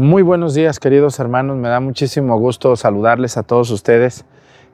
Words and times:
Muy 0.00 0.22
buenos 0.22 0.54
días, 0.54 0.80
queridos 0.80 1.20
hermanos. 1.20 1.58
Me 1.58 1.68
da 1.68 1.78
muchísimo 1.78 2.38
gusto 2.38 2.74
saludarles 2.74 3.36
a 3.36 3.42
todos 3.42 3.70
ustedes 3.70 4.24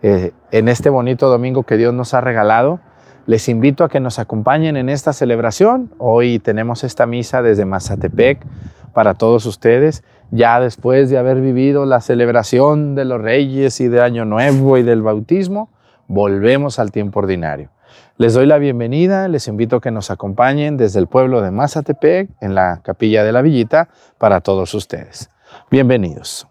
eh, 0.01 0.31
en 0.53 0.69
este 0.69 0.89
bonito 0.89 1.29
domingo 1.29 1.65
que 1.65 1.77
Dios 1.77 1.93
nos 1.93 2.15
ha 2.15 2.21
regalado. 2.21 2.79
Les 3.27 3.49
invito 3.49 3.83
a 3.83 3.89
que 3.89 3.99
nos 3.99 4.21
acompañen 4.21 4.77
en 4.77 4.89
esta 4.89 5.13
celebración. 5.13 5.91
Hoy 5.99 6.39
tenemos 6.39 6.85
esta 6.85 7.07
misa 7.07 7.43
desde 7.43 7.65
Mazatepec 7.65 8.47
para 8.95 9.15
todos 9.15 9.47
ustedes, 9.47 10.05
ya 10.31 10.61
después 10.61 11.11
de 11.11 11.19
haber 11.19 11.41
vivido 11.41 11.87
la 11.87 12.01
celebración 12.01 12.95
de 12.95 13.05
los 13.05 13.21
Reyes 13.21 13.81
y 13.81 13.89
de 13.89 14.03
Año 14.03 14.27
Nuevo 14.27 14.79
y 14.79 14.85
del 14.85 15.03
bautismo, 15.03 15.71
volvemos 16.07 16.79
al 16.79 16.93
tiempo 16.93 17.19
ordinario. 17.19 17.71
Les 18.19 18.33
doy 18.33 18.47
la 18.47 18.57
bienvenida, 18.57 19.29
les 19.29 19.47
invito 19.47 19.77
a 19.77 19.81
que 19.83 19.91
nos 19.91 20.11
acompañen 20.11 20.79
desde 20.79 20.99
el 21.01 21.07
pueblo 21.07 21.43
de 21.43 21.51
Mazatepec, 21.51 22.31
en 22.41 22.55
la 22.55 22.81
capilla 22.83 23.23
de 23.23 23.31
la 23.31 23.43
Villita, 23.43 23.91
para 24.17 24.41
todos 24.41 24.73
ustedes. 24.73 25.29
Bienvenidos. 25.71 26.49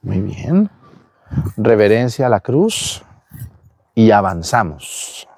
Muy 0.00 0.22
bien. 0.22 0.70
Reverencia 1.58 2.24
a 2.24 2.30
la 2.30 2.40
cruz 2.40 3.04
y 3.94 4.12
avanzamos. 4.12 5.29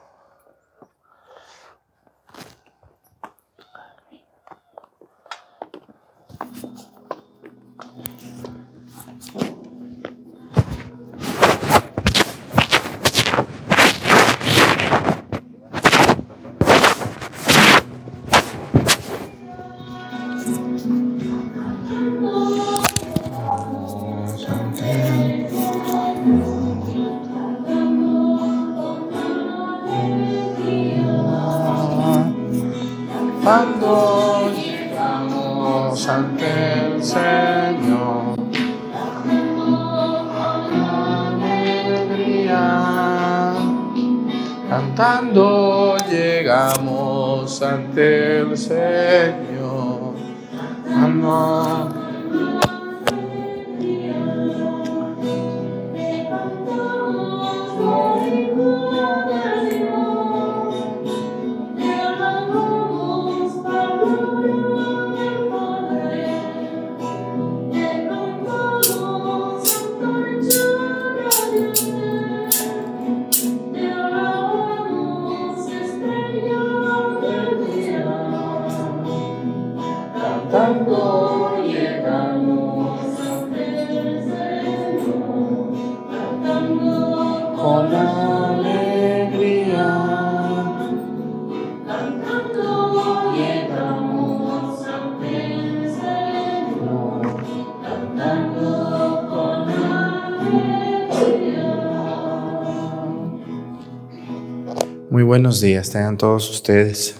Cantando 45.02 45.96
llegamos 46.08 47.60
ante 47.60 48.38
el 48.38 48.56
Señor. 48.56 50.14
Amor. 50.94 51.91
Buenos 105.32 105.62
días, 105.62 105.88
tengan 105.88 106.18
todos 106.18 106.50
ustedes. 106.50 107.16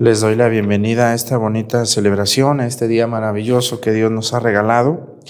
Les 0.00 0.20
doy 0.20 0.34
la 0.34 0.48
bienvenida 0.48 1.12
a 1.12 1.14
esta 1.14 1.36
bonita 1.36 1.86
celebración, 1.86 2.58
a 2.58 2.66
este 2.66 2.88
día 2.88 3.06
maravilloso 3.06 3.80
que 3.80 3.92
Dios 3.92 4.10
nos 4.10 4.34
ha 4.34 4.40
regalado. 4.40 5.20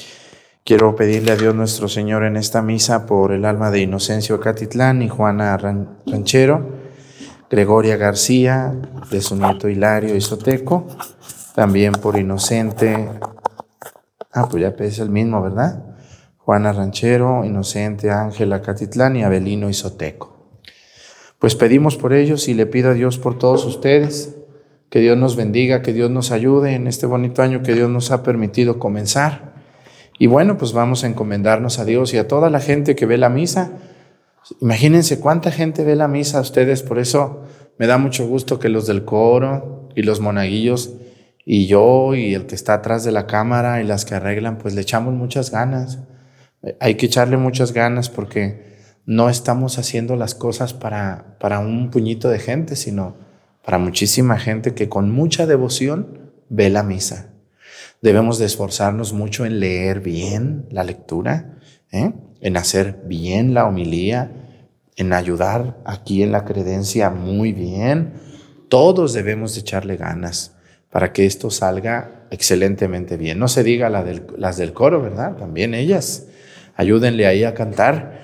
Quiero 0.64 0.96
pedirle 0.96 1.32
a 1.32 1.36
Dios 1.36 1.54
nuestro 1.54 1.88
Señor 1.88 2.24
en 2.24 2.38
esta 2.38 2.62
misa 2.62 3.04
por 3.04 3.32
el 3.32 3.44
alma 3.44 3.70
de 3.70 3.82
Inocencio 3.82 4.40
Catitlán 4.40 5.02
y 5.02 5.10
Juana 5.10 5.58
Ranchero, 5.58 6.70
Gregoria 7.50 7.98
García, 7.98 8.72
de 9.10 9.20
su 9.20 9.36
nieto 9.36 9.68
Hilario 9.68 10.16
Isoteco, 10.16 10.86
también 11.54 11.92
por 11.92 12.18
Inocente, 12.18 13.10
ah, 14.32 14.48
pues 14.48 14.62
ya 14.62 14.68
es 14.68 14.98
el 15.00 15.10
mismo, 15.10 15.42
¿verdad? 15.42 15.84
Juana 16.38 16.72
Ranchero, 16.72 17.44
Inocente 17.44 18.10
Ángela 18.10 18.62
Catitlán 18.62 19.16
y 19.16 19.22
Abelino 19.22 19.68
Isoteco. 19.68 20.33
Pues 21.44 21.56
pedimos 21.56 21.98
por 21.98 22.14
ellos 22.14 22.48
y 22.48 22.54
le 22.54 22.64
pido 22.64 22.88
a 22.88 22.94
Dios 22.94 23.18
por 23.18 23.38
todos 23.38 23.66
ustedes 23.66 24.34
que 24.88 25.00
Dios 25.00 25.18
nos 25.18 25.36
bendiga, 25.36 25.82
que 25.82 25.92
Dios 25.92 26.10
nos 26.10 26.30
ayude 26.30 26.72
en 26.72 26.86
este 26.86 27.04
bonito 27.04 27.42
año 27.42 27.62
que 27.62 27.74
Dios 27.74 27.90
nos 27.90 28.10
ha 28.12 28.22
permitido 28.22 28.78
comenzar. 28.78 29.52
Y 30.18 30.26
bueno, 30.26 30.56
pues 30.56 30.72
vamos 30.72 31.04
a 31.04 31.06
encomendarnos 31.06 31.78
a 31.78 31.84
Dios 31.84 32.14
y 32.14 32.16
a 32.16 32.28
toda 32.28 32.48
la 32.48 32.60
gente 32.60 32.96
que 32.96 33.04
ve 33.04 33.18
la 33.18 33.28
misa. 33.28 33.72
Imagínense 34.62 35.20
cuánta 35.20 35.50
gente 35.50 35.84
ve 35.84 35.96
la 35.96 36.08
misa 36.08 36.38
a 36.38 36.40
ustedes, 36.40 36.82
por 36.82 36.98
eso 36.98 37.42
me 37.78 37.86
da 37.86 37.98
mucho 37.98 38.26
gusto 38.26 38.58
que 38.58 38.70
los 38.70 38.86
del 38.86 39.04
coro 39.04 39.90
y 39.94 40.00
los 40.02 40.20
monaguillos 40.20 40.94
y 41.44 41.66
yo 41.66 42.14
y 42.14 42.32
el 42.32 42.46
que 42.46 42.54
está 42.54 42.72
atrás 42.72 43.04
de 43.04 43.12
la 43.12 43.26
cámara 43.26 43.82
y 43.82 43.84
las 43.84 44.06
que 44.06 44.14
arreglan, 44.14 44.56
pues 44.56 44.74
le 44.74 44.80
echamos 44.80 45.12
muchas 45.12 45.50
ganas. 45.50 45.98
Hay 46.80 46.94
que 46.94 47.04
echarle 47.04 47.36
muchas 47.36 47.74
ganas 47.74 48.08
porque 48.08 48.73
no 49.06 49.28
estamos 49.28 49.78
haciendo 49.78 50.16
las 50.16 50.34
cosas 50.34 50.74
para, 50.74 51.36
para 51.38 51.58
un 51.58 51.90
puñito 51.90 52.28
de 52.28 52.38
gente, 52.38 52.76
sino 52.76 53.16
para 53.64 53.78
muchísima 53.78 54.38
gente 54.38 54.74
que 54.74 54.88
con 54.88 55.10
mucha 55.10 55.46
devoción 55.46 56.32
ve 56.48 56.70
la 56.70 56.82
misa. 56.82 57.30
Debemos 58.02 58.38
de 58.38 58.46
esforzarnos 58.46 59.12
mucho 59.12 59.46
en 59.46 59.60
leer 59.60 60.00
bien 60.00 60.66
la 60.70 60.84
lectura, 60.84 61.58
¿eh? 61.90 62.12
en 62.40 62.56
hacer 62.56 63.00
bien 63.06 63.54
la 63.54 63.66
homilía, 63.66 64.30
en 64.96 65.12
ayudar 65.12 65.78
aquí 65.84 66.22
en 66.22 66.32
la 66.32 66.44
credencia 66.44 67.10
muy 67.10 67.52
bien. 67.52 68.14
Todos 68.68 69.12
debemos 69.12 69.54
de 69.54 69.60
echarle 69.60 69.96
ganas 69.96 70.54
para 70.90 71.12
que 71.12 71.26
esto 71.26 71.50
salga 71.50 72.26
excelentemente 72.30 73.16
bien. 73.16 73.38
No 73.38 73.48
se 73.48 73.64
diga 73.64 73.88
la 73.88 74.04
del, 74.04 74.26
las 74.36 74.56
del 74.56 74.72
coro, 74.72 75.00
¿verdad? 75.00 75.36
También 75.36 75.74
ellas. 75.74 76.26
Ayúdenle 76.76 77.26
ahí 77.26 77.44
a 77.44 77.54
cantar, 77.54 78.23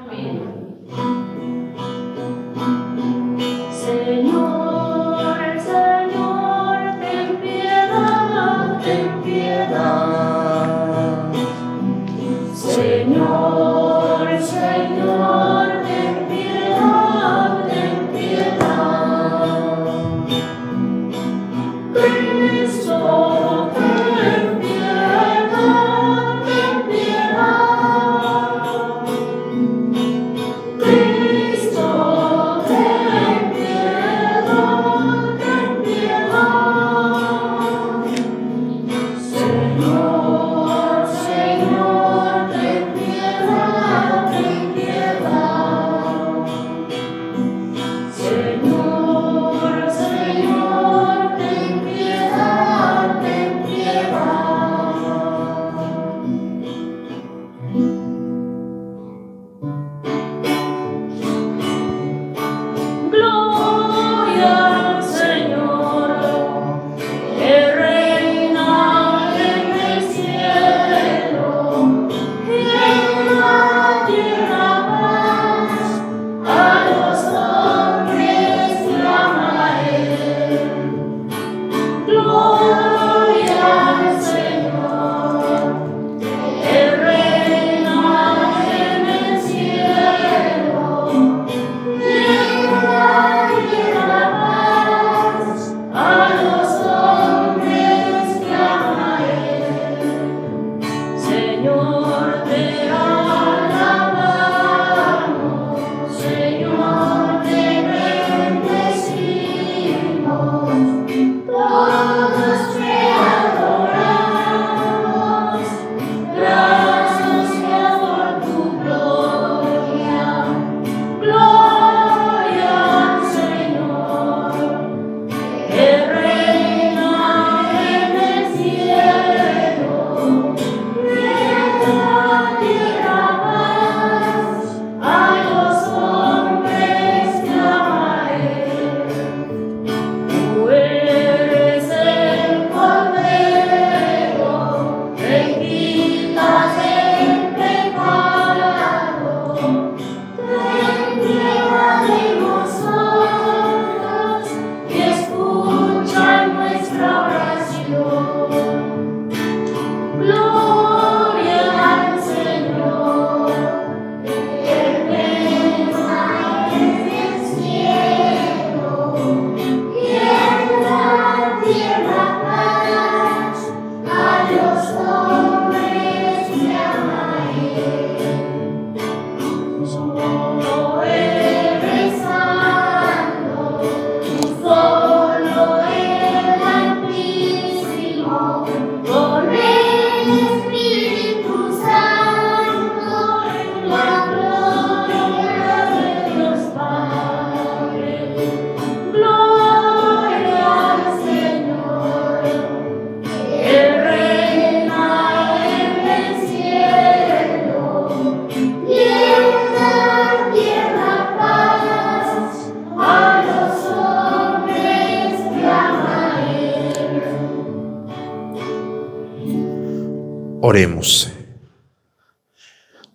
Oremos. 220.63 221.31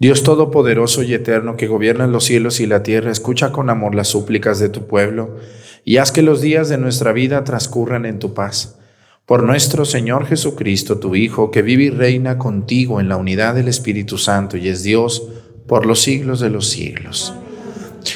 Dios 0.01 0.25
Todopoderoso 0.25 1.05
y 1.05 1.15
Eterno 1.15 1.57
que 1.57 1.69
gobierna 1.69 2.09
los 2.09 2.25
cielos 2.25 2.59
y 2.59 2.67
la 2.67 2.83
tierra, 2.83 3.13
escucha 3.13 3.53
con 3.53 3.71
amor 3.71 3.95
las 3.95 4.09
súplicas 4.09 4.59
de 4.59 4.69
tu 4.69 4.89
pueblo 4.89 5.37
y 5.85 5.99
haz 5.99 6.11
que 6.11 6.23
los 6.23 6.41
días 6.41 6.69
de 6.69 6.77
nuestra 6.77 7.13
vida 7.13 7.45
transcurran 7.45 8.05
en 8.05 8.19
tu 8.19 8.35
paz. 8.35 8.81
Por 9.27 9.45
nuestro 9.45 9.85
Señor 9.85 10.27
Jesucristo, 10.27 10.99
tu 10.99 11.15
Hijo, 11.15 11.53
que 11.53 11.63
vive 11.63 11.85
y 11.85 11.91
reina 11.91 12.37
contigo 12.37 13.01
en 13.01 13.09
la 13.09 13.17
unidad 13.17 13.55
del 13.55 13.69
Espíritu 13.69 14.19
Santo 14.19 14.57
y 14.57 14.67
es 14.67 14.83
Dios 14.83 15.23
por 15.69 15.87
los 15.87 16.03
siglos 16.03 16.41
de 16.41 16.51
los 16.51 16.69
siglos. 16.69 17.33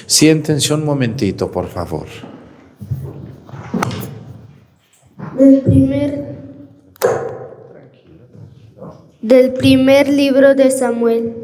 Siéntense 0.07 0.75
un 0.75 0.85
momentito, 0.85 1.53
por 1.53 1.69
favor. 1.69 2.07
Del 5.39 5.61
primer, 5.61 6.30
del 9.23 9.53
primer 9.53 10.09
libro 10.09 10.55
de 10.55 10.71
Samuel. 10.71 11.35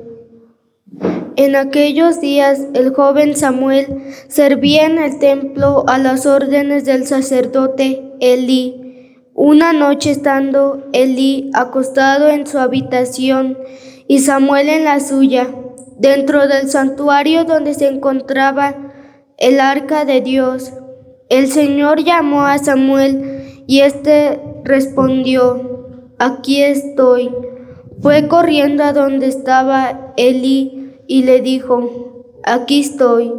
En 1.37 1.56
aquellos 1.56 2.21
días 2.21 2.66
el 2.73 2.95
joven 2.95 3.37
Samuel 3.37 3.87
servía 4.28 4.87
en 4.87 4.99
el 4.99 5.18
templo 5.18 5.85
a 5.87 5.99
las 5.99 6.25
órdenes 6.25 6.87
del 6.87 7.06
sacerdote 7.06 8.12
Elí. 8.21 9.18
Una 9.35 9.75
noche 9.75 10.12
estando 10.12 10.87
Elí 10.95 11.50
acostado 11.52 12.28
en 12.30 12.47
su 12.47 12.59
habitación 12.59 13.59
y 14.09 14.21
Samuel 14.21 14.71
en 14.71 14.85
la 14.85 15.00
suya, 15.00 15.47
dentro 15.99 16.49
del 16.49 16.71
santuario 16.71 17.45
donde 17.45 17.75
se 17.75 17.88
encontraba 17.88 18.75
el 19.37 19.61
arca 19.61 20.06
de 20.06 20.23
Dios, 20.23 20.73
el 21.28 21.49
Señor 21.49 22.02
llamó 22.02 22.42
a 22.47 22.56
Samuel 22.56 23.64
y 23.66 23.80
éste 23.80 24.40
respondió, 24.64 26.14
aquí 26.18 26.62
estoy. 26.62 27.30
Fue 28.00 28.29
corriendo 28.29 28.85
a 28.85 28.93
donde 28.93 29.26
estaba 29.26 30.12
Elí 30.17 31.00
y 31.07 31.23
le 31.23 31.41
dijo, 31.41 32.25
aquí 32.45 32.81
estoy, 32.81 33.33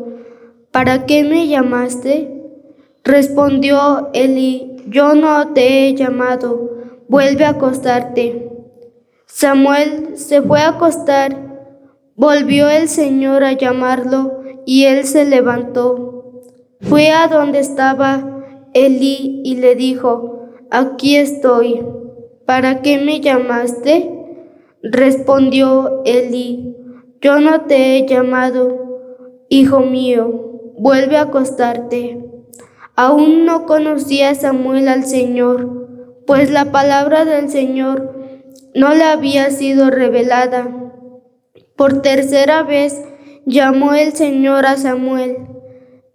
¿para 0.71 1.05
qué 1.05 1.23
me 1.23 1.47
llamaste? 1.47 2.37
Respondió 3.03 4.09
Eli, 4.13 4.77
yo 4.87 5.13
no 5.13 5.53
te 5.53 5.87
he 5.87 5.93
llamado, 5.93 6.71
vuelve 7.07 7.45
a 7.45 7.49
acostarte. 7.49 8.49
Samuel 9.27 10.17
se 10.17 10.41
fue 10.41 10.61
a 10.61 10.69
acostar, 10.69 11.37
volvió 12.15 12.67
el 12.69 12.89
Señor 12.89 13.43
a 13.43 13.53
llamarlo 13.53 14.41
y 14.65 14.85
él 14.85 15.05
se 15.05 15.25
levantó. 15.25 16.41
Fue 16.81 17.11
a 17.11 17.27
donde 17.27 17.59
estaba 17.59 18.43
Eli 18.73 19.41
y 19.43 19.55
le 19.57 19.75
dijo, 19.75 20.49
aquí 20.71 21.15
estoy, 21.15 21.85
¿para 22.45 22.81
qué 22.81 22.97
me 22.97 23.21
llamaste? 23.21 24.16
Respondió 24.91 26.01
Eli, 26.05 26.75
yo 27.19 27.41
no 27.41 27.61
te 27.61 27.97
he 27.97 28.07
llamado, 28.07 29.43
hijo 29.49 29.81
mío, 29.81 30.61
vuelve 30.77 31.17
a 31.17 31.23
acostarte. 31.23 32.23
Aún 32.95 33.45
no 33.45 33.65
conocía 33.65 34.33
Samuel 34.33 34.87
al 34.87 35.03
Señor, 35.03 36.21
pues 36.25 36.51
la 36.51 36.71
palabra 36.71 37.25
del 37.25 37.49
Señor 37.49 38.15
no 38.73 38.93
le 38.93 39.03
había 39.03 39.49
sido 39.49 39.89
revelada. 39.89 40.69
Por 41.75 42.01
tercera 42.01 42.63
vez 42.63 43.03
llamó 43.45 43.93
el 43.93 44.13
Señor 44.13 44.65
a 44.65 44.77
Samuel. 44.77 45.37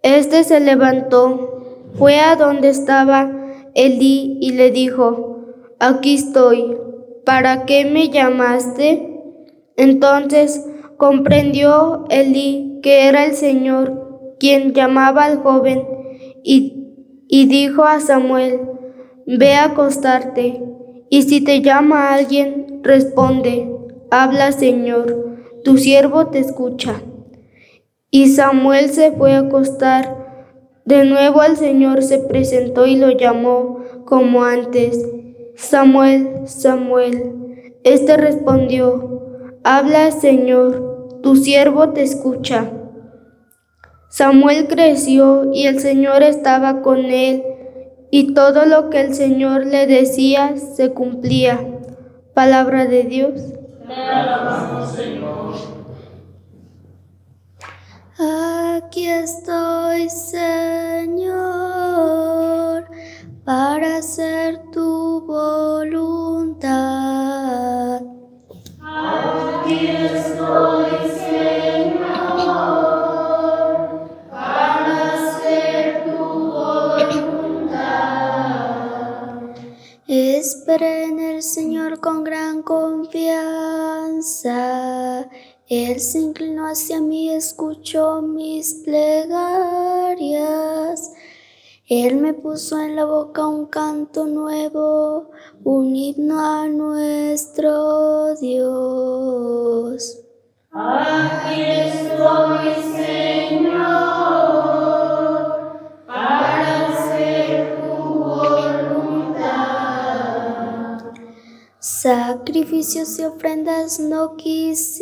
Este 0.01 0.43
se 0.43 0.59
levantó, 0.59 1.91
fue 1.93 2.19
a 2.19 2.35
donde 2.35 2.69
estaba 2.69 3.31
Elí 3.75 4.39
y 4.41 4.53
le 4.53 4.71
dijo, 4.71 5.45
aquí 5.79 6.15
estoy, 6.15 6.77
¿para 7.25 7.65
qué 7.65 7.85
me 7.85 8.09
llamaste? 8.09 9.21
Entonces 9.77 10.63
Comprendió 10.97 12.05
Elí 12.09 12.79
que 12.81 13.07
era 13.07 13.25
el 13.25 13.33
Señor 13.33 14.35
quien 14.39 14.73
llamaba 14.73 15.25
al 15.25 15.39
joven 15.39 15.85
y, 16.43 16.93
y 17.27 17.45
dijo 17.47 17.83
a 17.83 17.99
Samuel, 17.99 18.61
ve 19.25 19.55
a 19.55 19.65
acostarte, 19.65 20.61
y 21.09 21.23
si 21.23 21.41
te 21.41 21.61
llama 21.61 22.13
alguien, 22.13 22.81
responde, 22.83 23.69
habla 24.11 24.53
Señor, 24.53 25.39
tu 25.63 25.77
siervo 25.77 26.27
te 26.27 26.39
escucha. 26.39 27.01
Y 28.09 28.27
Samuel 28.27 28.89
se 28.89 29.11
fue 29.11 29.33
a 29.33 29.39
acostar. 29.39 30.17
De 30.85 31.03
nuevo 31.03 31.43
el 31.43 31.57
Señor 31.57 32.01
se 32.03 32.19
presentó 32.19 32.85
y 32.85 32.95
lo 32.95 33.11
llamó 33.11 33.79
como 34.05 34.43
antes, 34.43 35.05
Samuel, 35.55 36.47
Samuel. 36.47 37.75
Este 37.83 38.17
respondió, 38.17 39.21
habla 39.63 40.11
Señor, 40.11 41.19
tu 41.21 41.35
siervo 41.35 41.89
te 41.89 42.01
escucha. 42.01 42.71
Samuel 44.09 44.67
creció 44.67 45.51
y 45.51 45.65
el 45.65 45.79
Señor 45.79 46.23
estaba 46.23 46.81
con 46.81 46.99
él, 47.05 47.43
y 48.11 48.33
todo 48.33 48.65
lo 48.65 48.89
que 48.89 49.01
el 49.01 49.15
Señor 49.15 49.65
le 49.65 49.87
decía 49.87 50.55
se 50.57 50.93
cumplía. 50.93 51.59
Palabra 52.33 52.85
de 52.85 53.03
Dios. 53.03 53.41
Aquí 58.19 59.07
estoy, 59.07 60.09
Señor, 60.09 61.43
para 63.45 63.97
hacer 63.97 64.61
tu 64.71 65.21
voluntad. 65.25 66.71
Aquí 68.81 69.87
estoy. 69.87 70.93
Esperé 80.43 81.05
en 81.05 81.19
el 81.19 81.41
Señor 81.41 81.99
con 81.99 82.23
gran 82.23 82.61
confianza. 82.61 83.29
Él 85.67 85.99
se 85.99 86.19
inclinó 86.19 86.67
hacia 86.67 87.01
mí, 87.01 87.29
escuchó 87.33 88.21
mis 88.21 88.73
plegarias. 88.83 89.43
Él 91.89 92.15
me 92.15 92.33
puso 92.33 92.79
en 92.79 92.95
la 92.95 93.03
boca 93.03 93.45
un 93.45 93.65
canto 93.65 94.25
nuevo, 94.25 95.31
un 95.65 95.93
himno 95.93 96.39
a 96.39 96.65
nuestro 96.69 98.35
Dios. 98.35 100.19
Aquí 100.71 101.61
estoy, 101.61 102.73
Señor. 102.95 104.23
Sacrificios 112.03 113.17
y 113.17 113.23
ofrendas 113.23 113.97
no 113.97 114.35
quisiste, 114.35 114.99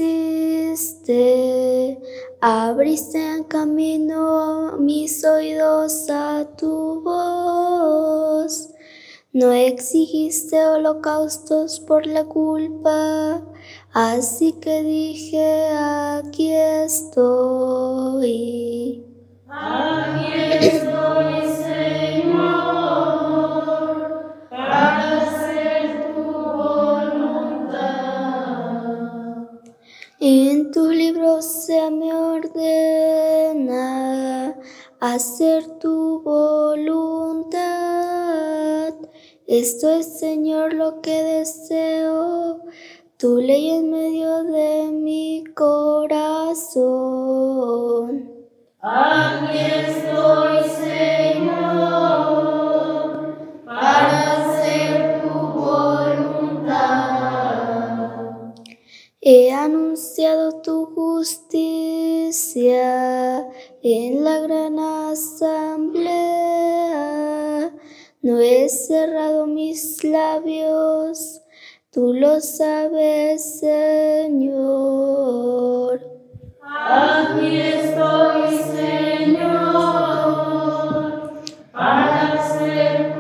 abriste 2.40 3.18
en 3.18 3.44
camino 3.46 4.78
mis 4.78 5.26
oídos 5.26 6.08
a 6.12 6.46
tu 6.56 7.02
voz. 7.02 8.70
No 9.34 9.52
exigiste 9.52 10.64
holocaustos 10.64 11.80
por 11.80 12.06
la 12.06 12.26
culpa, 12.26 13.42
así 13.94 14.52
que 14.62 14.84
dije, 14.84 15.70
aquí 15.72 16.54
estoy. 16.54 18.22
Aquí 19.50 20.34
estoy, 20.68 21.48
En 30.24 30.70
tu 30.72 30.92
libro 30.92 31.42
se 31.42 31.90
me 31.90 32.14
ordena 32.14 32.56
hacer 35.00 35.80
tu 35.80 36.22
voluntad. 36.22 37.64
Esto 39.48 39.90
es, 39.90 40.20
Señor, 40.20 40.74
lo 40.74 41.02
que 41.02 41.24
deseo, 41.24 42.64
tu 43.18 43.38
ley 43.38 43.72
en 43.72 43.90
medio 43.90 44.44
de 44.44 44.92
mi 44.92 45.44
corazón. 45.56 46.70
Aquí 48.80 49.58
estoy, 49.58 50.70
Señor, 50.70 51.66
para 53.66 54.32
He 59.24 59.52
anunciado 59.52 60.62
tu 60.62 60.88
justicia 60.88 62.40
en 63.84 64.24
la 64.24 64.40
gran 64.40 64.80
asamblea. 64.80 66.12
No 68.24 68.40
he 68.40 68.68
cerrado 68.68 69.46
mis 69.46 70.04
labios, 70.04 71.42
Tú 71.94 72.14
lo 72.14 72.40
sabes, 72.40 73.60
Señor. 73.60 74.62
Aquí 76.62 77.58
estoy, 77.58 78.58
Señor, 78.74 79.52
para 81.74 82.32
hacer 82.32 83.11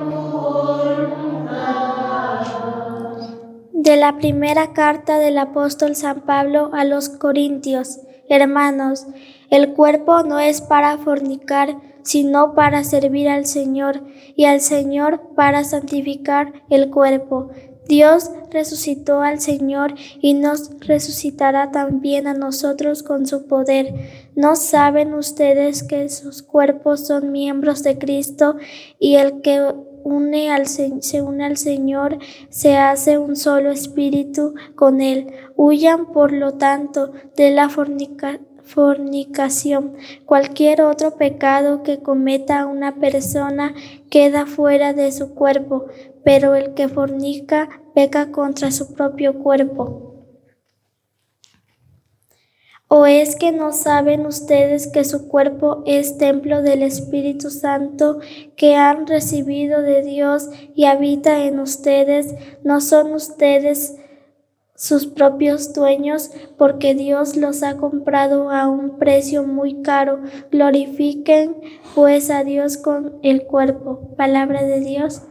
De 3.84 3.98
la 3.98 4.20
primera 4.20 4.74
carta 4.74 5.18
del 5.18 5.40
apóstol 5.40 5.96
San 5.96 6.22
Pablo 6.22 6.70
a 6.72 6.86
los 6.86 7.10
Corintios. 7.10 8.00
Hermanos, 8.30 9.08
el 9.50 9.74
cuerpo 9.74 10.22
no 10.22 10.40
es 10.40 10.62
para 10.62 11.00
fornicar, 11.00 11.78
sino 12.04 12.54
para 12.54 12.84
servir 12.84 13.28
al 13.28 13.48
Señor, 13.48 14.04
y 14.36 14.46
al 14.46 14.62
Señor 14.62 15.34
para 15.36 15.64
santificar 15.64 16.54
el 16.70 16.92
cuerpo. 16.92 17.50
Dios 17.88 18.30
resucitó 18.52 19.22
al 19.22 19.40
Señor 19.40 19.96
y 20.22 20.36
nos 20.36 20.70
resucitará 20.82 21.72
también 21.72 22.28
a 22.28 22.36
nosotros 22.36 23.02
con 23.02 23.26
su 23.26 23.48
poder. 23.48 23.96
¿No 24.36 24.56
saben 24.56 25.16
ustedes 25.16 25.82
que 25.82 26.08
sus 26.10 26.44
cuerpos 26.44 27.08
son 27.08 27.32
miembros 27.32 27.82
de 27.82 27.98
Cristo 27.98 28.58
y 29.00 29.16
el 29.16 29.42
que 29.42 29.74
se 30.04 31.22
une 31.22 31.44
al 31.46 31.58
Señor 31.58 32.18
se 32.50 32.78
hace 32.78 33.18
un 33.18 33.36
solo 33.36 33.72
espíritu 33.72 34.56
con 34.76 35.02
Él? 35.02 35.28
Huyan, 35.56 36.12
por 36.12 36.32
lo 36.32 36.54
tanto, 36.54 37.12
de 37.36 37.52
la 37.52 37.70
fornicación 37.70 38.52
fornicación. 38.64 39.96
Cualquier 40.26 40.82
otro 40.82 41.18
pecado 41.18 41.84
que 41.84 42.02
cometa 42.02 42.66
una 42.66 42.96
persona 42.96 43.74
queda 44.10 44.46
fuera 44.46 44.94
de 44.94 45.12
su 45.12 45.34
cuerpo, 45.34 45.88
pero 46.24 46.56
el 46.56 46.74
que 46.74 46.88
fornica 46.88 47.70
peca 47.94 48.32
contra 48.32 48.72
su 48.72 48.94
propio 48.94 49.40
cuerpo. 49.40 50.11
¿O 52.94 53.06
es 53.06 53.38
que 53.38 53.54
no 53.54 53.72
saben 53.72 54.26
ustedes 54.26 54.88
que 54.88 55.06
su 55.06 55.30
cuerpo 55.30 55.82
es 55.86 56.18
templo 56.18 56.62
del 56.62 56.84
Espíritu 56.84 57.50
Santo 57.50 58.20
que 58.58 58.76
han 58.76 59.08
recibido 59.08 59.82
de 59.82 60.02
Dios 60.02 60.50
y 60.76 60.84
habita 60.84 61.46
en 61.46 61.62
ustedes? 61.62 62.36
¿No 62.66 62.82
son 62.82 63.14
ustedes 63.14 63.96
sus 64.76 65.08
propios 65.08 65.72
dueños 65.72 66.32
porque 66.58 66.94
Dios 66.94 67.38
los 67.38 67.64
ha 67.64 67.78
comprado 67.78 68.50
a 68.50 68.68
un 68.68 68.98
precio 69.00 69.48
muy 69.48 69.82
caro? 69.84 70.20
Glorifiquen 70.52 71.56
pues 71.96 72.30
a 72.30 72.44
Dios 72.44 72.76
con 72.76 73.14
el 73.24 73.44
cuerpo. 73.44 74.14
Palabra 74.18 74.64
de 74.64 74.82
Dios. 74.82 75.22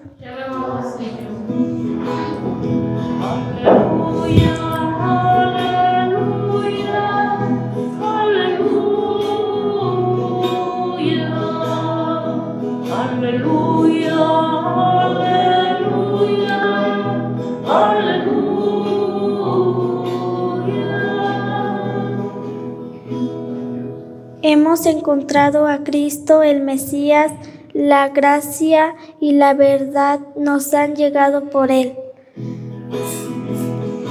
Hemos 24.43 24.87
encontrado 24.87 25.67
a 25.67 25.85
Cristo 25.85 26.43
el 26.43 26.63
Mesías, 26.63 27.31
la 27.75 28.09
gracia 28.09 28.95
y 29.21 29.33
la 29.33 29.53
verdad 29.53 30.21
nos 30.35 30.73
han 30.73 30.97
llegado 30.97 31.51
por 31.51 31.71
Él. 31.71 31.95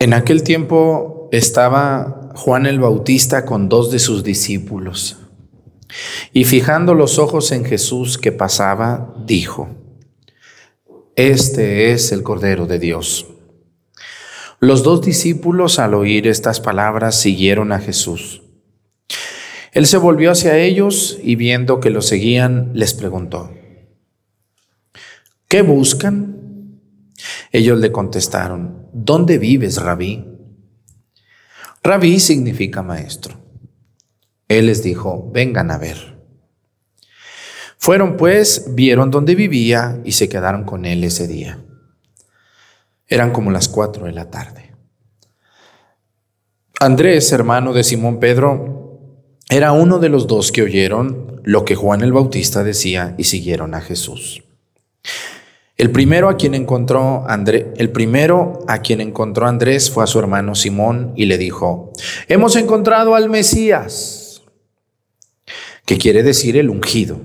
En 0.00 0.12
aquel 0.12 0.44
tiempo 0.44 1.28
estaba 1.32 2.30
Juan 2.36 2.66
el 2.66 2.78
Bautista 2.78 3.44
con 3.44 3.68
dos 3.68 3.90
de 3.90 3.98
sus 3.98 4.22
discípulos 4.22 5.18
y 6.32 6.44
fijando 6.44 6.94
los 6.94 7.18
ojos 7.18 7.50
en 7.50 7.64
Jesús 7.64 8.16
que 8.16 8.30
pasaba, 8.30 9.12
dijo, 9.26 9.68
Este 11.16 11.92
es 11.92 12.12
el 12.12 12.22
Cordero 12.22 12.66
de 12.66 12.78
Dios. 12.78 13.26
Los 14.60 14.84
dos 14.84 15.02
discípulos 15.02 15.80
al 15.80 15.94
oír 15.94 16.28
estas 16.28 16.60
palabras 16.60 17.20
siguieron 17.20 17.72
a 17.72 17.80
Jesús. 17.80 18.42
Él 19.72 19.86
se 19.86 19.96
volvió 19.96 20.30
hacia 20.30 20.58
ellos 20.58 21.18
y 21.22 21.34
viendo 21.34 21.80
que 21.80 21.90
lo 21.90 22.02
seguían, 22.02 22.70
les 22.74 22.94
preguntó, 22.94 23.52
¿qué 25.48 25.62
buscan? 25.62 26.80
Ellos 27.52 27.78
le 27.78 27.92
contestaron, 27.92 28.77
¿dónde 28.92 29.38
vives, 29.38 29.76
rabí? 29.76 30.24
Rabí 31.82 32.20
significa 32.20 32.82
maestro. 32.82 33.36
Él 34.48 34.66
les 34.66 34.82
dijo, 34.82 35.30
vengan 35.32 35.70
a 35.70 35.78
ver. 35.78 36.18
Fueron 37.78 38.16
pues, 38.16 38.74
vieron 38.74 39.10
dónde 39.10 39.34
vivía 39.34 40.00
y 40.04 40.12
se 40.12 40.28
quedaron 40.28 40.64
con 40.64 40.84
él 40.84 41.04
ese 41.04 41.26
día. 41.26 41.60
Eran 43.06 43.32
como 43.32 43.50
las 43.50 43.68
cuatro 43.68 44.06
de 44.06 44.12
la 44.12 44.30
tarde. 44.30 44.74
Andrés, 46.80 47.32
hermano 47.32 47.72
de 47.72 47.84
Simón 47.84 48.20
Pedro, 48.20 48.78
era 49.48 49.72
uno 49.72 49.98
de 49.98 50.08
los 50.08 50.26
dos 50.26 50.52
que 50.52 50.62
oyeron 50.62 51.40
lo 51.44 51.64
que 51.64 51.74
Juan 51.74 52.02
el 52.02 52.12
Bautista 52.12 52.62
decía 52.62 53.14
y 53.16 53.24
siguieron 53.24 53.74
a 53.74 53.80
Jesús. 53.80 54.44
El 55.78 55.92
primero 55.92 56.28
a 56.28 56.36
quien 56.36 56.56
encontró 56.56 57.24
el 57.28 57.90
primero 57.92 58.64
a 58.66 58.82
quien 58.82 59.00
encontró 59.00 59.46
Andrés 59.46 59.92
fue 59.92 60.02
a 60.02 60.08
su 60.08 60.18
hermano 60.18 60.56
Simón 60.56 61.12
y 61.14 61.26
le 61.26 61.38
dijo: 61.38 61.92
"Hemos 62.26 62.56
encontrado 62.56 63.14
al 63.14 63.30
Mesías", 63.30 64.42
que 65.86 65.96
quiere 65.96 66.24
decir 66.24 66.56
el 66.56 66.68
ungido. 66.68 67.20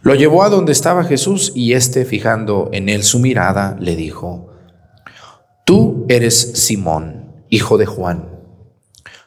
Lo 0.00 0.14
llevó 0.14 0.42
a 0.42 0.48
donde 0.48 0.72
estaba 0.72 1.04
Jesús 1.04 1.52
y 1.54 1.74
éste, 1.74 2.06
fijando 2.06 2.70
en 2.72 2.88
él 2.88 3.02
su 3.02 3.18
mirada, 3.18 3.76
le 3.78 3.94
dijo: 3.94 4.54
"Tú 5.66 6.06
eres 6.08 6.52
Simón, 6.54 7.44
hijo 7.50 7.76
de 7.76 7.84
Juan. 7.84 8.30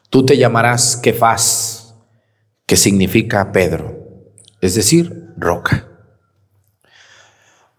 Tú 0.09 0.25
te 0.25 0.35
llamarás 0.35 0.97
Kefas, 0.97 1.93
que 2.65 2.75
significa 2.75 3.51
Pedro, 3.51 3.99
es 4.61 4.73
decir, 4.73 5.27
roca." 5.37 5.90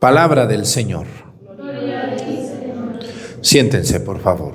Palabra 0.03 0.49
del 0.49 0.67
Señor. 0.67 1.07
Siéntense, 3.41 4.01
por 4.01 4.19
favor. 4.19 4.55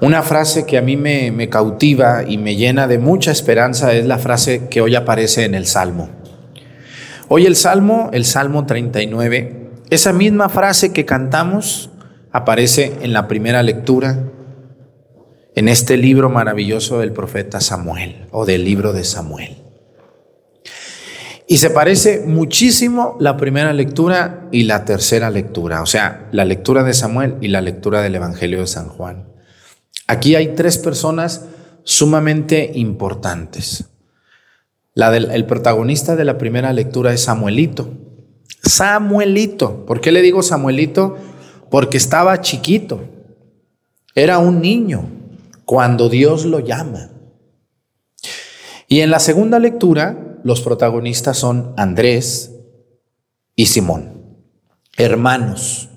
Una 0.00 0.24
frase 0.24 0.66
que 0.66 0.76
a 0.76 0.82
mí 0.82 0.96
me, 0.96 1.48
cautiva 1.48 2.24
y 2.26 2.36
me 2.38 2.56
llena 2.56 2.88
de 2.88 2.98
mucha 2.98 3.30
esperanza 3.30 3.92
es 3.92 4.04
la 4.04 4.18
frase 4.18 4.66
que 4.68 4.80
hoy 4.80 4.96
aparece 4.96 5.44
en 5.44 5.54
el 5.54 5.66
Salmo. 5.66 6.08
Hoy 7.28 7.46
el 7.46 7.54
Salmo, 7.54 8.10
el 8.12 8.24
Salmo 8.24 8.66
39, 8.66 9.70
esa 9.90 10.12
misma 10.12 10.48
frase 10.48 10.92
que 10.92 11.04
cantamos 11.04 11.88
aparece 12.32 12.94
en 13.00 13.12
la 13.12 13.28
primera 13.28 13.62
lectura 13.62 14.18
en 15.54 15.68
este 15.68 15.96
libro 15.96 16.30
maravilloso 16.30 16.98
del 16.98 17.12
profeta 17.12 17.60
Samuel 17.60 18.26
o 18.32 18.44
del 18.44 18.64
libro 18.64 18.92
de 18.92 19.04
Samuel. 19.04 19.56
Y 21.46 21.58
se 21.58 21.70
parece 21.70 22.24
muchísimo 22.26 23.16
la 23.20 23.36
primera 23.36 23.72
lectura 23.72 24.48
y 24.50 24.64
la 24.64 24.84
tercera 24.84 25.30
lectura, 25.30 25.82
o 25.82 25.86
sea, 25.86 26.28
la 26.32 26.44
lectura 26.44 26.82
de 26.82 26.94
Samuel 26.94 27.36
y 27.40 27.48
la 27.48 27.60
lectura 27.60 28.00
del 28.00 28.14
Evangelio 28.14 28.60
de 28.60 28.66
San 28.66 28.88
Juan. 28.88 29.28
Aquí 30.06 30.34
hay 30.36 30.54
tres 30.54 30.78
personas 30.78 31.44
sumamente 31.82 32.72
importantes. 32.74 33.84
El 34.96 35.44
protagonista 35.44 36.16
de 36.16 36.24
la 36.24 36.38
primera 36.38 36.72
lectura 36.72 37.12
es 37.12 37.22
Samuelito. 37.22 37.92
Samuelito. 38.62 39.84
¿Por 39.84 40.00
qué 40.00 40.12
le 40.12 40.22
digo 40.22 40.42
Samuelito? 40.42 41.18
Porque 41.70 41.98
estaba 41.98 42.40
chiquito. 42.40 43.04
Era 44.14 44.38
un 44.38 44.62
niño 44.62 45.08
cuando 45.64 46.08
Dios 46.08 46.44
lo 46.44 46.60
llama. 46.60 47.10
Y 48.88 49.00
en 49.00 49.10
la 49.10 49.18
segunda 49.18 49.58
lectura, 49.58 50.38
los 50.44 50.60
protagonistas 50.60 51.38
son 51.38 51.72
Andrés 51.76 52.52
y 53.56 53.66
Simón, 53.66 54.36
hermanos. 54.96 55.88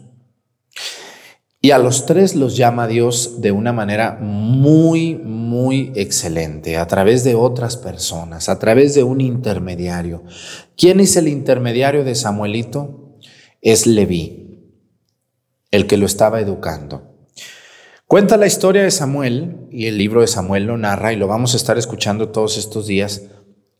Y 1.59 1.71
a 1.71 1.79
los 1.79 2.05
tres 2.05 2.35
los 2.35 2.55
llama 2.55 2.87
Dios 2.87 3.41
de 3.41 3.51
una 3.51 3.73
manera 3.73 4.17
muy, 4.21 5.15
muy 5.15 5.91
excelente, 5.95 6.77
a 6.77 6.87
través 6.87 7.23
de 7.23 7.35
otras 7.35 7.75
personas, 7.75 8.47
a 8.47 8.59
través 8.59 8.93
de 8.95 9.03
un 9.03 9.19
intermediario. 9.21 10.23
¿Quién 10.77 10.99
es 10.99 11.17
el 11.17 11.27
intermediario 11.27 12.03
de 12.03 12.15
Samuelito? 12.15 13.17
Es 13.61 13.87
Leví, 13.87 14.71
el 15.71 15.87
que 15.87 15.97
lo 15.97 16.05
estaba 16.05 16.39
educando. 16.39 17.16
Cuenta 18.07 18.37
la 18.37 18.47
historia 18.47 18.83
de 18.83 18.91
Samuel, 18.91 19.57
y 19.69 19.87
el 19.87 19.97
libro 19.97 20.21
de 20.21 20.27
Samuel 20.27 20.63
lo 20.63 20.77
narra, 20.77 21.11
y 21.11 21.17
lo 21.17 21.27
vamos 21.27 21.53
a 21.53 21.57
estar 21.57 21.77
escuchando 21.77 22.29
todos 22.29 22.57
estos 22.57 22.87
días, 22.87 23.23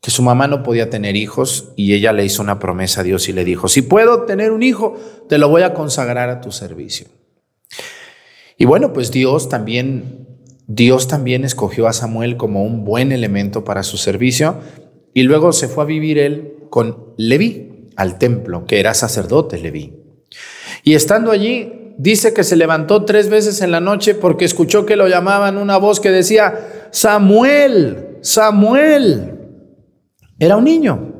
que 0.02 0.10
su 0.10 0.22
mamá 0.22 0.46
no 0.46 0.62
podía 0.62 0.90
tener 0.90 1.16
hijos 1.16 1.72
y 1.76 1.94
ella 1.94 2.12
le 2.12 2.26
hizo 2.26 2.42
una 2.42 2.58
promesa 2.58 3.00
a 3.00 3.04
Dios 3.04 3.30
y 3.30 3.32
le 3.32 3.42
dijo, 3.46 3.68
si 3.68 3.80
puedo 3.80 4.24
tener 4.26 4.52
un 4.52 4.62
hijo, 4.62 4.98
te 5.30 5.38
lo 5.38 5.48
voy 5.48 5.62
a 5.62 5.72
consagrar 5.72 6.28
a 6.28 6.42
tu 6.42 6.52
servicio. 6.52 7.06
Y 8.58 8.66
bueno, 8.66 8.92
pues 8.92 9.10
Dios 9.10 9.48
también, 9.48 10.28
Dios 10.66 11.08
también 11.08 11.44
escogió 11.44 11.88
a 11.88 11.94
Samuel 11.94 12.36
como 12.36 12.64
un 12.64 12.84
buen 12.84 13.12
elemento 13.12 13.64
para 13.64 13.82
su 13.82 13.96
servicio 13.96 14.60
y 15.14 15.22
luego 15.22 15.52
se 15.52 15.68
fue 15.68 15.84
a 15.84 15.86
vivir 15.86 16.18
él 16.18 16.54
con 16.68 17.14
Leví 17.16 17.88
al 17.96 18.18
templo, 18.18 18.66
que 18.66 18.78
era 18.78 18.92
sacerdote 18.92 19.58
Leví. 19.58 19.94
Y 20.84 20.94
estando 20.94 21.30
allí, 21.30 21.87
dice 21.98 22.32
que 22.32 22.44
se 22.44 22.56
levantó 22.56 23.04
tres 23.04 23.28
veces 23.28 23.60
en 23.60 23.72
la 23.72 23.80
noche 23.80 24.14
porque 24.14 24.46
escuchó 24.46 24.86
que 24.86 24.96
lo 24.96 25.08
llamaban 25.08 25.58
una 25.58 25.76
voz 25.76 26.00
que 26.00 26.10
decía, 26.10 26.88
Samuel, 26.90 28.18
Samuel. 28.22 29.34
Era 30.38 30.56
un 30.56 30.64
niño. 30.64 31.14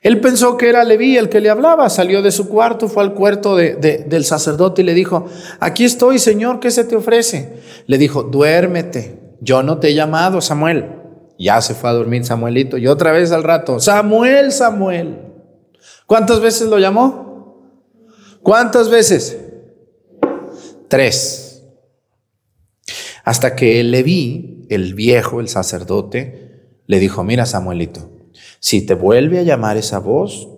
Él 0.00 0.20
pensó 0.20 0.56
que 0.56 0.68
era 0.68 0.84
Leví 0.84 1.16
el 1.16 1.28
que 1.28 1.40
le 1.40 1.50
hablaba, 1.50 1.90
salió 1.90 2.22
de 2.22 2.30
su 2.30 2.48
cuarto, 2.48 2.86
fue 2.86 3.02
al 3.02 3.14
cuarto 3.14 3.56
de, 3.56 3.74
del 4.06 4.24
sacerdote 4.24 4.82
y 4.82 4.84
le 4.84 4.94
dijo, 4.94 5.26
aquí 5.58 5.84
estoy, 5.84 6.20
Señor, 6.20 6.60
¿qué 6.60 6.70
se 6.70 6.84
te 6.84 6.94
ofrece? 6.94 7.60
Le 7.86 7.98
dijo, 7.98 8.22
duérmete, 8.22 9.18
yo 9.40 9.62
no 9.62 9.78
te 9.78 9.88
he 9.88 9.94
llamado, 9.94 10.40
Samuel. 10.40 10.94
Ya 11.38 11.60
se 11.60 11.74
fue 11.74 11.90
a 11.90 11.94
dormir 11.94 12.24
Samuelito 12.24 12.78
y 12.78 12.88
otra 12.88 13.12
vez 13.12 13.32
al 13.32 13.42
rato, 13.42 13.80
Samuel, 13.80 14.52
Samuel. 14.52 15.18
¿Cuántas 16.06 16.40
veces 16.40 16.68
lo 16.68 16.78
llamó? 16.78 17.72
¿Cuántas 18.42 18.88
veces? 18.88 19.47
Tres. 20.88 21.62
Hasta 23.24 23.54
que 23.54 23.82
Leví, 23.84 24.66
el 24.70 24.94
viejo, 24.94 25.40
el 25.40 25.48
sacerdote, 25.48 26.78
le 26.86 26.98
dijo, 26.98 27.24
mira 27.24 27.44
Samuelito, 27.44 28.10
si 28.60 28.82
te 28.84 28.94
vuelve 28.94 29.38
a 29.38 29.42
llamar 29.42 29.76
esa 29.76 29.98
voz, 29.98 30.48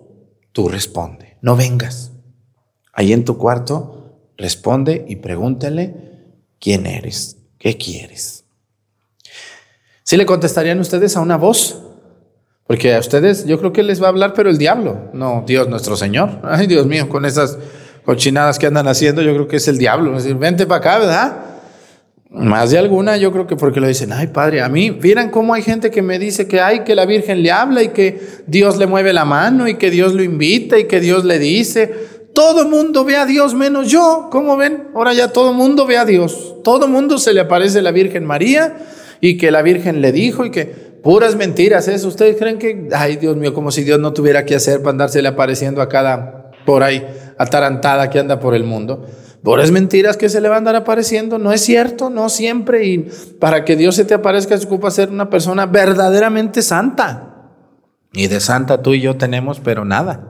tú 0.53 0.69
responde, 0.69 1.37
no 1.41 1.55
vengas. 1.55 2.11
Ahí 2.93 3.13
en 3.13 3.25
tu 3.25 3.37
cuarto, 3.37 4.19
responde 4.37 5.05
y 5.07 5.17
pregúntale 5.17 5.95
quién 6.59 6.85
eres, 6.85 7.37
qué 7.57 7.77
quieres. 7.77 8.45
¿Sí 10.03 10.17
le 10.17 10.25
contestarían 10.25 10.79
ustedes 10.79 11.15
a 11.15 11.21
una 11.21 11.37
voz? 11.37 11.81
Porque 12.67 12.95
a 12.95 12.99
ustedes 12.99 13.45
yo 13.45 13.59
creo 13.59 13.73
que 13.73 13.83
les 13.83 14.01
va 14.01 14.05
a 14.05 14.09
hablar, 14.09 14.33
pero 14.33 14.49
el 14.49 14.57
diablo, 14.57 15.09
no 15.13 15.43
Dios 15.45 15.67
nuestro 15.67 15.97
Señor. 15.97 16.39
Ay, 16.43 16.67
Dios 16.67 16.85
mío, 16.85 17.09
con 17.09 17.25
esas 17.25 17.57
cochinadas 18.05 18.57
que 18.57 18.67
andan 18.67 18.87
haciendo, 18.87 19.21
yo 19.21 19.33
creo 19.33 19.47
que 19.47 19.57
es 19.57 19.67
el 19.67 19.77
diablo. 19.77 20.15
Es 20.17 20.23
decir, 20.23 20.37
vente 20.37 20.65
para 20.65 20.79
acá, 20.79 20.99
¿verdad? 20.99 21.33
Más 22.29 22.71
de 22.71 22.77
alguna, 22.77 23.17
yo 23.17 23.31
creo 23.33 23.45
que 23.45 23.57
porque 23.57 23.81
lo 23.81 23.87
dicen, 23.87 24.13
ay 24.13 24.27
padre, 24.27 24.61
a 24.61 24.69
mí, 24.69 24.89
vieran 24.89 25.29
cómo 25.29 25.53
hay 25.53 25.61
gente 25.63 25.91
que 25.91 26.01
me 26.01 26.17
dice 26.17 26.47
que 26.47 26.61
hay, 26.61 26.85
que 26.85 26.95
la 26.95 27.05
Virgen 27.05 27.43
le 27.43 27.51
habla 27.51 27.83
y 27.83 27.89
que 27.89 28.21
Dios 28.47 28.77
le 28.77 28.87
mueve 28.87 29.11
la 29.11 29.25
mano 29.25 29.67
y 29.67 29.75
que 29.75 29.91
Dios 29.91 30.13
lo 30.13 30.23
invita 30.23 30.79
y 30.79 30.85
que 30.85 31.01
Dios 31.01 31.25
le 31.25 31.39
dice. 31.39 31.93
Todo 32.33 32.65
mundo 32.69 33.03
ve 33.03 33.17
a 33.17 33.25
Dios 33.25 33.53
menos 33.53 33.89
yo, 33.89 34.29
¿cómo 34.31 34.55
ven? 34.55 34.87
Ahora 34.95 35.11
ya 35.11 35.27
todo 35.33 35.51
mundo 35.51 35.85
ve 35.85 35.97
a 35.97 36.05
Dios. 36.05 36.55
Todo 36.63 36.87
mundo 36.87 37.17
se 37.17 37.33
le 37.33 37.41
aparece 37.41 37.81
la 37.81 37.91
Virgen 37.91 38.23
María 38.23 38.77
y 39.19 39.37
que 39.37 39.51
la 39.51 39.61
Virgen 39.61 39.99
le 39.99 40.13
dijo 40.13 40.45
y 40.45 40.51
que 40.51 40.63
puras 41.03 41.35
mentiras 41.35 41.89
eso. 41.89 42.07
¿Ustedes 42.07 42.37
creen 42.37 42.57
que, 42.57 42.87
ay 42.93 43.17
Dios 43.17 43.35
mío, 43.35 43.53
como 43.53 43.71
si 43.71 43.83
Dios 43.83 43.99
no 43.99 44.13
tuviera 44.13 44.45
que 44.45 44.55
hacer 44.55 44.79
para 44.79 44.91
andársele 44.91 45.27
apareciendo 45.27 45.81
a 45.81 45.89
cada 45.89 46.51
por 46.65 46.83
ahí 46.83 47.05
atarantada 47.41 48.09
que 48.09 48.19
anda 48.19 48.39
por 48.39 48.55
el 48.55 48.63
mundo? 48.63 49.05
es 49.61 49.71
mentiras 49.71 50.17
que 50.17 50.29
se 50.29 50.39
le 50.39 50.49
van 50.49 50.55
a 50.55 50.59
andar 50.59 50.75
apareciendo, 50.75 51.39
no 51.39 51.51
es 51.51 51.61
cierto, 51.61 52.09
no 52.09 52.29
siempre. 52.29 52.85
Y 52.85 53.09
para 53.39 53.65
que 53.65 53.75
Dios 53.75 53.95
se 53.95 54.05
te 54.05 54.13
aparezca, 54.13 54.57
se 54.57 54.65
ocupa 54.65 54.91
ser 54.91 55.09
una 55.09 55.29
persona 55.29 55.65
verdaderamente 55.65 56.61
santa. 56.61 57.49
Y 58.13 58.27
de 58.27 58.39
santa 58.39 58.81
tú 58.81 58.93
y 58.93 59.01
yo 59.01 59.17
tenemos, 59.17 59.59
pero 59.59 59.83
nada. 59.83 60.27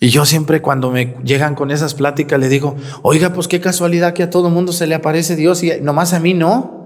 Y 0.00 0.10
yo 0.10 0.24
siempre 0.24 0.62
cuando 0.62 0.92
me 0.92 1.16
llegan 1.24 1.56
con 1.56 1.72
esas 1.72 1.94
pláticas 1.94 2.38
le 2.38 2.48
digo, 2.48 2.76
oiga, 3.02 3.32
pues 3.32 3.48
qué 3.48 3.60
casualidad 3.60 4.12
que 4.12 4.22
a 4.22 4.30
todo 4.30 4.50
mundo 4.50 4.72
se 4.72 4.86
le 4.86 4.94
aparece 4.94 5.34
Dios 5.34 5.64
y 5.64 5.80
nomás 5.80 6.12
a 6.12 6.20
mí 6.20 6.34
no. 6.34 6.78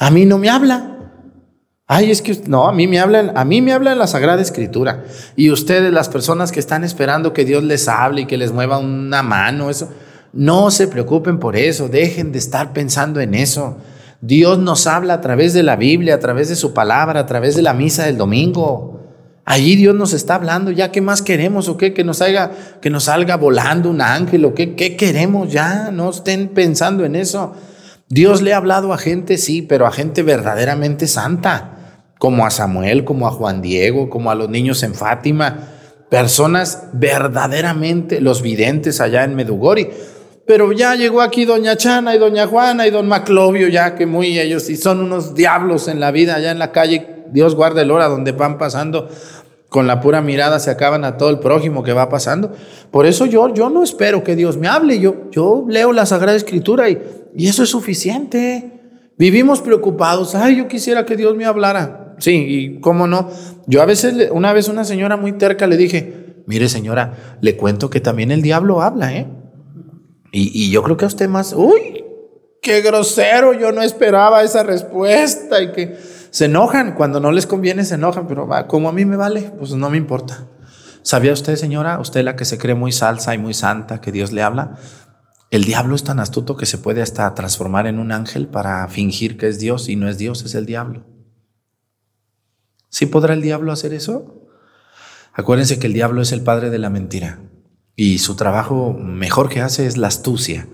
A 0.00 0.10
mí 0.10 0.24
no 0.24 0.38
me 0.38 0.48
habla. 0.48 0.93
Ay, 1.86 2.10
es 2.10 2.22
que 2.22 2.40
no, 2.46 2.66
a 2.66 2.72
mí 2.72 2.86
me 2.86 2.98
hablan, 2.98 3.32
a 3.36 3.44
mí 3.44 3.60
me 3.60 3.72
habla 3.72 3.94
la 3.94 4.06
Sagrada 4.06 4.40
Escritura. 4.40 5.04
Y 5.36 5.50
ustedes, 5.50 5.92
las 5.92 6.08
personas 6.08 6.50
que 6.50 6.58
están 6.58 6.82
esperando 6.82 7.34
que 7.34 7.44
Dios 7.44 7.62
les 7.62 7.88
hable 7.88 8.22
y 8.22 8.26
que 8.26 8.38
les 8.38 8.52
mueva 8.52 8.78
una 8.78 9.22
mano, 9.22 9.68
eso, 9.68 9.90
no 10.32 10.70
se 10.70 10.88
preocupen 10.88 11.38
por 11.38 11.56
eso, 11.56 11.88
dejen 11.88 12.32
de 12.32 12.38
estar 12.38 12.72
pensando 12.72 13.20
en 13.20 13.34
eso. 13.34 13.76
Dios 14.22 14.58
nos 14.58 14.86
habla 14.86 15.14
a 15.14 15.20
través 15.20 15.52
de 15.52 15.62
la 15.62 15.76
Biblia, 15.76 16.14
a 16.14 16.20
través 16.20 16.48
de 16.48 16.56
su 16.56 16.72
palabra, 16.72 17.20
a 17.20 17.26
través 17.26 17.54
de 17.54 17.60
la 17.60 17.74
misa 17.74 18.06
del 18.06 18.16
domingo. 18.16 19.02
Allí 19.44 19.76
Dios 19.76 19.94
nos 19.94 20.14
está 20.14 20.36
hablando, 20.36 20.70
ya 20.70 20.90
qué 20.90 21.02
más 21.02 21.20
queremos 21.20 21.68
o 21.68 21.76
qué, 21.76 21.92
que 21.92 22.02
nos 22.02 22.16
salga, 22.16 22.50
que 22.80 22.88
nos 22.88 23.04
salga 23.04 23.36
volando 23.36 23.90
un 23.90 24.00
ángel 24.00 24.46
o 24.46 24.54
qué, 24.54 24.74
qué 24.74 24.96
queremos 24.96 25.52
ya, 25.52 25.90
no 25.90 26.08
estén 26.08 26.48
pensando 26.48 27.04
en 27.04 27.14
eso. 27.14 27.54
Dios 28.08 28.42
le 28.42 28.52
ha 28.52 28.58
hablado 28.58 28.92
a 28.92 28.98
gente, 28.98 29.38
sí, 29.38 29.62
pero 29.62 29.86
a 29.86 29.92
gente 29.92 30.22
verdaderamente 30.22 31.06
santa 31.06 31.74
como 32.18 32.46
a 32.46 32.50
Samuel, 32.50 33.04
como 33.04 33.26
a 33.26 33.30
Juan 33.30 33.62
Diego, 33.62 34.08
como 34.08 34.30
a 34.30 34.34
los 34.34 34.48
niños 34.48 34.82
en 34.82 34.94
Fátima, 34.94 35.68
personas 36.10 36.84
verdaderamente, 36.92 38.20
los 38.20 38.42
videntes 38.42 39.00
allá 39.00 39.24
en 39.24 39.34
Medugori. 39.34 39.90
Pero 40.46 40.72
ya 40.72 40.94
llegó 40.94 41.22
aquí 41.22 41.44
doña 41.46 41.76
Chana 41.76 42.14
y 42.14 42.18
doña 42.18 42.46
Juana 42.46 42.86
y 42.86 42.90
don 42.90 43.08
Maclovio, 43.08 43.68
ya 43.68 43.94
que 43.94 44.04
muy 44.04 44.38
ellos, 44.38 44.68
y 44.68 44.76
son 44.76 45.00
unos 45.00 45.34
diablos 45.34 45.88
en 45.88 46.00
la 46.00 46.10
vida, 46.10 46.34
allá 46.34 46.50
en 46.50 46.58
la 46.58 46.70
calle, 46.70 47.24
Dios 47.32 47.54
guarde 47.54 47.82
el 47.82 47.90
hora 47.90 48.08
donde 48.08 48.32
van 48.32 48.58
pasando, 48.58 49.08
con 49.74 49.88
la 49.88 50.00
pura 50.00 50.22
mirada 50.22 50.60
se 50.60 50.70
acaban 50.70 51.04
a 51.04 51.16
todo 51.16 51.30
el 51.30 51.40
prójimo 51.40 51.82
que 51.82 51.92
va 51.92 52.08
pasando. 52.08 52.52
Por 52.92 53.06
eso 53.06 53.26
yo, 53.26 53.52
yo 53.52 53.70
no 53.70 53.82
espero 53.82 54.22
que 54.22 54.36
Dios 54.36 54.56
me 54.56 54.68
hable, 54.68 55.00
yo, 55.00 55.28
yo 55.32 55.64
leo 55.68 55.92
la 55.92 56.06
Sagrada 56.06 56.36
Escritura 56.36 56.88
y, 56.88 57.02
y 57.34 57.48
eso 57.48 57.64
es 57.64 57.70
suficiente. 57.70 58.70
Vivimos 59.18 59.60
preocupados, 59.60 60.36
ay, 60.36 60.58
yo 60.58 60.68
quisiera 60.68 61.04
que 61.04 61.16
Dios 61.16 61.34
me 61.34 61.44
hablara. 61.44 62.14
Sí, 62.20 62.46
y 62.48 62.80
cómo 62.82 63.08
no. 63.08 63.28
Yo 63.66 63.82
a 63.82 63.84
veces, 63.84 64.30
una 64.30 64.52
vez 64.52 64.68
una 64.68 64.84
señora 64.84 65.16
muy 65.16 65.32
terca 65.32 65.66
le 65.66 65.76
dije, 65.76 66.36
mire 66.46 66.68
señora, 66.68 67.38
le 67.40 67.56
cuento 67.56 67.90
que 67.90 67.98
también 67.98 68.30
el 68.30 68.42
diablo 68.42 68.80
habla, 68.80 69.12
¿eh? 69.12 69.26
Y, 70.30 70.70
yo 70.70 70.84
creo 70.84 70.96
que 70.96 71.04
a 71.04 71.08
usted 71.08 71.28
más, 71.28 71.52
uy, 71.52 72.04
qué 72.62 72.80
grosero, 72.80 73.54
yo 73.54 73.72
no 73.72 73.82
esperaba 73.82 74.44
esa 74.44 74.62
respuesta 74.62 75.60
y 75.60 75.72
que 75.72 75.96
se 76.34 76.46
enojan, 76.46 76.96
cuando 76.96 77.20
no 77.20 77.30
les 77.30 77.46
conviene 77.46 77.84
se 77.84 77.94
enojan, 77.94 78.26
pero 78.26 78.48
como 78.66 78.88
a 78.88 78.92
mí 78.92 79.04
me 79.04 79.14
vale, 79.14 79.52
pues 79.56 79.70
no 79.70 79.88
me 79.88 79.96
importa. 79.96 80.48
¿Sabía 81.02 81.32
usted, 81.32 81.54
señora, 81.54 82.00
usted 82.00 82.24
la 82.24 82.34
que 82.34 82.44
se 82.44 82.58
cree 82.58 82.74
muy 82.74 82.90
salsa 82.90 83.36
y 83.36 83.38
muy 83.38 83.54
santa, 83.54 84.00
que 84.00 84.10
Dios 84.10 84.32
le 84.32 84.42
habla? 84.42 84.76
El 85.52 85.62
diablo 85.62 85.94
es 85.94 86.02
tan 86.02 86.18
astuto 86.18 86.56
que 86.56 86.66
se 86.66 86.76
puede 86.76 87.02
hasta 87.02 87.32
transformar 87.36 87.86
en 87.86 88.00
un 88.00 88.10
ángel 88.10 88.48
para 88.48 88.88
fingir 88.88 89.38
que 89.38 89.46
es 89.46 89.60
Dios 89.60 89.88
y 89.88 89.94
no 89.94 90.08
es 90.08 90.18
Dios, 90.18 90.42
es 90.42 90.56
el 90.56 90.66
diablo. 90.66 91.06
¿Sí 92.88 93.06
podrá 93.06 93.34
el 93.34 93.40
diablo 93.40 93.70
hacer 93.70 93.94
eso? 93.94 94.48
Acuérdense 95.34 95.78
que 95.78 95.86
el 95.86 95.92
diablo 95.92 96.20
es 96.20 96.32
el 96.32 96.42
padre 96.42 96.70
de 96.70 96.80
la 96.80 96.90
mentira 96.90 97.38
y 97.94 98.18
su 98.18 98.34
trabajo 98.34 98.92
mejor 98.92 99.48
que 99.48 99.60
hace 99.60 99.86
es 99.86 99.96
la 99.96 100.08
astucia 100.08 100.66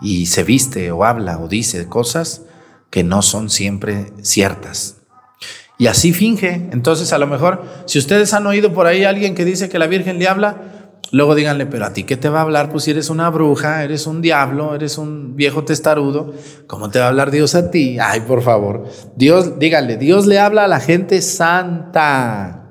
y 0.00 0.26
se 0.26 0.42
viste 0.42 0.90
o 0.90 1.04
habla 1.04 1.38
o 1.38 1.46
dice 1.46 1.86
cosas 1.86 2.42
que 2.90 3.04
no 3.04 3.22
son 3.22 3.50
siempre 3.50 4.12
ciertas. 4.22 4.96
Y 5.78 5.86
así 5.86 6.12
finge. 6.12 6.68
Entonces, 6.72 7.12
a 7.12 7.18
lo 7.18 7.26
mejor, 7.26 7.64
si 7.86 7.98
ustedes 7.98 8.34
han 8.34 8.46
oído 8.46 8.72
por 8.72 8.86
ahí 8.86 9.04
a 9.04 9.10
alguien 9.10 9.34
que 9.34 9.44
dice 9.44 9.68
que 9.68 9.78
la 9.78 9.86
Virgen 9.86 10.18
le 10.18 10.26
habla, 10.26 10.56
luego 11.12 11.36
díganle, 11.36 11.66
pero 11.66 11.84
a 11.84 11.92
ti 11.92 12.02
qué 12.02 12.16
te 12.16 12.28
va 12.28 12.40
a 12.40 12.42
hablar? 12.42 12.70
Pues 12.70 12.84
si 12.84 12.90
eres 12.90 13.10
una 13.10 13.30
bruja, 13.30 13.84
eres 13.84 14.06
un 14.06 14.20
diablo, 14.20 14.74
eres 14.74 14.98
un 14.98 15.36
viejo 15.36 15.64
testarudo, 15.64 16.34
¿cómo 16.66 16.90
te 16.90 16.98
va 16.98 17.06
a 17.06 17.08
hablar 17.08 17.30
Dios 17.30 17.54
a 17.54 17.70
ti? 17.70 17.98
Ay, 18.00 18.20
por 18.20 18.42
favor. 18.42 18.88
Dios, 19.14 19.58
díganle, 19.60 19.96
Dios 19.96 20.26
le 20.26 20.40
habla 20.40 20.64
a 20.64 20.68
la 20.68 20.80
gente 20.80 21.22
santa. 21.22 22.64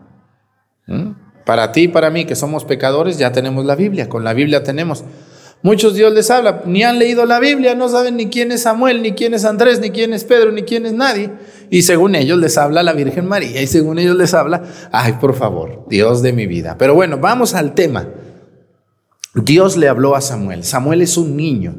¿Mm? 0.85 1.11
Para 1.45 1.71
ti 1.71 1.83
y 1.83 1.87
para 1.87 2.09
mí, 2.09 2.25
que 2.25 2.35
somos 2.35 2.65
pecadores, 2.65 3.17
ya 3.17 3.31
tenemos 3.31 3.65
la 3.65 3.75
Biblia. 3.75 4.09
Con 4.09 4.25
la 4.25 4.33
Biblia 4.33 4.65
tenemos. 4.65 5.05
Muchos 5.63 5.95
Dios 5.95 6.13
les 6.13 6.29
habla, 6.29 6.61
ni 6.65 6.83
han 6.83 6.99
leído 6.99 7.25
la 7.25 7.39
Biblia, 7.39 7.73
no 7.75 7.89
saben 7.89 8.15
ni 8.15 8.27
quién 8.27 8.51
es 8.51 8.61
Samuel, 8.61 9.01
ni 9.01 9.13
quién 9.13 9.33
es 9.33 9.43
Andrés, 9.43 9.79
ni 9.79 9.89
quién 9.89 10.13
es 10.13 10.23
Pedro, 10.23 10.51
ni 10.51 10.61
quién 10.61 10.85
es 10.85 10.93
nadie. 10.93 11.31
Y 11.69 11.81
según 11.81 12.15
ellos 12.15 12.37
les 12.37 12.57
habla 12.57 12.83
la 12.83 12.93
Virgen 12.93 13.27
María 13.27 13.61
y 13.61 13.67
según 13.67 13.99
ellos 13.99 14.15
les 14.15 14.33
habla, 14.33 14.63
ay, 14.91 15.13
por 15.19 15.35
favor, 15.35 15.85
Dios 15.89 16.21
de 16.21 16.31
mi 16.31 16.45
vida. 16.45 16.77
Pero 16.77 16.93
bueno, 16.93 17.17
vamos 17.17 17.55
al 17.55 17.73
tema. 17.73 18.07
Dios 19.33 19.77
le 19.77 19.87
habló 19.87 20.15
a 20.15 20.21
Samuel. 20.21 20.63
Samuel 20.63 21.01
es 21.01 21.17
un 21.17 21.35
niño. 21.35 21.75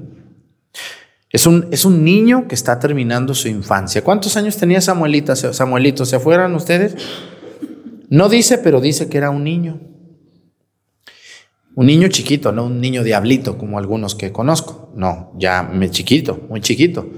Es 1.30 1.46
un, 1.46 1.68
es 1.70 1.84
un 1.84 2.04
niño 2.04 2.46
que 2.48 2.54
está 2.54 2.78
terminando 2.78 3.34
su 3.34 3.48
infancia. 3.48 4.02
¿Cuántos 4.02 4.36
años 4.36 4.56
tenía 4.56 4.80
Samuelita, 4.80 5.36
Samuelito? 5.36 6.04
¿Se 6.04 6.18
fueran 6.18 6.54
ustedes? 6.54 6.96
No 8.08 8.28
dice, 8.28 8.58
pero 8.58 8.80
dice 8.80 9.08
que 9.08 9.18
era 9.18 9.30
un 9.30 9.44
niño. 9.44 9.80
Un 11.78 11.86
niño 11.86 12.08
chiquito, 12.08 12.50
no 12.50 12.64
un 12.64 12.80
niño 12.80 13.04
diablito 13.04 13.56
como 13.56 13.78
algunos 13.78 14.16
que 14.16 14.32
conozco. 14.32 14.90
No, 14.96 15.30
ya 15.38 15.62
me 15.62 15.92
chiquito, 15.92 16.40
muy 16.48 16.60
chiquito. 16.60 17.08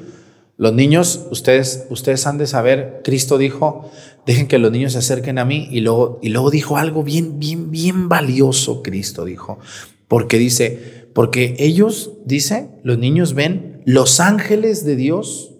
Los 0.59 0.75
niños, 0.75 1.29
ustedes, 1.31 1.87
ustedes 1.89 2.27
han 2.27 2.37
de 2.37 2.47
saber, 2.47 3.01
Cristo 3.03 3.39
dijo, 3.39 3.91
dejen 4.27 4.49
que 4.49 4.59
los 4.59 4.71
niños 4.71 4.93
se 4.93 4.99
acerquen 4.99 5.39
a 5.39 5.47
mí 5.47 5.67
y 5.71 5.81
luego, 5.81 6.19
y 6.21 6.29
luego 6.29 6.51
dijo 6.51 6.77
algo 6.77 7.03
bien, 7.03 7.39
bien, 7.39 7.71
bien 7.71 8.11
valioso, 8.11 8.83
Cristo 8.83 9.25
dijo, 9.25 9.61
porque 10.09 10.37
dice, 10.37 11.09
porque 11.15 11.57
ellos, 11.59 12.19
dice, 12.27 12.69
los 12.83 12.99
niños 12.99 13.33
ven 13.33 13.81
los 13.87 14.21
ángeles 14.21 14.85
de 14.85 14.97
Dios 14.97 15.55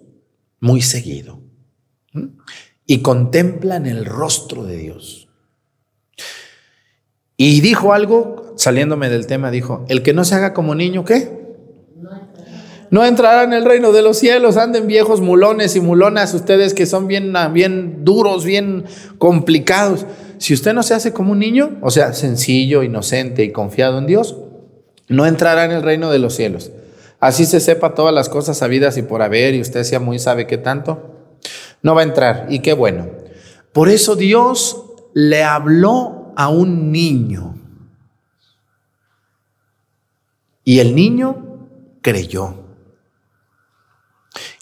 muy 0.59 0.83
seguido 0.83 1.41
y 2.85 2.99
contemplan 2.99 3.87
el 3.87 4.05
rostro 4.05 4.63
de 4.63 4.77
Dios. 4.77 5.27
Y 7.35 7.61
dijo 7.61 7.93
algo, 7.93 8.40
saliéndome 8.55 9.09
del 9.09 9.27
tema, 9.27 9.51
dijo, 9.51 9.85
el 9.87 10.01
que 10.03 10.13
no 10.13 10.23
se 10.23 10.35
haga 10.35 10.53
como 10.53 10.75
niño, 10.75 11.05
¿qué? 11.05 11.41
No 12.91 13.05
entrará 13.05 13.43
en 13.43 13.53
el 13.53 13.63
reino 13.63 13.93
de 13.93 14.01
los 14.01 14.17
cielos, 14.17 14.57
anden 14.57 14.85
viejos 14.85 15.21
mulones 15.21 15.77
y 15.77 15.79
mulonas, 15.79 16.33
ustedes 16.33 16.73
que 16.73 16.85
son 16.85 17.07
bien, 17.07 17.33
bien 17.53 18.03
duros, 18.03 18.43
bien 18.43 18.83
complicados. 19.17 20.05
Si 20.39 20.53
usted 20.53 20.73
no 20.73 20.83
se 20.83 20.93
hace 20.93 21.13
como 21.13 21.31
un 21.31 21.39
niño, 21.39 21.77
o 21.81 21.89
sea, 21.89 22.11
sencillo, 22.11 22.83
inocente 22.83 23.43
y 23.43 23.51
confiado 23.53 23.97
en 23.97 24.07
Dios, 24.07 24.35
no 25.07 25.25
entrará 25.25 25.63
en 25.63 25.71
el 25.71 25.83
reino 25.83 26.11
de 26.11 26.19
los 26.19 26.35
cielos. 26.35 26.71
Así 27.21 27.45
se 27.45 27.61
sepa 27.61 27.93
todas 27.93 28.13
las 28.13 28.27
cosas 28.27 28.57
sabidas 28.57 28.97
y 28.97 29.03
por 29.03 29.21
haber, 29.21 29.55
y 29.55 29.61
usted 29.61 29.83
sea 29.83 30.01
muy 30.01 30.19
sabe 30.19 30.45
qué 30.45 30.57
tanto, 30.57 31.37
no 31.81 31.95
va 31.95 32.01
a 32.01 32.05
entrar. 32.05 32.47
Y 32.49 32.59
qué 32.59 32.73
bueno. 32.73 33.07
Por 33.71 33.87
eso 33.87 34.17
Dios 34.17 34.83
le 35.13 35.43
habló 35.43 36.33
a 36.35 36.49
un 36.49 36.91
niño. 36.91 37.60
Y 40.63 40.79
el 40.79 40.95
niño 40.95 41.67
creyó. 42.01 42.55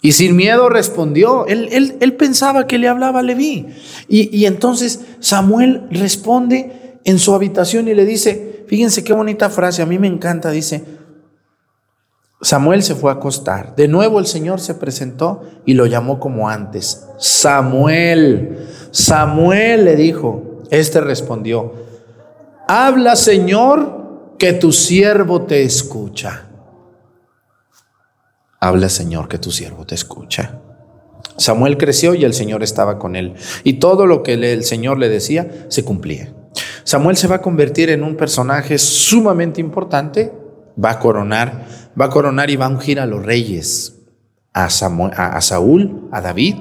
Y 0.02 0.12
sin 0.12 0.34
miedo 0.34 0.68
respondió. 0.68 1.46
Él, 1.46 1.96
él, 2.00 2.16
pensaba 2.16 2.66
que 2.66 2.78
le 2.78 2.88
hablaba 2.88 3.20
a 3.20 3.22
Leví. 3.22 3.66
Y, 4.08 4.36
y, 4.36 4.46
entonces 4.46 5.00
Samuel 5.20 5.86
responde 5.90 6.98
en 7.04 7.18
su 7.18 7.34
habitación 7.34 7.88
y 7.88 7.94
le 7.94 8.04
dice, 8.04 8.64
fíjense 8.66 9.04
qué 9.04 9.12
bonita 9.12 9.50
frase, 9.50 9.82
a 9.82 9.86
mí 9.86 9.98
me 9.98 10.06
encanta, 10.06 10.50
dice, 10.50 10.84
Samuel 12.42 12.82
se 12.82 12.94
fue 12.94 13.10
a 13.10 13.14
acostar. 13.14 13.74
De 13.76 13.88
nuevo 13.88 14.18
el 14.18 14.26
Señor 14.26 14.60
se 14.60 14.74
presentó 14.74 15.42
y 15.66 15.74
lo 15.74 15.86
llamó 15.86 16.18
como 16.18 16.48
antes. 16.48 17.06
Samuel, 17.18 18.66
Samuel 18.90 19.84
le 19.84 19.96
dijo, 19.96 20.62
este 20.70 21.00
respondió, 21.00 21.74
habla 22.66 23.16
Señor, 23.16 23.99
que 24.40 24.54
tu 24.54 24.72
siervo 24.72 25.42
te 25.42 25.62
escucha. 25.62 26.48
Habla 28.58 28.88
Señor, 28.88 29.28
que 29.28 29.36
tu 29.36 29.50
siervo 29.50 29.84
te 29.84 29.94
escucha. 29.94 30.60
Samuel 31.36 31.76
creció 31.76 32.14
y 32.14 32.24
el 32.24 32.32
Señor 32.32 32.62
estaba 32.62 32.98
con 32.98 33.16
él. 33.16 33.34
Y 33.64 33.74
todo 33.74 34.06
lo 34.06 34.22
que 34.22 34.32
el 34.32 34.64
Señor 34.64 34.98
le 34.98 35.10
decía 35.10 35.66
se 35.68 35.84
cumplía. 35.84 36.32
Samuel 36.84 37.18
se 37.18 37.28
va 37.28 37.36
a 37.36 37.42
convertir 37.42 37.90
en 37.90 38.02
un 38.02 38.16
personaje 38.16 38.78
sumamente 38.78 39.60
importante. 39.60 40.32
Va 40.82 40.92
a 40.92 41.00
coronar, 41.00 41.66
va 42.00 42.06
a 42.06 42.10
coronar 42.10 42.48
y 42.48 42.56
va 42.56 42.64
a 42.64 42.70
ungir 42.70 42.98
a 42.98 43.04
los 43.04 43.22
reyes, 43.22 43.98
a, 44.54 44.64
a 44.64 45.40
Saúl, 45.42 46.08
a 46.12 46.22
David, 46.22 46.56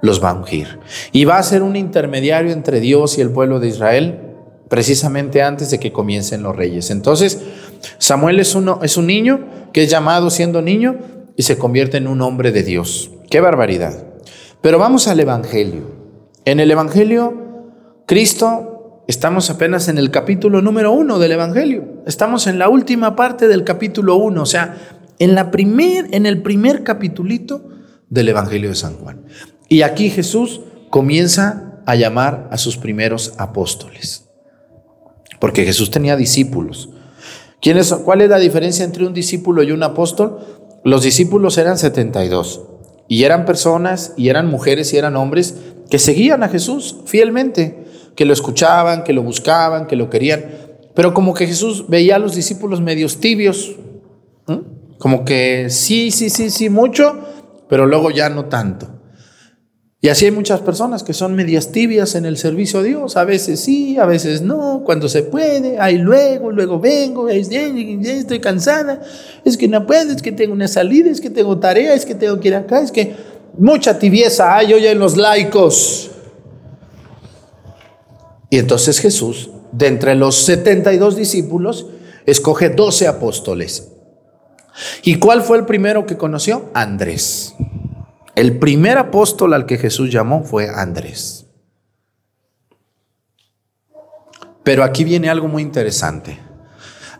los 0.00 0.24
va 0.24 0.30
a 0.30 0.34
ungir. 0.34 0.80
Y 1.12 1.26
va 1.26 1.36
a 1.36 1.42
ser 1.42 1.62
un 1.62 1.76
intermediario 1.76 2.52
entre 2.52 2.80
Dios 2.80 3.18
y 3.18 3.20
el 3.20 3.28
pueblo 3.28 3.60
de 3.60 3.68
Israel 3.68 4.31
precisamente 4.72 5.42
antes 5.42 5.70
de 5.70 5.78
que 5.78 5.92
comiencen 5.92 6.42
los 6.42 6.56
reyes. 6.56 6.90
Entonces, 6.90 7.38
Samuel 7.98 8.40
es, 8.40 8.54
uno, 8.54 8.80
es 8.82 8.96
un 8.96 9.06
niño 9.06 9.68
que 9.70 9.82
es 9.82 9.90
llamado 9.90 10.30
siendo 10.30 10.62
niño 10.62 10.96
y 11.36 11.42
se 11.42 11.58
convierte 11.58 11.98
en 11.98 12.06
un 12.06 12.22
hombre 12.22 12.52
de 12.52 12.62
Dios. 12.62 13.10
Qué 13.28 13.42
barbaridad. 13.42 14.02
Pero 14.62 14.78
vamos 14.78 15.08
al 15.08 15.20
Evangelio. 15.20 15.82
En 16.46 16.58
el 16.58 16.70
Evangelio, 16.70 17.34
Cristo, 18.06 19.04
estamos 19.08 19.50
apenas 19.50 19.88
en 19.88 19.98
el 19.98 20.10
capítulo 20.10 20.62
número 20.62 20.90
uno 20.90 21.18
del 21.18 21.32
Evangelio. 21.32 22.02
Estamos 22.06 22.46
en 22.46 22.58
la 22.58 22.70
última 22.70 23.14
parte 23.14 23.48
del 23.48 23.64
capítulo 23.64 24.16
uno, 24.16 24.40
o 24.40 24.46
sea, 24.46 24.78
en, 25.18 25.34
la 25.34 25.50
primer, 25.50 26.08
en 26.12 26.24
el 26.24 26.40
primer 26.40 26.82
capitulito 26.82 27.68
del 28.08 28.30
Evangelio 28.30 28.70
de 28.70 28.76
San 28.76 28.94
Juan. 28.94 29.26
Y 29.68 29.82
aquí 29.82 30.08
Jesús 30.08 30.62
comienza 30.88 31.82
a 31.84 31.94
llamar 31.94 32.48
a 32.50 32.56
sus 32.56 32.78
primeros 32.78 33.34
apóstoles. 33.36 34.31
Porque 35.42 35.64
Jesús 35.64 35.90
tenía 35.90 36.14
discípulos. 36.14 36.90
¿Cuál 38.04 38.20
es 38.20 38.28
la 38.28 38.38
diferencia 38.38 38.84
entre 38.84 39.04
un 39.04 39.12
discípulo 39.12 39.64
y 39.64 39.72
un 39.72 39.82
apóstol? 39.82 40.38
Los 40.84 41.02
discípulos 41.02 41.58
eran 41.58 41.78
72 41.78 42.60
y 43.08 43.24
eran 43.24 43.44
personas 43.44 44.14
y 44.16 44.28
eran 44.28 44.46
mujeres 44.46 44.92
y 44.92 44.98
eran 44.98 45.16
hombres 45.16 45.56
que 45.90 45.98
seguían 45.98 46.44
a 46.44 46.48
Jesús 46.48 46.98
fielmente, 47.06 47.82
que 48.14 48.24
lo 48.24 48.32
escuchaban, 48.32 49.02
que 49.02 49.12
lo 49.12 49.24
buscaban, 49.24 49.88
que 49.88 49.96
lo 49.96 50.08
querían. 50.10 50.44
Pero 50.94 51.12
como 51.12 51.34
que 51.34 51.48
Jesús 51.48 51.86
veía 51.88 52.14
a 52.14 52.20
los 52.20 52.36
discípulos 52.36 52.80
medios 52.80 53.18
tibios, 53.18 53.74
como 54.98 55.24
que 55.24 55.70
sí, 55.70 56.12
sí, 56.12 56.30
sí, 56.30 56.50
sí, 56.50 56.70
mucho, 56.70 57.18
pero 57.68 57.86
luego 57.86 58.12
ya 58.12 58.28
no 58.28 58.44
tanto. 58.44 59.01
Y 60.04 60.08
así 60.08 60.24
hay 60.24 60.32
muchas 60.32 60.60
personas 60.62 61.04
que 61.04 61.12
son 61.12 61.36
medias 61.36 61.70
tibias 61.70 62.16
en 62.16 62.26
el 62.26 62.36
servicio 62.36 62.80
a 62.80 62.82
Dios. 62.82 63.16
A 63.16 63.22
veces 63.24 63.60
sí, 63.60 63.96
a 63.98 64.04
veces 64.04 64.42
no, 64.42 64.82
cuando 64.84 65.08
se 65.08 65.22
puede, 65.22 65.78
ahí 65.78 65.96
luego, 65.96 66.50
luego 66.50 66.80
vengo, 66.80 67.28
estoy 67.28 68.40
cansada, 68.40 69.00
es 69.44 69.56
que 69.56 69.68
no 69.68 69.86
puedo, 69.86 70.10
es 70.10 70.20
que 70.20 70.32
tengo 70.32 70.54
una 70.54 70.66
salida, 70.66 71.08
es 71.08 71.20
que 71.20 71.30
tengo 71.30 71.56
tarea, 71.60 71.94
es 71.94 72.04
que 72.04 72.16
tengo 72.16 72.40
que 72.40 72.48
ir 72.48 72.56
acá, 72.56 72.80
es 72.80 72.90
que 72.90 73.14
mucha 73.56 73.96
tibieza 73.96 74.56
hay 74.56 74.72
hoy 74.72 74.84
en 74.88 74.98
los 74.98 75.16
laicos. 75.16 76.10
Y 78.50 78.58
entonces 78.58 78.98
Jesús, 78.98 79.50
de 79.70 79.86
entre 79.86 80.16
los 80.16 80.34
72 80.34 81.14
discípulos, 81.14 81.86
escoge 82.26 82.70
12 82.70 83.06
apóstoles. 83.06 83.92
¿Y 85.04 85.20
cuál 85.20 85.42
fue 85.42 85.58
el 85.58 85.64
primero 85.64 86.06
que 86.06 86.16
conoció? 86.16 86.70
Andrés. 86.74 87.54
El 88.34 88.58
primer 88.58 88.96
apóstol 88.96 89.52
al 89.52 89.66
que 89.66 89.76
Jesús 89.76 90.10
llamó 90.10 90.42
fue 90.42 90.68
Andrés. 90.68 91.46
Pero 94.62 94.84
aquí 94.84 95.04
viene 95.04 95.28
algo 95.28 95.48
muy 95.48 95.62
interesante. 95.62 96.38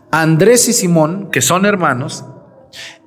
Andrés 0.09 0.67
y 0.69 0.73
Simón, 0.73 1.29
que 1.31 1.41
son 1.41 1.65
hermanos, 1.65 2.25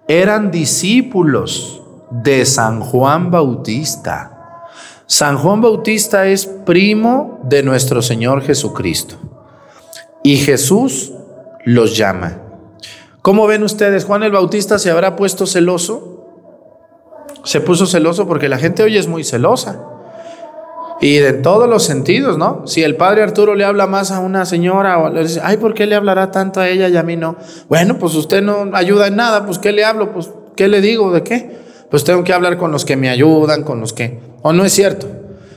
eran 0.09 0.51
discípulos 0.51 1.83
de 2.11 2.45
San 2.45 2.81
Juan 2.81 3.31
Bautista. 3.31 4.65
San 5.07 5.39
Juan 5.39 5.61
Bautista 5.61 6.27
es 6.27 6.47
primo 6.47 7.41
de 7.45 7.63
nuestro 7.63 8.03
Señor 8.03 8.43
Jesucristo. 8.43 9.17
Y 10.23 10.37
Jesús 10.37 11.13
los 11.65 11.97
llama. 11.97 12.43
¿Cómo 13.23 13.47
ven 13.47 13.63
ustedes? 13.65 14.05
Juan 14.05 14.23
el 14.23 14.33
Bautista 14.33 14.79
se 14.79 14.91
habrá 14.91 15.17
puesto 15.17 15.47
celoso 15.47 16.16
se 17.47 17.61
puso 17.61 17.87
celoso 17.87 18.27
porque 18.27 18.49
la 18.49 18.59
gente 18.59 18.83
hoy 18.83 18.97
es 18.99 19.07
muy 19.07 19.23
celosa. 19.23 19.81
Y 21.01 21.19
de 21.19 21.33
todos 21.33 21.69
los 21.69 21.85
sentidos, 21.85 22.39
¿no? 22.39 22.67
Si 22.67 22.83
el 22.83 22.97
padre 22.97 23.23
Arturo 23.23 23.55
le 23.55 23.65
habla 23.65 23.87
más 23.87 24.11
a 24.11 24.19
una 24.19 24.45
señora, 24.47 24.99
o 24.99 25.11
le 25.11 25.23
dice, 25.23 25.41
ay, 25.45 25.57
¿por 25.59 25.73
qué 25.73 25.87
le 25.87 25.95
hablará 25.95 26.31
tanto 26.33 26.59
a 26.59 26.69
ella 26.69 26.89
y 26.89 26.97
a 26.97 27.03
mí 27.05 27.17
no? 27.17 27.37
Bueno, 27.69 27.99
pues 27.99 28.15
usted 28.15 28.43
no 28.43 28.71
ayuda 28.73 29.07
en 29.07 29.17
nada, 29.17 29.47
pues 29.47 29.59
¿qué 29.59 29.71
le 29.73 29.85
hablo? 29.85 30.13
Pues 30.13 30.31
¿qué 30.57 30.67
le 30.67 30.81
digo? 30.81 31.13
¿De 31.13 31.23
qué? 31.23 31.57
Pues 31.89 32.03
tengo 32.03 32.25
que 32.25 32.33
hablar 32.33 32.57
con 32.57 32.73
los 32.73 32.85
que 32.85 32.97
me 32.97 33.11
ayudan, 33.11 33.63
con 33.63 33.79
los 33.79 33.93
que... 33.93 34.19
¿O 34.43 34.53
no 34.53 34.65
es 34.65 34.73
cierto? 34.73 35.07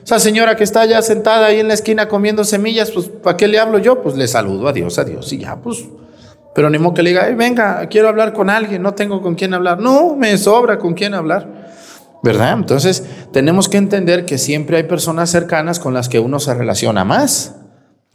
Esa 0.04 0.19
señora 0.19 0.56
que 0.56 0.63
está 0.63 0.82
allá 0.82 1.02
sentada 1.02 1.47
ahí 1.47 1.60
en 1.60 1.69
la 1.69 1.73
esquina 1.73 2.08
comiendo 2.08 2.43
semillas, 2.43 2.91
pues 2.91 3.08
¿para 3.10 3.36
qué 3.36 3.47
le 3.47 3.58
hablo 3.60 3.80
yo? 3.80 4.02
Pues 4.04 4.15
le 4.15 4.28
saludo, 4.28 4.67
adiós, 4.67 4.99
adiós, 4.99 5.34
y 5.34 5.39
ya, 5.39 5.56
pues. 5.56 5.86
Pero 6.54 6.69
ni 6.69 6.78
modo 6.78 6.93
que 6.95 7.04
le 7.04 7.12
diga, 7.12 7.23
"Ay, 7.25 7.34
venga, 7.36 7.88
quiero 7.88 8.10
hablar 8.10 8.34
con 8.34 8.49
alguien, 8.49 8.82
no 8.84 8.93
tengo 8.93 9.21
con 9.21 9.34
quién 9.36 9.54
hablar. 9.54 9.80
No, 9.80 10.15
me 10.15 10.38
sobra 10.38 10.78
con 10.78 10.93
quién 10.93 11.13
hablar. 11.13 11.59
¿Verdad? 12.22 12.54
Entonces 12.54 13.04
tenemos 13.32 13.70
que 13.70 13.78
entender 13.78 14.26
que 14.26 14.38
siempre 14.38 14.78
hay 14.78 14.84
personas 14.84 15.30
cercanas 15.30 15.80
con 15.80 15.94
las 15.94 16.10
que 16.10 16.20
uno 16.20 16.40
se 16.40 16.54
relaciona 16.54 17.06
más 17.06 17.56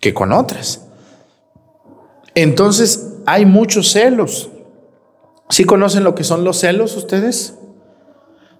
que 0.01 0.12
con 0.12 0.33
otras. 0.33 0.87
Entonces 2.35 3.14
hay 3.27 3.47
muchos 3.47 3.93
celos. 3.93 4.51
¿Sí 5.49 5.64
conocen 5.64 6.05
lo 6.05 6.14
que 6.14 6.25
son 6.25 6.45
los 6.45 6.59
celos 6.59 6.97
ustedes? 6.97 7.55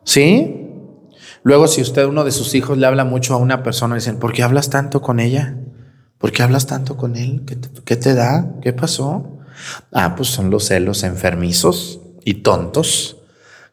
¿Sí? 0.05 0.61
Luego 1.43 1.67
si 1.67 1.83
usted 1.83 2.07
uno 2.07 2.25
de 2.25 2.31
sus 2.31 2.55
hijos 2.55 2.79
le 2.79 2.87
habla 2.87 3.05
mucho 3.05 3.35
a 3.35 3.39
una 3.39 3.63
persona, 3.63 3.97
dicen, 3.97 4.19
¿por 4.19 4.33
qué 4.33 4.43
hablas 4.43 4.71
tanto 4.71 5.03
con 5.03 5.21
ella? 5.21 5.59
¿Por 6.19 6.33
qué 6.33 6.43
hablas 6.43 6.67
tanto 6.67 6.97
con 6.97 7.17
él? 7.17 7.43
¿Qué 7.47 7.57
te, 7.57 7.69
qué 7.85 7.97
te 7.97 8.15
da? 8.15 8.55
¿Qué 8.63 8.73
pasó? 8.73 9.39
Ah, 9.93 10.15
pues 10.17 10.31
son 10.31 10.51
los 10.51 10.65
celos 10.65 11.03
enfermizos 11.03 12.01
y 12.25 12.35
tontos 12.35 13.19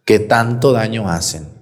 que 0.03 0.19
tanto 0.19 0.73
daño 0.73 1.07
hacen. 1.09 1.60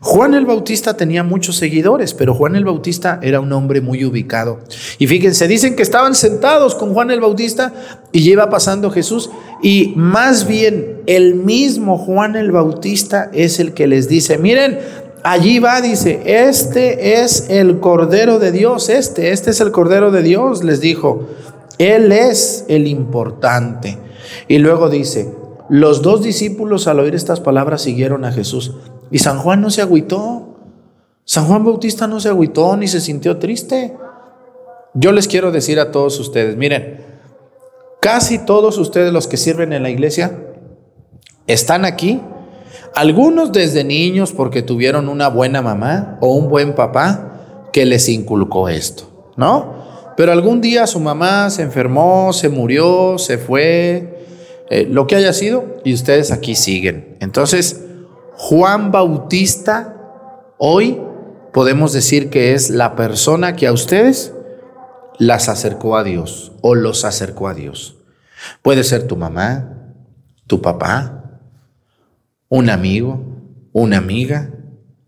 Juan 0.00 0.34
el 0.34 0.46
Bautista 0.46 0.96
tenía 0.96 1.24
muchos 1.24 1.56
seguidores, 1.56 2.14
pero 2.14 2.34
Juan 2.34 2.56
el 2.56 2.64
Bautista 2.64 3.18
era 3.22 3.40
un 3.40 3.52
hombre 3.52 3.80
muy 3.80 4.04
ubicado. 4.04 4.60
Y 4.98 5.06
fíjense, 5.06 5.48
dicen 5.48 5.76
que 5.76 5.82
estaban 5.82 6.14
sentados 6.14 6.74
con 6.74 6.94
Juan 6.94 7.10
el 7.10 7.20
Bautista 7.20 7.72
y 8.12 8.20
lleva 8.20 8.48
pasando 8.48 8.90
Jesús. 8.90 9.30
Y 9.62 9.92
más 9.96 10.46
bien 10.46 11.02
el 11.06 11.34
mismo 11.34 11.98
Juan 11.98 12.36
el 12.36 12.52
Bautista 12.52 13.30
es 13.32 13.58
el 13.58 13.74
que 13.74 13.86
les 13.86 14.08
dice, 14.08 14.38
miren, 14.38 14.78
allí 15.24 15.58
va, 15.58 15.80
dice, 15.80 16.22
este 16.24 17.20
es 17.20 17.50
el 17.50 17.80
Cordero 17.80 18.38
de 18.38 18.52
Dios, 18.52 18.88
este, 18.88 19.32
este 19.32 19.50
es 19.50 19.60
el 19.60 19.72
Cordero 19.72 20.10
de 20.10 20.22
Dios, 20.22 20.64
les 20.64 20.80
dijo. 20.80 21.28
Él 21.78 22.10
es 22.10 22.64
el 22.68 22.86
importante. 22.88 23.98
Y 24.48 24.58
luego 24.58 24.90
dice, 24.90 25.32
los 25.68 26.02
dos 26.02 26.22
discípulos 26.22 26.86
al 26.88 27.00
oír 27.00 27.14
estas 27.14 27.40
palabras 27.40 27.82
siguieron 27.82 28.24
a 28.24 28.32
Jesús. 28.32 28.74
Y 29.10 29.18
San 29.18 29.38
Juan 29.38 29.60
no 29.60 29.70
se 29.70 29.82
agüitó. 29.82 30.56
San 31.24 31.46
Juan 31.46 31.64
Bautista 31.64 32.06
no 32.06 32.20
se 32.20 32.28
agüitó 32.28 32.76
ni 32.76 32.88
se 32.88 33.00
sintió 33.00 33.38
triste. 33.38 33.96
Yo 34.94 35.12
les 35.12 35.28
quiero 35.28 35.52
decir 35.52 35.78
a 35.78 35.90
todos 35.92 36.18
ustedes, 36.18 36.56
miren, 36.56 37.04
casi 38.00 38.38
todos 38.38 38.78
ustedes 38.78 39.12
los 39.12 39.28
que 39.28 39.36
sirven 39.36 39.72
en 39.72 39.82
la 39.82 39.90
iglesia 39.90 40.38
están 41.46 41.84
aquí. 41.84 42.20
Algunos 42.94 43.52
desde 43.52 43.84
niños 43.84 44.32
porque 44.32 44.62
tuvieron 44.62 45.08
una 45.08 45.28
buena 45.28 45.62
mamá 45.62 46.18
o 46.20 46.32
un 46.32 46.48
buen 46.48 46.74
papá 46.74 47.68
que 47.72 47.84
les 47.84 48.08
inculcó 48.08 48.68
esto, 48.68 49.32
¿no? 49.36 49.76
Pero 50.16 50.32
algún 50.32 50.60
día 50.60 50.86
su 50.86 50.98
mamá 50.98 51.48
se 51.50 51.62
enfermó, 51.62 52.32
se 52.32 52.48
murió, 52.48 53.18
se 53.18 53.38
fue, 53.38 54.24
eh, 54.70 54.86
lo 54.90 55.06
que 55.06 55.14
haya 55.16 55.32
sido, 55.32 55.76
y 55.84 55.94
ustedes 55.94 56.32
aquí 56.32 56.54
siguen. 56.54 57.16
Entonces, 57.20 57.84
Juan 58.40 58.92
Bautista, 58.92 59.96
hoy 60.58 61.02
podemos 61.52 61.92
decir 61.92 62.30
que 62.30 62.54
es 62.54 62.70
la 62.70 62.94
persona 62.94 63.56
que 63.56 63.66
a 63.66 63.72
ustedes 63.72 64.32
las 65.18 65.48
acercó 65.48 65.96
a 65.96 66.04
Dios 66.04 66.52
o 66.60 66.76
los 66.76 67.04
acercó 67.04 67.48
a 67.48 67.54
Dios. 67.54 67.96
Puede 68.62 68.84
ser 68.84 69.08
tu 69.08 69.16
mamá, 69.16 69.92
tu 70.46 70.62
papá, 70.62 71.40
un 72.48 72.70
amigo, 72.70 73.24
una 73.72 73.98
amiga 73.98 74.50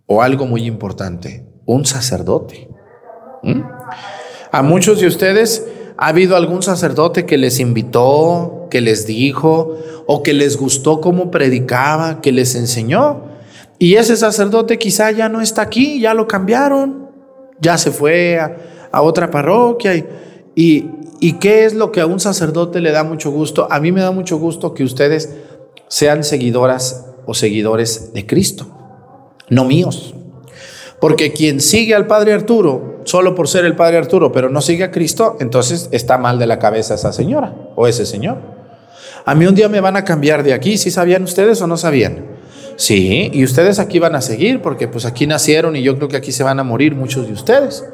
o 0.07 0.23
algo 0.23 0.47
muy 0.47 0.64
importante, 0.66 1.47
un 1.66 1.87
sacerdote. 1.87 2.69
¿Mm? 3.45 3.62
A 4.51 4.62
muchos 4.62 5.01
de 5.01 5.07
ustedes 5.07 5.69
ha 5.97 6.09
habido 6.09 6.35
algún 6.35 6.64
sacerdote 6.64 7.27
que 7.27 7.38
les 7.38 7.61
invitó, 7.61 8.60
que 8.70 8.80
les 8.80 9.06
dijo 9.06 9.76
o 10.06 10.22
que 10.22 10.33
les 10.33 10.56
gustó 10.56 11.00
cómo 11.00 11.30
predicaba, 11.30 12.20
que 12.20 12.33
les 12.33 12.54
enseñó. 12.54 13.24
Y 13.78 13.96
ese 13.96 14.16
sacerdote 14.16 14.78
quizá 14.78 15.11
ya 15.11 15.28
no 15.28 15.40
está 15.40 15.62
aquí, 15.62 16.00
ya 16.00 16.14
lo 16.14 16.26
cambiaron, 16.26 17.11
ya 17.61 17.76
se 17.76 17.90
fue 17.90 18.38
a, 18.38 19.02
otra 19.02 19.30
parroquia. 19.30 19.94
Y, 19.94 20.06
y, 20.54 20.90
¿Y 21.20 21.35
qué 21.35 21.66
es 21.66 21.74
lo 21.74 21.92
que 21.92 22.00
a 22.00 22.06
un 22.06 22.18
sacerdote 22.18 22.80
le 22.80 22.92
da 22.92 23.04
mucho 23.04 23.30
gusto? 23.30 23.68
A 23.70 23.78
mí 23.78 23.92
me 23.92 24.00
da 24.00 24.11
mucho 24.11 24.38
gusto 24.38 24.72
que 24.72 24.83
ustedes 24.85 25.37
sean 25.88 26.24
seguidoras 26.24 27.06
o 27.26 27.35
seguidores 27.35 28.14
de 28.14 28.26
Cristo, 28.26 28.66
no 29.50 29.66
míos. 29.66 30.14
Porque 30.98 31.33
quien 31.33 31.61
sigue 31.61 31.94
al 31.94 32.06
Padre 32.06 32.33
Arturo, 32.33 33.00
solo 33.04 33.35
por 33.35 33.48
ser 33.48 33.66
el 33.66 33.76
Padre 33.76 33.98
Arturo, 33.98 34.33
pero 34.33 34.48
no 34.48 34.62
sigue 34.62 34.85
a 34.85 34.90
Cristo, 34.90 35.37
entonces 35.40 35.88
está 35.92 36.16
mal 36.16 36.38
de 36.38 36.46
la 36.46 36.59
cabeza 36.59 36.94
esa 36.94 37.12
señora 37.12 37.54
o 37.76 37.87
ese 37.87 38.06
señor. 38.06 38.38
A 39.24 39.35
mí 39.35 39.46
un 39.46 39.54
día 39.54 39.68
me 39.68 39.80
van 39.80 39.96
a 39.96 40.04
cambiar 40.04 40.42
de 40.42 40.52
aquí, 40.52 40.78
¿sí 40.78 40.90
sabían 40.90 41.22
ustedes 41.22 41.61
o 41.62 41.66
no 41.66 41.76
sabían? 41.76 42.24
Sí, 42.76 43.30
y 43.33 43.44
ustedes 43.44 43.78
aquí 43.78 43.98
van 43.98 44.14
a 44.14 44.22
seguir, 44.22 44.62
porque 44.62 44.88
pues 44.88 45.04
aquí 45.04 45.26
nacieron 45.26 45.76
y 45.76 45.83
yo 45.83 45.96
creo 45.96 46.09
que 46.09 46.16
aquí 46.16 46.33
se 46.33 46.42
van 46.42 46.59
a 46.61 46.64
morir 46.64 46.94
muchos 46.94 47.26
de 47.26 47.33
ustedes. 47.33 47.85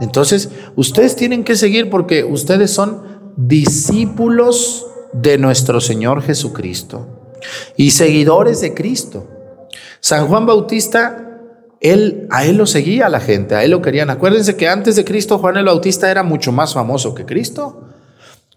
Entonces, 0.00 0.50
ustedes 0.76 1.16
tienen 1.16 1.44
que 1.44 1.56
seguir 1.56 1.90
porque 1.90 2.24
ustedes 2.24 2.70
son 2.70 3.02
discípulos 3.36 4.86
de 5.12 5.38
nuestro 5.38 5.80
Señor 5.80 6.22
Jesucristo 6.22 7.34
y 7.76 7.92
seguidores 7.92 8.60
de 8.60 8.74
Cristo. 8.74 9.26
San 10.00 10.28
Juan 10.28 10.46
Bautista 10.46 11.28
él, 11.80 12.26
a 12.30 12.44
él 12.44 12.56
lo 12.56 12.66
seguía 12.66 13.08
la 13.08 13.20
gente, 13.20 13.54
a 13.54 13.64
él 13.64 13.70
lo 13.70 13.82
querían. 13.82 14.10
Acuérdense 14.10 14.56
que 14.56 14.68
antes 14.68 14.96
de 14.96 15.04
Cristo 15.04 15.38
Juan 15.38 15.56
el 15.56 15.66
Bautista 15.66 16.10
era 16.10 16.22
mucho 16.22 16.52
más 16.52 16.74
famoso 16.74 17.14
que 17.14 17.24
Cristo. 17.24 17.84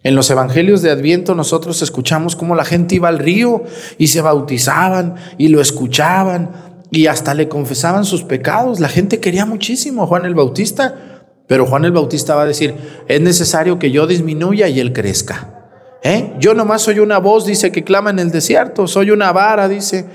En 0.04 0.16
los 0.16 0.30
evangelios 0.32 0.82
de 0.82 0.90
Adviento 0.90 1.36
nosotros 1.36 1.82
escuchamos 1.82 2.36
cómo 2.36 2.56
la 2.56 2.66
gente 2.66 2.96
iba 2.96 3.08
al 3.08 3.20
río 3.20 3.64
y 3.98 4.08
se 4.08 4.22
bautizaban 4.22 5.16
y 5.38 5.50
lo 5.50 5.62
escuchaban 5.62 6.50
y 6.90 7.08
hasta 7.08 7.34
le 7.34 7.48
confesaban 7.48 8.04
sus 8.04 8.24
pecados. 8.24 8.80
La 8.80 8.90
gente 8.90 9.20
quería 9.20 9.46
muchísimo 9.46 10.04
a 10.04 10.08
Juan 10.08 10.26
el 10.26 10.34
Bautista, 10.34 11.24
pero 11.48 11.68
Juan 11.68 11.86
el 11.86 11.92
Bautista 11.92 12.36
va 12.36 12.44
a 12.44 12.48
decir, 12.48 12.76
es 13.08 13.22
necesario 13.22 13.78
que 13.78 13.92
yo 13.92 14.08
disminuya 14.08 14.68
y 14.68 14.80
él 14.80 14.92
crezca. 14.92 15.58
¿Eh? 16.04 16.34
Yo 16.40 16.56
nomás 16.56 16.82
soy 16.82 17.00
una 17.00 17.20
voz, 17.20 17.46
dice, 17.46 17.72
que 17.72 17.84
clama 17.84 18.10
en 18.10 18.18
el 18.18 18.32
desierto, 18.32 18.88
soy 18.88 19.12
una 19.12 19.32
vara, 19.32 19.68
dice. 19.68 20.06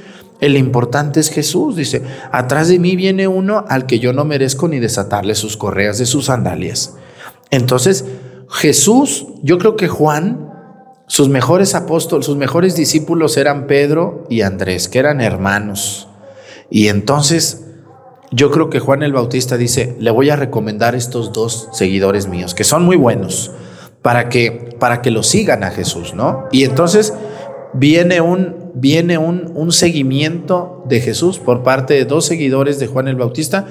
El 0.41 0.57
importante 0.57 1.21
es 1.21 1.31
Jesús, 1.31 1.77
dice, 1.77 2.03
atrás 2.31 2.69
de 2.69 2.79
mí 2.79 2.95
viene 2.95 3.27
uno 3.27 3.65
al 3.69 3.87
que 3.87 4.01
yo 4.01 4.13
no 4.13 4.25
merezco 4.25 4.69
ni 4.69 4.79
desatarle 4.81 5.35
sus 5.35 5.57
correas 5.57 5.97
de 5.99 6.05
sus 6.05 6.27
sandalias. 6.27 6.95
Entonces, 7.51 8.05
Jesús, 8.51 9.27
yo 9.43 9.59
creo 9.59 9.77
que 9.77 9.89
Juan, 9.89 10.53
sus 11.07 11.29
mejores 11.29 11.75
apóstoles, 11.75 12.27
sus 12.27 12.37
mejores 12.37 12.77
discípulos 12.77 13.37
eran 13.37 13.67
Pedro 13.67 14.25
y 14.29 14.43
Andrés, 14.43 14.89
que 14.89 14.99
eran 14.99 15.21
hermanos. 15.21 16.09
Y 16.71 16.89
entonces, 16.89 17.65
yo 18.31 18.51
creo 18.51 18.71
que 18.71 18.81
Juan 18.81 19.03
el 19.03 19.13
Bautista 19.13 19.57
dice, 19.57 19.97
le 19.99 20.11
voy 20.11 20.31
a 20.31 20.37
recomendar 20.37 20.95
estos 20.95 21.33
dos 21.33 21.69
seguidores 21.73 22.27
míos, 22.27 22.55
que 22.55 22.65
son 22.65 22.85
muy 22.85 22.97
buenos, 22.97 23.53
para 24.03 24.29
que, 24.29 24.77
para 24.79 25.03
que 25.03 25.11
lo 25.11 25.23
sigan 25.23 25.65
a 25.65 25.71
Jesús, 25.71 26.15
¿no? 26.15 26.45
Y 26.53 26.65
entonces 26.65 27.13
viene 27.73 28.21
un, 28.21 28.73
viene 28.75 29.19
un, 29.19 29.53
un 29.55 29.73
seguimiento 29.73 30.85
de 30.87 31.01
Jesús 31.01 31.39
por 31.39 31.63
parte 31.63 31.95
de 31.95 32.05
dos 32.05 32.25
seguidores 32.27 32.79
de 32.79 32.87
Juan 32.87 33.09
el 33.09 33.17
Bautista. 33.17 33.67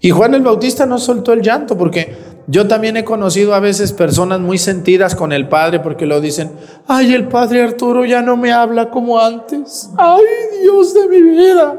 Y 0.00 0.10
Juan 0.10 0.34
el 0.34 0.42
Bautista 0.42 0.86
no 0.86 0.98
soltó 0.98 1.32
el 1.32 1.42
llanto 1.42 1.76
porque 1.76 2.16
yo 2.50 2.66
también 2.66 2.96
he 2.96 3.04
conocido 3.04 3.54
a 3.54 3.60
veces 3.60 3.92
personas 3.92 4.40
muy 4.40 4.58
sentidas 4.58 5.14
con 5.14 5.30
el 5.32 5.48
Padre 5.48 5.78
porque 5.78 6.04
lo 6.04 6.20
dicen, 6.20 6.50
ay, 6.88 7.14
el 7.14 7.28
Padre 7.28 7.62
Arturo 7.62 8.04
ya 8.04 8.22
no 8.22 8.36
me 8.36 8.50
habla 8.50 8.90
como 8.90 9.20
antes. 9.20 9.88
Ay, 9.96 10.24
Dios 10.60 10.92
de 10.92 11.06
mi 11.06 11.22
vida. 11.22 11.76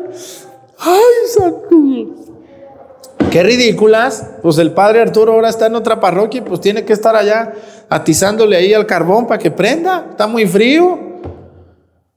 Ay, 0.80 1.28
santo. 1.28 1.76
Qué 3.32 3.44
ridículas. 3.44 4.26
Pues 4.42 4.60
el 4.60 4.72
Padre 4.72 5.02
Arturo 5.02 5.34
ahora 5.34 5.50
está 5.50 5.68
en 5.68 5.76
otra 5.76 6.00
parroquia 6.00 6.38
y 6.38 6.42
pues 6.42 6.62
tiene 6.62 6.86
que 6.86 6.94
estar 6.94 7.18
allá 7.18 7.52
atizándole 7.90 8.56
ahí 8.56 8.74
al 8.74 8.86
carbón 8.86 9.28
para 9.28 9.40
que 9.40 9.52
prenda. 9.52 10.08
Está 10.12 10.26
muy 10.26 10.46
frío. 10.46 10.98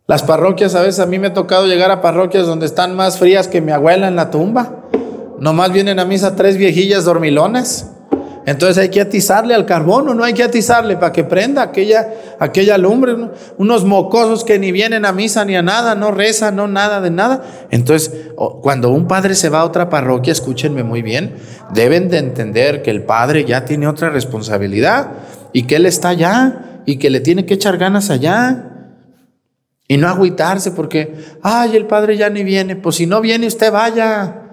Las 0.07 0.23
parroquias, 0.23 0.77
a 0.77 0.83
veces 0.83 1.01
a 1.01 1.07
mí 1.07 1.19
me 1.19 1.27
ha 1.27 1.35
tocado 1.35 1.67
llegar 1.67 1.91
a 1.91 2.01
parroquias 2.01 2.47
donde 2.47 2.67
están 2.67 2.95
más 2.95 3.19
frías 3.19 3.49
que 3.49 3.61
mi 3.61 3.73
abuela 3.73 4.07
en 4.07 4.15
la 4.15 4.31
tumba. 4.31 4.85
Nomás 5.41 5.73
vienen 5.73 5.99
a 5.99 6.05
misa 6.05 6.37
tres 6.37 6.57
viejillas 6.57 7.05
dormilonas. 7.05 7.94
Entonces 8.47 8.77
hay 8.77 8.91
que 8.91 9.01
atizarle 9.01 9.55
al 9.55 9.65
carbón 9.65 10.09
o 10.09 10.15
no 10.15 10.23
hay 10.23 10.35
que 10.35 10.43
atizarle 10.43 10.97
para 10.97 11.13
que 11.13 11.25
prenda 11.25 11.63
aquella, 11.63 12.13
aquella 12.39 12.77
lumbre. 12.77 13.17
¿no? 13.17 13.33
Unos 13.57 13.85
mocosos 13.85 14.45
que 14.45 14.59
ni 14.59 14.71
vienen 14.71 15.07
a 15.07 15.13
misa 15.13 15.45
ni 15.45 15.57
a 15.57 15.63
nada, 15.63 15.95
no 15.95 16.11
rezan, 16.11 16.57
no 16.57 16.69
nada 16.69 17.01
de 17.01 17.11
nada. 17.11 17.43
Entonces, 17.71 18.13
cuando 18.61 18.91
un 18.91 19.09
padre 19.09 19.35
se 19.35 19.49
va 19.49 19.61
a 19.61 19.65
otra 19.65 19.89
parroquia, 19.89 20.33
escúchenme 20.33 20.83
muy 20.83 21.01
bien, 21.01 21.37
deben 21.73 22.11
de 22.11 22.19
entender 22.19 22.83
que 22.83 22.91
el 22.91 23.03
padre 23.05 23.45
ya 23.45 23.65
tiene 23.65 23.87
otra 23.87 24.11
responsabilidad 24.11 25.09
y 25.53 25.63
que 25.63 25.77
él 25.77 25.87
está 25.87 26.11
allá 26.11 26.83
y 26.85 26.99
que 26.99 27.09
le 27.09 27.21
tiene 27.21 27.47
que 27.47 27.55
echar 27.55 27.79
ganas 27.79 28.11
allá. 28.11 28.71
Y 29.89 29.97
no 29.97 30.09
agüitarse 30.09 30.71
porque, 30.71 31.15
ay, 31.43 31.77
el 31.77 31.87
padre 31.87 32.17
ya 32.17 32.31
ni 32.31 32.43
viene. 32.43 32.77
Pues 32.77 32.97
si 32.97 33.07
no 33.07 33.21
viene, 33.21 33.47
usted 33.47 33.71
vaya. 33.71 34.44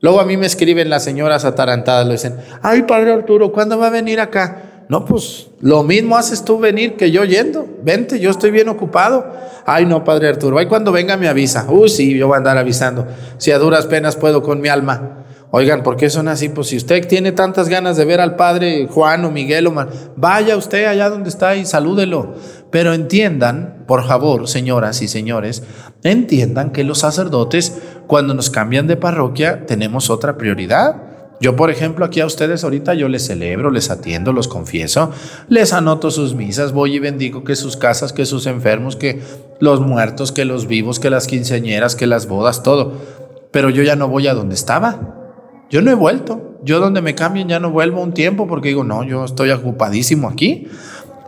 Luego 0.00 0.20
a 0.20 0.24
mí 0.24 0.36
me 0.36 0.46
escriben 0.46 0.88
las 0.88 1.04
señoras 1.04 1.44
atarantadas, 1.44 2.06
le 2.06 2.12
dicen, 2.12 2.36
ay, 2.62 2.82
padre 2.82 3.12
Arturo, 3.12 3.52
¿cuándo 3.52 3.78
va 3.78 3.88
a 3.88 3.90
venir 3.90 4.20
acá? 4.20 4.84
No, 4.88 5.04
pues 5.04 5.48
lo 5.60 5.84
mismo 5.84 6.16
haces 6.16 6.44
tú 6.44 6.58
venir 6.58 6.96
que 6.96 7.12
yo 7.12 7.24
yendo. 7.24 7.64
Vente, 7.82 8.18
yo 8.18 8.30
estoy 8.30 8.50
bien 8.50 8.68
ocupado. 8.68 9.24
Ay, 9.64 9.86
no, 9.86 10.02
padre 10.02 10.28
Arturo, 10.28 10.58
ay, 10.58 10.66
cuando 10.66 10.90
venga 10.90 11.16
me 11.16 11.28
avisa. 11.28 11.66
Uy, 11.68 11.88
sí, 11.88 12.16
yo 12.18 12.26
voy 12.26 12.34
a 12.34 12.38
andar 12.38 12.58
avisando. 12.58 13.06
Si 13.38 13.52
a 13.52 13.58
duras 13.58 13.86
penas 13.86 14.16
puedo 14.16 14.42
con 14.42 14.60
mi 14.60 14.68
alma. 14.68 15.20
Oigan, 15.52 15.82
¿por 15.82 15.96
qué 15.96 16.08
son 16.10 16.28
así? 16.28 16.48
Pues 16.48 16.68
si 16.68 16.76
usted 16.76 17.06
tiene 17.08 17.32
tantas 17.32 17.68
ganas 17.68 17.96
de 17.96 18.04
ver 18.04 18.20
al 18.20 18.36
padre 18.36 18.86
Juan 18.88 19.24
o 19.24 19.32
Miguel 19.32 19.66
o 19.66 19.72
Mar, 19.72 19.88
vaya 20.16 20.56
usted 20.56 20.86
allá 20.86 21.10
donde 21.10 21.28
está 21.28 21.56
y 21.56 21.66
salúdelo. 21.66 22.34
Pero 22.70 22.94
entiendan, 22.94 23.84
por 23.88 24.06
favor, 24.06 24.46
señoras 24.46 25.02
y 25.02 25.08
señores, 25.08 25.64
entiendan 26.04 26.70
que 26.70 26.84
los 26.84 26.98
sacerdotes, 26.98 27.80
cuando 28.10 28.34
nos 28.34 28.50
cambian 28.50 28.88
de 28.88 28.96
parroquia, 28.96 29.66
tenemos 29.66 30.10
otra 30.10 30.36
prioridad. 30.36 30.96
Yo, 31.40 31.54
por 31.54 31.70
ejemplo, 31.70 32.04
aquí 32.04 32.18
a 32.18 32.26
ustedes 32.26 32.64
ahorita 32.64 32.94
yo 32.94 33.08
les 33.08 33.24
celebro, 33.24 33.70
les 33.70 33.88
atiendo, 33.88 34.32
los 34.32 34.48
confieso, 34.48 35.12
les 35.46 35.72
anoto 35.72 36.10
sus 36.10 36.34
misas, 36.34 36.72
voy 36.72 36.96
y 36.96 36.98
bendigo 36.98 37.44
que 37.44 37.54
sus 37.54 37.76
casas, 37.76 38.12
que 38.12 38.26
sus 38.26 38.46
enfermos, 38.46 38.96
que 38.96 39.22
los 39.60 39.80
muertos, 39.80 40.32
que 40.32 40.44
los 40.44 40.66
vivos, 40.66 40.98
que 40.98 41.08
las 41.08 41.28
quinceañeras, 41.28 41.94
que 41.94 42.08
las 42.08 42.26
bodas, 42.26 42.64
todo. 42.64 42.94
Pero 43.52 43.70
yo 43.70 43.84
ya 43.84 43.94
no 43.94 44.08
voy 44.08 44.26
a 44.26 44.34
donde 44.34 44.56
estaba. 44.56 45.14
Yo 45.70 45.80
no 45.80 45.92
he 45.92 45.94
vuelto. 45.94 46.58
Yo 46.64 46.80
donde 46.80 47.02
me 47.02 47.14
cambien 47.14 47.46
ya 47.48 47.60
no 47.60 47.70
vuelvo 47.70 48.02
un 48.02 48.12
tiempo 48.12 48.48
porque 48.48 48.70
digo, 48.70 48.82
no, 48.82 49.04
yo 49.04 49.24
estoy 49.24 49.52
ocupadísimo 49.52 50.28
aquí. 50.28 50.66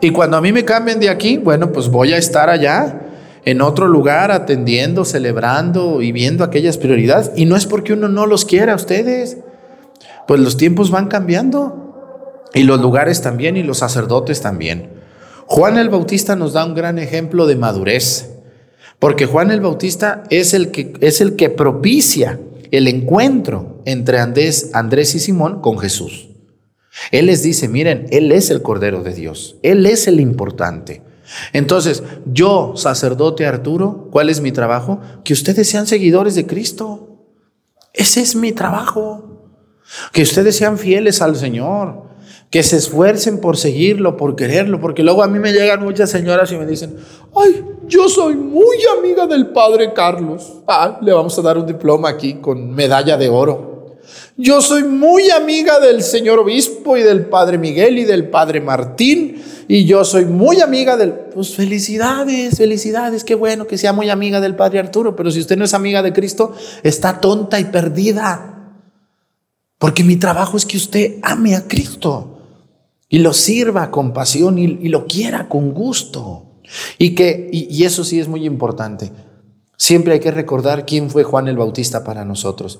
Y 0.01 0.09
cuando 0.09 0.35
a 0.35 0.41
mí 0.41 0.51
me 0.51 0.65
cambien 0.65 0.99
de 0.99 1.07
aquí, 1.07 1.37
bueno, 1.37 1.71
pues 1.71 1.87
voy 1.87 2.11
a 2.11 2.17
estar 2.17 2.49
allá, 2.49 3.12
en 3.45 3.61
otro 3.61 3.87
lugar, 3.87 4.31
atendiendo, 4.31 5.05
celebrando 5.05 6.01
y 6.01 6.11
viendo 6.11 6.43
aquellas 6.43 6.77
prioridades. 6.77 7.31
Y 7.35 7.45
no 7.45 7.55
es 7.55 7.65
porque 7.65 7.93
uno 7.93 8.07
no 8.07 8.25
los 8.25 8.45
quiera 8.45 8.73
a 8.73 8.77
ustedes. 8.77 9.37
Pues 10.27 10.39
los 10.39 10.57
tiempos 10.57 10.91
van 10.91 11.07
cambiando. 11.07 12.45
Y 12.53 12.63
los 12.63 12.79
lugares 12.79 13.21
también 13.21 13.57
y 13.57 13.63
los 13.63 13.79
sacerdotes 13.79 14.41
también. 14.41 14.89
Juan 15.45 15.77
el 15.77 15.89
Bautista 15.89 16.35
nos 16.35 16.53
da 16.53 16.65
un 16.65 16.75
gran 16.75 16.99
ejemplo 16.99 17.45
de 17.45 17.55
madurez. 17.55 18.29
Porque 18.99 19.25
Juan 19.25 19.51
el 19.51 19.59
Bautista 19.59 20.23
es 20.29 20.53
el 20.53 20.71
que, 20.71 20.93
es 21.01 21.19
el 21.19 21.35
que 21.35 21.49
propicia 21.49 22.39
el 22.71 22.87
encuentro 22.87 23.81
entre 23.85 24.19
Andrés, 24.19 24.71
Andrés 24.73 25.13
y 25.15 25.19
Simón 25.19 25.61
con 25.61 25.77
Jesús. 25.77 26.29
Él 27.11 27.25
les 27.25 27.43
dice, 27.43 27.67
miren, 27.67 28.07
Él 28.11 28.31
es 28.31 28.49
el 28.49 28.61
Cordero 28.61 29.03
de 29.03 29.13
Dios, 29.13 29.57
Él 29.61 29.85
es 29.85 30.07
el 30.07 30.19
importante. 30.19 31.01
Entonces, 31.53 32.03
yo, 32.25 32.73
sacerdote 32.75 33.45
Arturo, 33.45 34.07
¿cuál 34.11 34.29
es 34.29 34.41
mi 34.41 34.51
trabajo? 34.51 34.99
Que 35.23 35.33
ustedes 35.33 35.69
sean 35.69 35.87
seguidores 35.87 36.35
de 36.35 36.45
Cristo. 36.45 37.09
Ese 37.93 38.21
es 38.21 38.35
mi 38.35 38.51
trabajo. 38.51 39.51
Que 40.11 40.23
ustedes 40.23 40.55
sean 40.55 40.77
fieles 40.77 41.21
al 41.21 41.35
Señor, 41.35 42.03
que 42.49 42.63
se 42.63 42.77
esfuercen 42.77 43.39
por 43.39 43.57
seguirlo, 43.57 44.17
por 44.17 44.35
quererlo, 44.35 44.79
porque 44.79 45.03
luego 45.03 45.23
a 45.23 45.27
mí 45.27 45.39
me 45.39 45.51
llegan 45.51 45.83
muchas 45.83 46.09
señoras 46.09 46.51
y 46.51 46.57
me 46.57 46.65
dicen, 46.65 46.95
ay, 47.35 47.63
yo 47.87 48.07
soy 48.07 48.35
muy 48.35 48.77
amiga 48.97 49.27
del 49.27 49.47
padre 49.47 49.93
Carlos. 49.93 50.61
Ah, 50.67 50.99
le 51.01 51.13
vamos 51.13 51.37
a 51.37 51.41
dar 51.41 51.57
un 51.57 51.65
diploma 51.65 52.09
aquí 52.09 52.35
con 52.35 52.71
medalla 52.71 53.17
de 53.17 53.29
oro. 53.29 53.73
Yo 54.35 54.61
soy 54.61 54.83
muy 54.83 55.29
amiga 55.29 55.79
del 55.79 56.01
señor 56.01 56.39
obispo 56.39 56.97
y 56.97 57.03
del 57.03 57.25
padre 57.25 57.57
Miguel 57.57 57.99
y 57.99 58.05
del 58.05 58.29
padre 58.29 58.61
Martín. 58.61 59.41
Y 59.67 59.85
yo 59.85 60.03
soy 60.03 60.25
muy 60.25 60.61
amiga 60.61 60.97
del... 60.97 61.11
Pues 61.11 61.55
felicidades, 61.55 62.57
felicidades. 62.57 63.23
Qué 63.23 63.35
bueno 63.35 63.67
que 63.67 63.77
sea 63.77 63.93
muy 63.93 64.09
amiga 64.09 64.41
del 64.41 64.55
padre 64.55 64.79
Arturo. 64.79 65.15
Pero 65.15 65.31
si 65.31 65.39
usted 65.39 65.57
no 65.57 65.65
es 65.65 65.73
amiga 65.73 66.01
de 66.01 66.13
Cristo, 66.13 66.53
está 66.83 67.19
tonta 67.19 67.59
y 67.59 67.65
perdida. 67.65 68.75
Porque 69.77 70.03
mi 70.03 70.17
trabajo 70.17 70.57
es 70.57 70.65
que 70.65 70.77
usted 70.77 71.15
ame 71.21 71.55
a 71.55 71.67
Cristo 71.67 72.39
y 73.09 73.19
lo 73.19 73.33
sirva 73.33 73.91
con 73.91 74.13
pasión 74.13 74.57
y, 74.57 74.67
lo 74.89 75.05
quiera 75.05 75.47
con 75.47 75.73
gusto. 75.73 76.61
Y 76.97 77.15
que, 77.15 77.49
y 77.51 77.83
eso 77.83 78.03
sí 78.03 78.19
es 78.19 78.27
muy 78.27 78.45
importante. 78.45 79.11
Siempre 79.77 80.13
hay 80.13 80.19
que 80.19 80.31
recordar 80.31 80.85
quién 80.85 81.09
fue 81.09 81.23
Juan 81.23 81.47
el 81.47 81.57
Bautista 81.57 82.03
para 82.03 82.23
nosotros. 82.23 82.79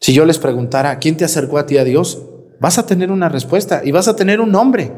Si 0.00 0.12
yo 0.12 0.24
les 0.24 0.38
preguntara, 0.38 0.98
¿quién 0.98 1.16
te 1.16 1.24
acercó 1.24 1.58
a 1.58 1.66
ti 1.66 1.78
a 1.78 1.84
Dios? 1.84 2.22
Vas 2.58 2.78
a 2.78 2.86
tener 2.86 3.12
una 3.12 3.28
respuesta 3.28 3.82
y 3.84 3.92
vas 3.92 4.08
a 4.08 4.16
tener 4.16 4.40
un 4.40 4.50
nombre. 4.50 4.92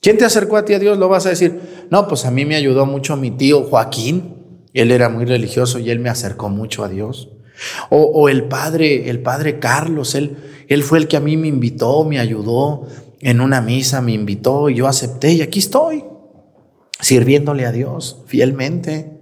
¿Quién 0.00 0.16
te 0.16 0.24
acercó 0.24 0.56
a 0.56 0.64
ti 0.64 0.74
a 0.74 0.78
Dios? 0.78 0.98
Lo 0.98 1.08
vas 1.08 1.26
a 1.26 1.30
decir, 1.30 1.86
no, 1.90 2.08
pues 2.08 2.24
a 2.24 2.30
mí 2.30 2.44
me 2.44 2.56
ayudó 2.56 2.86
mucho 2.86 3.16
mi 3.16 3.30
tío 3.30 3.64
Joaquín. 3.64 4.36
Él 4.72 4.92
era 4.92 5.08
muy 5.08 5.24
religioso 5.24 5.78
y 5.78 5.90
él 5.90 5.98
me 5.98 6.08
acercó 6.08 6.48
mucho 6.48 6.84
a 6.84 6.88
Dios. 6.88 7.30
O, 7.90 8.28
el 8.30 8.44
padre, 8.44 9.10
el 9.10 9.20
padre 9.20 9.58
Carlos, 9.58 10.14
él, 10.14 10.36
él 10.68 10.82
fue 10.82 10.98
el 10.98 11.08
que 11.08 11.18
a 11.18 11.20
mí 11.20 11.36
me 11.36 11.48
invitó, 11.48 12.04
me 12.04 12.18
ayudó, 12.18 12.86
en 13.20 13.42
una 13.42 13.60
misa 13.60 14.00
me 14.00 14.12
invitó 14.12 14.70
y 14.70 14.76
yo 14.76 14.86
acepté 14.86 15.32
y 15.32 15.42
aquí 15.42 15.58
estoy, 15.58 16.04
sirviéndole 17.00 17.66
a 17.66 17.72
Dios 17.72 18.22
fielmente, 18.26 19.20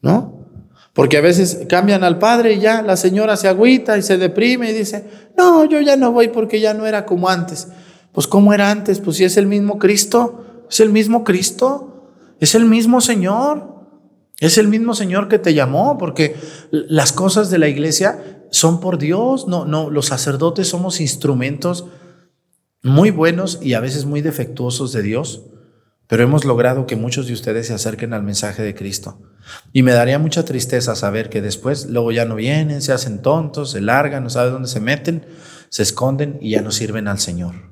¿no? 0.00 0.46
Porque 0.92 1.16
a 1.16 1.22
veces 1.22 1.66
cambian 1.68 2.04
al 2.04 2.18
padre 2.18 2.52
y 2.52 2.60
ya 2.60 2.82
la 2.82 2.96
señora 2.96 3.36
se 3.36 3.48
agüita 3.48 3.98
y 3.98 4.02
se 4.02 4.18
deprime 4.18 4.70
y 4.70 4.74
dice, 4.74 5.04
no, 5.36 5.64
yo 5.64 5.80
ya 5.80 5.96
no 5.96 6.12
voy 6.12 6.28
porque 6.28 6.60
ya 6.60 6.74
no 6.74 6.86
era 6.86 7.04
como 7.04 7.28
antes. 7.28 7.68
Pues 8.12 8.26
¿cómo 8.26 8.52
era 8.52 8.70
antes? 8.70 9.00
Pues 9.00 9.16
si 9.16 9.24
es 9.24 9.36
el 9.36 9.46
mismo 9.46 9.78
Cristo, 9.78 10.66
es 10.70 10.80
el 10.80 10.90
mismo 10.90 11.24
Cristo, 11.24 12.12
es 12.40 12.54
el 12.54 12.64
mismo 12.64 13.00
Señor, 13.00 13.72
es 14.40 14.58
el 14.58 14.68
mismo 14.68 14.94
Señor 14.94 15.28
que 15.28 15.38
te 15.38 15.54
llamó, 15.54 15.98
porque 15.98 16.36
las 16.70 17.12
cosas 17.12 17.50
de 17.50 17.58
la 17.58 17.68
iglesia 17.68 18.42
son 18.50 18.80
por 18.80 18.98
Dios, 18.98 19.46
no, 19.48 19.64
no, 19.64 19.90
los 19.90 20.06
sacerdotes 20.06 20.68
somos 20.68 21.00
instrumentos 21.00 21.86
muy 22.82 23.10
buenos 23.10 23.60
y 23.62 23.74
a 23.74 23.80
veces 23.80 24.04
muy 24.04 24.20
defectuosos 24.20 24.92
de 24.92 25.02
Dios, 25.02 25.44
pero 26.08 26.24
hemos 26.24 26.44
logrado 26.44 26.86
que 26.86 26.96
muchos 26.96 27.28
de 27.28 27.32
ustedes 27.32 27.68
se 27.68 27.74
acerquen 27.74 28.12
al 28.12 28.22
mensaje 28.22 28.62
de 28.62 28.74
Cristo. 28.74 29.20
Y 29.72 29.82
me 29.82 29.92
daría 29.92 30.18
mucha 30.18 30.44
tristeza 30.44 30.94
saber 30.96 31.30
que 31.30 31.40
después 31.40 31.86
luego 31.86 32.12
ya 32.12 32.24
no 32.24 32.34
vienen, 32.34 32.82
se 32.82 32.92
hacen 32.92 33.22
tontos, 33.22 33.70
se 33.70 33.80
largan, 33.80 34.24
no 34.24 34.30
saben 34.30 34.52
dónde 34.52 34.68
se 34.68 34.80
meten, 34.80 35.26
se 35.68 35.82
esconden 35.82 36.38
y 36.40 36.50
ya 36.50 36.60
no 36.60 36.70
sirven 36.70 37.08
al 37.08 37.18
Señor. 37.18 37.71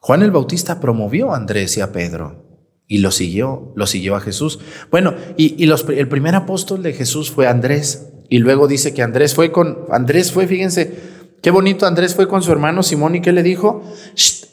Juan 0.00 0.22
el 0.22 0.32
Bautista 0.32 0.80
promovió 0.80 1.32
a 1.32 1.36
Andrés 1.36 1.76
y 1.76 1.80
a 1.80 1.92
Pedro 1.92 2.44
y 2.88 2.98
lo 2.98 3.12
siguió, 3.12 3.72
lo 3.76 3.86
siguió 3.86 4.16
a 4.16 4.20
Jesús. 4.20 4.58
Bueno, 4.90 5.14
y, 5.36 5.64
los, 5.66 5.88
el 5.88 6.08
primer 6.08 6.34
apóstol 6.34 6.82
de 6.82 6.92
Jesús 6.92 7.30
fue 7.30 7.46
Andrés 7.46 8.08
y 8.28 8.38
luego 8.38 8.66
dice 8.66 8.92
que 8.92 9.02
Andrés 9.02 9.34
fue 9.34 9.52
con, 9.52 9.86
Andrés 9.90 10.32
fue, 10.32 10.46
fíjense, 10.46 11.20
Qué 11.42 11.50
bonito 11.50 11.86
Andrés 11.86 12.14
fue 12.14 12.28
con 12.28 12.42
su 12.42 12.52
hermano 12.52 12.82
Simón 12.82 13.16
y 13.16 13.22
qué 13.22 13.32
le 13.32 13.42
dijo, 13.42 13.82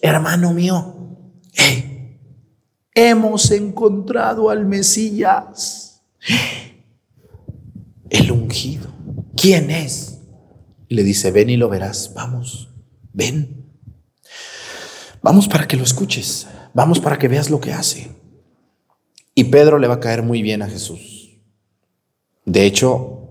hermano 0.02 0.54
mío, 0.54 0.96
hemos 2.94 3.52
encontrado 3.52 4.50
al 4.50 4.66
Mesías, 4.66 6.02
el 8.10 8.32
ungido. 8.32 8.90
¿Quién 9.36 9.70
es? 9.70 10.20
Y 10.88 10.96
le 10.96 11.04
dice, 11.04 11.32
ven 11.32 11.50
y 11.50 11.58
lo 11.58 11.68
verás, 11.68 12.14
vamos, 12.16 12.70
ven. 13.12 13.57
Vamos 15.28 15.50
para 15.50 15.68
que 15.68 15.76
lo 15.76 15.84
escuches, 15.84 16.48
vamos 16.74 17.02
para 17.02 17.18
que 17.18 17.28
veas 17.28 17.50
lo 17.50 17.60
que 17.60 17.74
hace. 17.74 18.12
Y 19.36 19.44
Pedro 19.46 19.78
le 19.78 19.88
va 19.88 19.96
a 19.96 20.00
caer 20.00 20.24
muy 20.24 20.42
bien 20.42 20.62
a 20.62 20.70
Jesús. 20.70 21.38
De 22.46 22.66
hecho, 22.66 23.28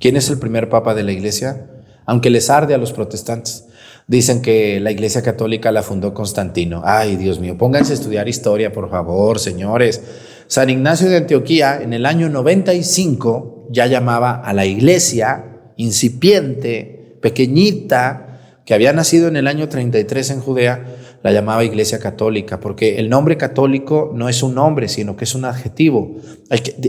¿quién 0.00 0.16
es 0.16 0.30
el 0.30 0.38
primer 0.38 0.70
papa 0.70 0.94
de 0.94 1.02
la 1.02 1.12
iglesia? 1.12 1.68
aunque 2.06 2.30
les 2.30 2.50
arde 2.50 2.74
a 2.74 2.78
los 2.78 2.92
protestantes. 2.92 3.66
Dicen 4.06 4.42
que 4.42 4.80
la 4.80 4.90
Iglesia 4.90 5.22
Católica 5.22 5.70
la 5.70 5.82
fundó 5.82 6.12
Constantino. 6.12 6.82
Ay, 6.84 7.16
Dios 7.16 7.38
mío, 7.38 7.56
pónganse 7.56 7.92
a 7.92 7.94
estudiar 7.94 8.28
historia, 8.28 8.72
por 8.72 8.90
favor, 8.90 9.38
señores. 9.38 10.02
San 10.48 10.70
Ignacio 10.70 11.08
de 11.08 11.18
Antioquía 11.18 11.80
en 11.80 11.92
el 11.92 12.04
año 12.04 12.28
95 12.28 13.68
ya 13.70 13.86
llamaba 13.86 14.32
a 14.32 14.52
la 14.52 14.66
iglesia 14.66 15.44
incipiente, 15.76 17.16
pequeñita, 17.22 18.60
que 18.66 18.74
había 18.74 18.92
nacido 18.92 19.28
en 19.28 19.36
el 19.36 19.46
año 19.46 19.68
33 19.68 20.30
en 20.30 20.40
Judea, 20.40 20.84
la 21.22 21.32
llamaba 21.32 21.64
Iglesia 21.64 21.98
Católica, 21.98 22.60
porque 22.60 22.98
el 22.98 23.08
nombre 23.08 23.36
católico 23.36 24.12
no 24.14 24.28
es 24.28 24.42
un 24.42 24.54
nombre, 24.54 24.88
sino 24.88 25.16
que 25.16 25.24
es 25.24 25.34
un 25.34 25.44
adjetivo. 25.44 26.16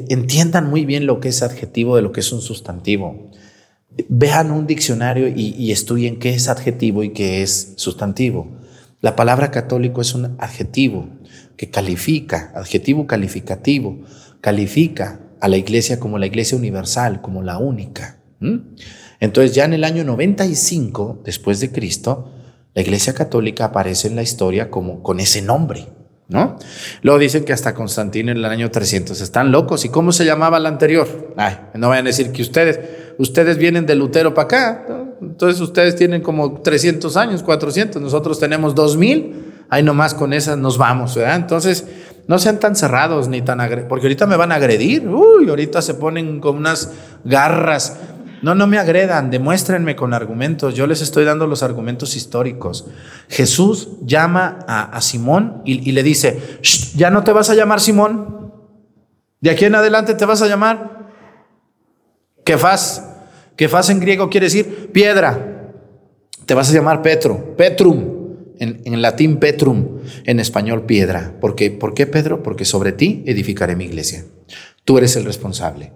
Entiendan 0.10 0.70
muy 0.70 0.86
bien 0.86 1.06
lo 1.06 1.20
que 1.20 1.30
es 1.30 1.44
adjetivo 1.44 1.96
de 1.96 2.02
lo 2.02 2.12
que 2.12 2.22
es 2.22 2.32
un 2.32 2.42
sustantivo 2.42 3.32
vean 4.10 4.52
un 4.52 4.68
diccionario 4.68 5.28
y, 5.28 5.72
estudien 5.72 6.20
qué 6.20 6.32
es 6.32 6.48
adjetivo 6.48 7.04
y 7.04 7.10
qué 7.10 7.42
es 7.42 7.74
sustantivo. 7.78 8.48
La 9.02 9.16
palabra 9.16 9.52
católico 9.52 10.02
es 10.02 10.16
un 10.16 10.36
adjetivo 10.40 11.10
que 11.58 11.70
califica, 11.70 12.52
adjetivo 12.56 13.06
calificativo, 13.06 14.00
califica 14.42 15.20
a 15.40 15.48
la 15.48 15.58
iglesia 15.58 16.00
como 16.00 16.18
la 16.18 16.26
iglesia 16.26 16.58
universal, 16.58 17.22
como 17.22 17.44
la 17.44 17.58
única. 17.58 18.20
Entonces 19.20 19.56
ya 19.56 19.66
en 19.66 19.74
el 19.74 19.84
año 19.84 20.04
95 20.04 21.22
después 21.24 21.60
de 21.60 21.72
Cristo, 21.72 22.32
la 22.74 22.82
iglesia 22.82 23.14
católica 23.14 23.66
aparece 23.66 24.08
en 24.08 24.16
la 24.16 24.24
historia 24.24 24.70
como 24.70 25.04
con 25.04 25.20
ese 25.20 25.42
nombre. 25.42 25.88
¿No? 26.30 26.58
Luego 27.02 27.20
dicen 27.20 27.44
que 27.44 27.54
hasta 27.54 27.76
Constantino 27.76 28.32
en 28.32 28.38
el 28.38 28.46
año 28.46 28.72
300 28.72 29.20
están 29.22 29.52
locos. 29.52 29.86
¿Y 29.86 29.90
cómo 29.90 30.12
se 30.12 30.26
llamaba 30.26 30.58
la 30.60 30.70
anterior? 30.70 31.34
Ay, 31.38 31.58
no 31.76 31.90
vayan 31.90 32.06
a 32.06 32.10
decir 32.10 32.32
que 32.32 32.42
ustedes, 32.42 32.80
ustedes 33.20 33.58
vienen 33.58 33.86
de 33.86 33.94
Lutero 33.94 34.34
para 34.34 34.46
acá, 34.46 34.86
entonces 35.22 35.62
ustedes 35.62 35.96
tienen 35.96 36.22
como 36.22 36.62
300 36.62 37.18
años, 37.18 37.44
400, 37.44 38.02
nosotros 38.02 38.40
tenemos 38.40 38.74
2000, 38.74 39.66
ahí 39.70 39.84
nomás 39.84 40.14
con 40.14 40.34
esas 40.34 40.58
nos 40.58 40.78
vamos, 40.78 41.16
¿verdad? 41.16 41.36
Entonces, 41.36 41.86
no 42.28 42.40
sean 42.40 42.60
tan 42.60 42.76
cerrados 42.76 43.28
ni 43.28 43.42
tan 43.42 43.60
agresivos, 43.60 43.90
porque 43.90 44.08
ahorita 44.08 44.26
me 44.26 44.38
van 44.38 44.52
a 44.52 44.56
agredir, 44.56 45.08
uy, 45.08 45.50
ahorita 45.50 45.82
se 45.82 45.94
ponen 45.94 46.40
con 46.40 46.56
unas 46.56 46.92
garras. 47.24 47.98
No, 48.44 48.54
no 48.54 48.68
me 48.68 48.78
agredan, 48.78 49.32
demuéstrenme 49.32 49.96
con 49.96 50.14
argumentos. 50.14 50.76
Yo 50.76 50.86
les 50.86 51.02
estoy 51.02 51.24
dando 51.26 51.48
los 51.48 51.64
argumentos 51.64 52.16
históricos. 52.16 52.86
Jesús 53.30 53.90
llama 54.06 54.60
a, 54.68 55.00
Simón 55.02 55.62
y, 55.66 55.92
le 55.94 56.04
dice, 56.04 56.60
"Shh, 56.62 56.96
ya 56.96 57.10
no 57.10 57.24
te 57.24 57.32
vas 57.32 57.50
a 57.50 57.56
llamar 57.56 57.80
Simón, 57.80 58.52
de 59.44 59.50
aquí 59.50 59.66
en 59.66 59.76
adelante 59.76 60.14
te 60.14 60.26
vas 60.26 60.42
a 60.42 60.48
llamar 60.48 61.10
Kefas. 62.46 63.04
Kefas 63.58 63.90
en 63.90 64.00
griego 64.00 64.30
quiere 64.30 64.46
decir 64.46 64.92
piedra. 64.94 65.72
Te 66.46 66.54
vas 66.54 66.70
a 66.70 66.74
llamar 66.74 67.02
Petro, 67.02 67.56
Petrum. 67.58 68.14
En, 68.60 69.02
latín 69.02 69.40
Petrum, 69.40 70.00
en 70.24 70.40
español 70.40 70.86
piedra. 70.86 71.36
¿Por 71.42 71.56
qué? 71.56 71.72
¿Por 71.72 71.94
qué 71.94 72.08
Pedro? 72.08 72.42
Porque 72.42 72.64
sobre 72.64 72.94
ti 72.94 73.24
edificaré 73.26 73.76
mi 73.76 73.84
iglesia. 73.84 74.24
Tú 74.86 74.98
eres 74.98 75.18
el 75.18 75.26
responsable. 75.26 75.92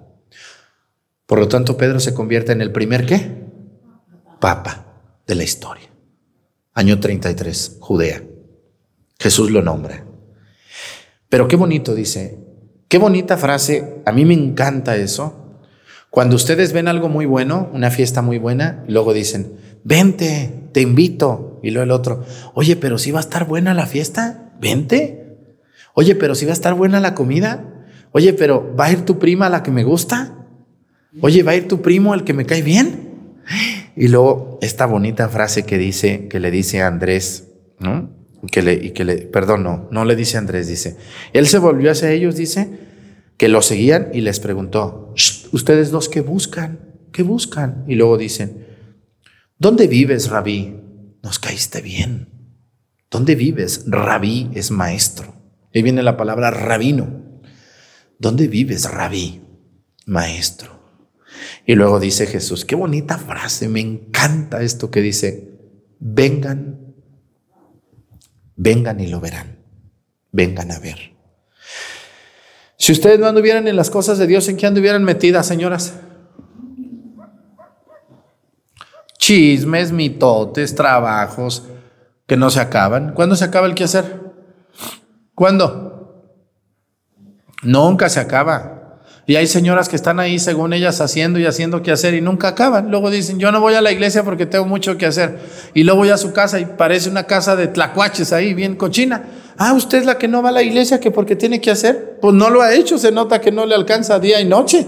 Por 1.27 1.39
lo 1.39 1.47
tanto, 1.49 1.77
Pedro 1.77 1.99
se 1.99 2.13
convierte 2.13 2.53
en 2.53 2.61
el 2.61 2.71
primer 2.71 3.05
qué? 3.05 3.45
Papa 4.39 4.85
de 5.27 5.35
la 5.35 5.43
historia. 5.43 5.89
Año 6.73 6.99
33, 6.99 7.77
Judea. 7.81 8.23
Jesús 9.19 9.51
lo 9.51 9.61
nombra. 9.61 10.05
Pero 11.27 11.49
qué 11.49 11.57
bonito 11.57 11.93
dice, 11.93 12.39
qué 12.87 12.97
bonita 12.97 13.35
frase, 13.35 14.01
a 14.05 14.11
mí 14.13 14.23
me 14.23 14.33
encanta 14.33 14.95
eso. 14.95 15.59
Cuando 16.09 16.37
ustedes 16.37 16.71
ven 16.71 16.87
algo 16.87 17.09
muy 17.09 17.25
bueno, 17.25 17.69
una 17.73 17.91
fiesta 17.91 18.21
muy 18.21 18.37
buena, 18.37 18.85
luego 18.87 19.13
dicen, 19.13 19.57
vente, 19.83 20.69
te 20.71 20.79
invito. 20.79 21.59
Y 21.61 21.71
luego 21.71 21.83
el 21.83 21.91
otro, 21.91 22.23
oye, 22.53 22.77
pero 22.77 22.97
si 22.97 23.11
va 23.11 23.19
a 23.19 23.21
estar 23.21 23.45
buena 23.45 23.73
la 23.73 23.85
fiesta, 23.85 24.53
vente. 24.61 25.35
Oye, 25.93 26.15
pero 26.15 26.35
si 26.35 26.45
va 26.45 26.51
a 26.51 26.53
estar 26.53 26.73
buena 26.73 27.01
la 27.01 27.15
comida. 27.15 27.85
Oye, 28.13 28.31
pero 28.31 28.73
¿va 28.79 28.85
a 28.85 28.91
ir 28.93 29.03
tu 29.03 29.19
prima 29.19 29.49
la 29.49 29.63
que 29.63 29.71
me 29.71 29.83
gusta? 29.83 30.36
Oye, 31.21 31.43
¿va 31.43 31.51
a 31.51 31.55
ir 31.55 31.67
tu 31.67 31.81
primo 31.81 32.13
el 32.13 32.23
que 32.23 32.33
me 32.33 32.45
cae 32.45 32.61
bien? 32.61 33.35
Y 33.95 34.09
luego 34.09 34.59
esta 34.61 34.85
bonita 34.85 35.29
frase 35.29 35.63
que 35.63 35.77
dice, 35.77 36.27
que 36.27 36.39
le 36.39 36.51
dice 36.51 36.81
a 36.81 36.87
Andrés, 36.87 37.47
¿no? 37.79 38.15
Que 38.51 38.61
le, 38.61 38.73
y 38.73 38.91
que 38.91 39.03
le, 39.03 39.17
perdón, 39.17 39.63
no, 39.63 39.87
no 39.91 40.05
le 40.05 40.15
dice 40.15 40.37
a 40.37 40.39
Andrés, 40.39 40.67
dice, 40.67 40.97
él 41.33 41.47
se 41.47 41.57
volvió 41.57 41.91
hacia 41.91 42.11
ellos, 42.11 42.35
dice, 42.35 42.69
que 43.37 43.47
lo 43.47 43.61
seguían 43.61 44.09
y 44.13 44.21
les 44.21 44.39
preguntó, 44.39 45.13
"Shh, 45.15 45.47
ustedes 45.51 45.91
dos, 45.91 46.09
¿qué 46.09 46.21
buscan? 46.21 46.79
¿Qué 47.11 47.23
buscan? 47.23 47.83
Y 47.87 47.95
luego 47.95 48.17
dicen, 48.17 48.67
¿dónde 49.57 49.87
vives, 49.87 50.29
rabí? 50.29 50.75
Nos 51.23 51.39
caíste 51.39 51.81
bien. 51.81 52.29
¿Dónde 53.09 53.35
vives? 53.35 53.85
Rabí 53.87 54.49
es 54.53 54.69
maestro. 54.69 55.33
Ahí 55.73 55.81
viene 55.81 56.03
la 56.03 56.17
palabra 56.17 56.51
rabino. 56.51 57.41
¿Dónde 58.19 58.47
vives, 58.47 58.89
rabí? 58.89 59.41
Maestro. 60.05 60.76
Y 61.69 61.75
luego 61.75 61.99
dice 61.99 62.25
Jesús, 62.27 62.63
qué 62.63 62.75
bonita 62.75 63.17
frase, 63.17 63.67
me 63.67 63.81
encanta 63.81 64.61
esto 64.61 64.89
que 64.89 65.01
dice, 65.01 65.51
vengan, 65.99 66.95
vengan 68.55 69.01
y 69.01 69.07
lo 69.07 69.19
verán, 69.19 69.57
vengan 70.31 70.71
a 70.71 70.79
ver. 70.79 71.13
Si 72.77 72.93
ustedes 72.93 73.19
no 73.19 73.27
anduvieran 73.27 73.67
en 73.67 73.75
las 73.75 73.89
cosas 73.89 74.17
de 74.17 74.27
Dios, 74.27 74.47
¿en 74.47 74.55
qué 74.55 74.65
anduvieran 74.65 75.03
metidas, 75.03 75.45
señoras? 75.45 75.95
Chismes, 79.17 79.91
mitotes, 79.91 80.73
trabajos 80.73 81.67
que 82.25 82.37
no 82.37 82.49
se 82.49 82.61
acaban. 82.61 83.13
¿Cuándo 83.13 83.35
se 83.35 83.43
acaba 83.43 83.67
el 83.67 83.75
quehacer? 83.75 84.21
¿Cuándo? 85.35 86.31
Nunca 87.61 88.07
se 88.07 88.21
acaba. 88.21 88.76
Y 89.29 89.35
hay 89.35 89.45
señoras 89.45 89.89
que 89.89 89.97
están 89.97 90.21
ahí, 90.21 90.39
según 90.39 90.71
ellas, 90.71 91.01
haciendo 91.01 91.37
y 91.37 91.45
haciendo 91.45 91.81
qué 91.81 91.91
hacer 91.91 92.13
y 92.13 92.21
nunca 92.21 92.47
acaban. 92.47 92.89
Luego 92.89 93.11
dicen, 93.11 93.39
yo 93.39 93.51
no 93.51 93.59
voy 93.59 93.73
a 93.73 93.81
la 93.81 93.91
iglesia 93.91 94.23
porque 94.23 94.45
tengo 94.45 94.65
mucho 94.65 94.97
que 94.97 95.05
hacer. 95.05 95.37
Y 95.73 95.83
luego 95.83 95.99
voy 95.99 96.09
a 96.11 96.17
su 96.17 96.31
casa 96.31 96.61
y 96.61 96.65
parece 96.65 97.09
una 97.09 97.25
casa 97.25 97.57
de 97.57 97.67
tlacuaches 97.67 98.31
ahí, 98.31 98.53
bien 98.53 98.77
cochina. 98.77 99.25
Ah, 99.57 99.73
usted 99.73 99.97
es 99.97 100.05
la 100.05 100.17
que 100.17 100.29
no 100.29 100.41
va 100.41 100.49
a 100.49 100.53
la 100.53 100.63
iglesia 100.63 101.01
que 101.01 101.11
porque 101.11 101.35
tiene 101.35 101.59
que 101.59 101.69
hacer. 101.69 102.19
Pues 102.21 102.33
no 102.35 102.49
lo 102.49 102.61
ha 102.61 102.73
hecho, 102.73 102.97
se 102.97 103.11
nota 103.11 103.41
que 103.41 103.51
no 103.51 103.65
le 103.65 103.75
alcanza 103.75 104.17
día 104.17 104.39
y 104.39 104.45
noche. 104.45 104.87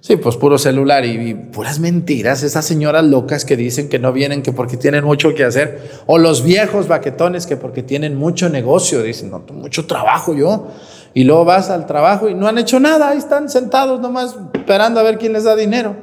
Sí, 0.00 0.16
pues 0.16 0.36
puro 0.36 0.58
celular 0.58 1.04
y, 1.04 1.34
puras 1.34 1.78
mentiras. 1.78 2.42
Esas 2.42 2.64
señoras 2.64 3.04
locas 3.04 3.44
que 3.44 3.56
dicen 3.56 3.88
que 3.88 4.00
no 4.00 4.12
vienen 4.12 4.42
que 4.42 4.50
porque 4.50 4.76
tienen 4.76 5.04
mucho 5.04 5.32
que 5.32 5.44
hacer. 5.44 5.80
O 6.06 6.18
los 6.18 6.42
viejos 6.42 6.88
baquetones 6.88 7.46
que 7.46 7.56
porque 7.56 7.84
tienen 7.84 8.16
mucho 8.16 8.48
negocio. 8.48 9.00
Dicen, 9.00 9.30
no, 9.30 9.44
mucho 9.52 9.86
trabajo 9.86 10.34
yo. 10.34 10.72
Y 11.14 11.24
luego 11.24 11.44
vas 11.44 11.70
al 11.70 11.86
trabajo 11.86 12.28
y 12.28 12.34
no 12.34 12.48
han 12.48 12.58
hecho 12.58 12.80
nada. 12.80 13.08
Ahí 13.08 13.18
están 13.18 13.48
sentados 13.48 14.00
nomás 14.00 14.36
esperando 14.52 14.98
a 14.98 15.04
ver 15.04 15.16
quién 15.16 15.32
les 15.32 15.44
da 15.44 15.54
dinero. 15.54 15.96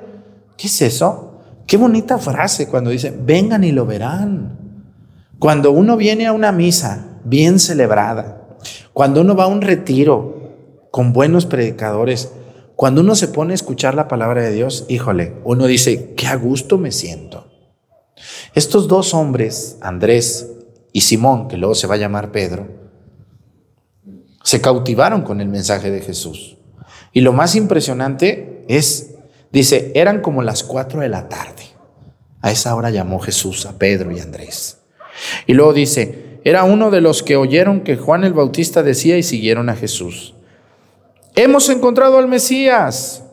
¿Qué 0.58 0.68
es 0.68 0.82
eso? 0.82 1.42
Qué 1.68 1.78
bonita 1.78 2.18
frase 2.18 2.68
cuando 2.68 2.90
dice, 2.90 3.14
vengan 3.18 3.64
y 3.64 3.72
lo 3.72 3.86
verán. 3.86 4.58
Cuando 5.38 5.72
uno 5.72 5.98
viene 5.98 6.28
a 6.28 6.34
una 6.34 6.52
misa 6.52 7.20
bien 7.26 7.60
celebrada, 7.60 8.58
cuando 8.94 9.22
uno 9.22 9.36
va 9.36 9.46
a 9.46 9.48
un 9.48 9.62
retiro 9.62 10.88
con 10.92 11.14
buenos 11.14 11.46
predicadores, 11.46 12.32
cuando 12.76 13.02
uno 13.02 13.16
se 13.16 13.28
pone 13.28 13.54
a 13.54 13.56
escuchar 13.56 13.96
la 13.96 14.08
palabra 14.08 14.42
de 14.42 14.52
Dios, 14.52 14.86
híjole, 14.88 15.36
uno 15.44 15.68
dice, 15.68 16.14
qué 16.16 16.28
a 16.28 16.36
gusto 16.36 16.78
me 16.78 16.92
siento. 16.92 17.48
Estos 18.54 18.88
dos 18.88 19.14
hombres, 19.14 19.78
Andrés 19.82 20.52
y 20.94 21.02
Simón, 21.02 21.48
que 21.48 21.58
luego 21.58 21.76
se 21.76 21.88
va 21.88 21.96
a 21.96 22.00
llamar 22.00 22.32
Pedro, 22.32 22.81
se 24.44 24.62
cautivaron 24.62 25.22
con 25.22 25.42
el 25.42 25.48
mensaje 25.48 25.92
de 25.92 26.02
Jesús. 26.02 26.58
Y 27.14 27.22
lo 27.22 27.34
más 27.34 27.56
impresionante 27.56 28.66
es, 28.68 29.16
dice, 29.52 29.92
eran 29.96 30.22
como 30.22 30.44
las 30.44 30.64
cuatro 30.64 31.02
de 31.02 31.10
la 31.10 31.30
tarde. 31.30 31.64
A 32.42 32.52
esa 32.52 32.76
hora 32.76 32.90
llamó 32.90 33.20
Jesús 33.20 33.66
a 33.66 33.78
Pedro 33.78 34.12
y 34.12 34.20
Andrés. 34.20 34.80
Y 35.46 35.54
luego 35.54 35.74
dice, 35.74 36.40
era 36.44 36.64
uno 36.64 36.90
de 36.90 37.02
los 37.02 37.22
que 37.22 37.36
oyeron 37.36 37.82
que 37.82 37.98
Juan 37.98 38.24
el 38.24 38.34
Bautista 38.34 38.82
decía 38.82 39.18
y 39.18 39.24
siguieron 39.24 39.70
a 39.70 39.76
Jesús. 39.76 40.34
Hemos 41.36 41.70
encontrado 41.70 42.18
al 42.18 42.28
Mesías. 42.28 43.24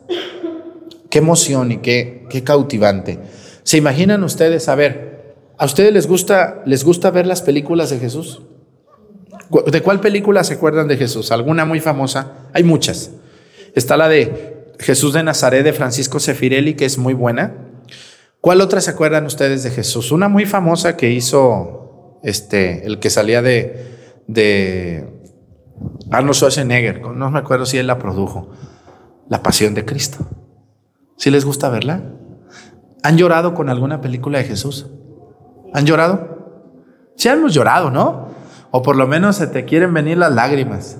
Qué 1.09 1.17
emoción 1.17 1.71
y 1.71 1.77
qué, 1.77 2.25
qué 2.29 2.43
cautivante. 2.43 3.19
¿Se 3.63 3.77
imaginan 3.77 4.23
ustedes? 4.23 4.69
A 4.69 4.75
ver, 4.75 5.35
¿a 5.57 5.65
ustedes 5.65 5.91
les 5.91 6.07
gusta, 6.07 6.61
les 6.65 6.83
gusta 6.83 7.09
ver 7.09 7.25
las 7.25 7.41
películas 7.41 7.89
de 7.89 7.97
Jesús? 7.97 8.41
¿De 9.49 9.81
cuál 9.81 9.99
película 9.99 10.43
se 10.43 10.55
acuerdan 10.55 10.87
de 10.87 10.97
Jesús? 10.97 11.31
¿Alguna 11.31 11.65
muy 11.65 11.79
famosa? 11.79 12.49
Hay 12.53 12.63
muchas. 12.63 13.11
Está 13.75 13.97
la 13.97 14.07
de 14.07 14.73
Jesús 14.79 15.13
de 15.13 15.23
Nazaret 15.23 15.63
de 15.63 15.73
Francisco 15.73 16.19
Sefirelli, 16.19 16.75
que 16.75 16.85
es 16.85 16.97
muy 16.97 17.13
buena. 17.13 17.55
¿Cuál 18.41 18.61
otra 18.61 18.79
se 18.79 18.91
acuerdan 18.91 19.25
ustedes 19.25 19.63
de 19.63 19.71
Jesús? 19.71 20.11
Una 20.11 20.29
muy 20.29 20.45
famosa 20.45 20.95
que 20.95 21.11
hizo 21.11 22.19
este, 22.23 22.85
el 22.85 22.99
que 22.99 23.09
salía 23.09 23.41
de, 23.41 24.23
de 24.27 25.09
Arnold 26.11 26.35
Schwarzenegger. 26.35 27.01
No 27.01 27.31
me 27.31 27.39
acuerdo 27.39 27.65
si 27.65 27.77
él 27.77 27.87
la 27.87 27.97
produjo. 27.97 28.51
La 29.27 29.43
Pasión 29.43 29.73
de 29.73 29.85
Cristo. 29.85 30.19
¿Sí 31.17 31.29
les 31.29 31.43
gusta 31.43 31.69
verla? 31.69 32.01
¿Han 33.03 33.17
llorado 33.17 33.53
con 33.53 33.69
alguna 33.69 34.01
película 34.01 34.39
de 34.39 34.45
Jesús? 34.45 34.87
¿Han 35.73 35.85
llorado? 35.85 36.37
Sí, 37.15 37.27
hemos 37.27 37.53
llorado, 37.53 37.91
¿no? 37.91 38.29
O 38.71 38.81
por 38.81 38.95
lo 38.95 39.07
menos 39.07 39.37
se 39.37 39.47
te 39.47 39.65
quieren 39.65 39.93
venir 39.93 40.17
las 40.17 40.33
lágrimas. 40.33 40.97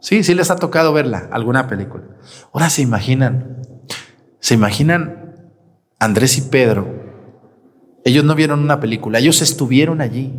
Sí, 0.00 0.22
sí 0.24 0.34
les 0.34 0.50
ha 0.50 0.56
tocado 0.56 0.92
verla, 0.92 1.28
alguna 1.30 1.68
película. 1.68 2.04
Ahora 2.52 2.70
se 2.70 2.82
imaginan, 2.82 3.62
se 4.40 4.54
imaginan 4.54 5.36
Andrés 5.98 6.38
y 6.38 6.42
Pedro. 6.42 7.02
Ellos 8.04 8.24
no 8.24 8.34
vieron 8.34 8.60
una 8.60 8.80
película, 8.80 9.20
ellos 9.20 9.42
estuvieron 9.42 10.00
allí. 10.00 10.34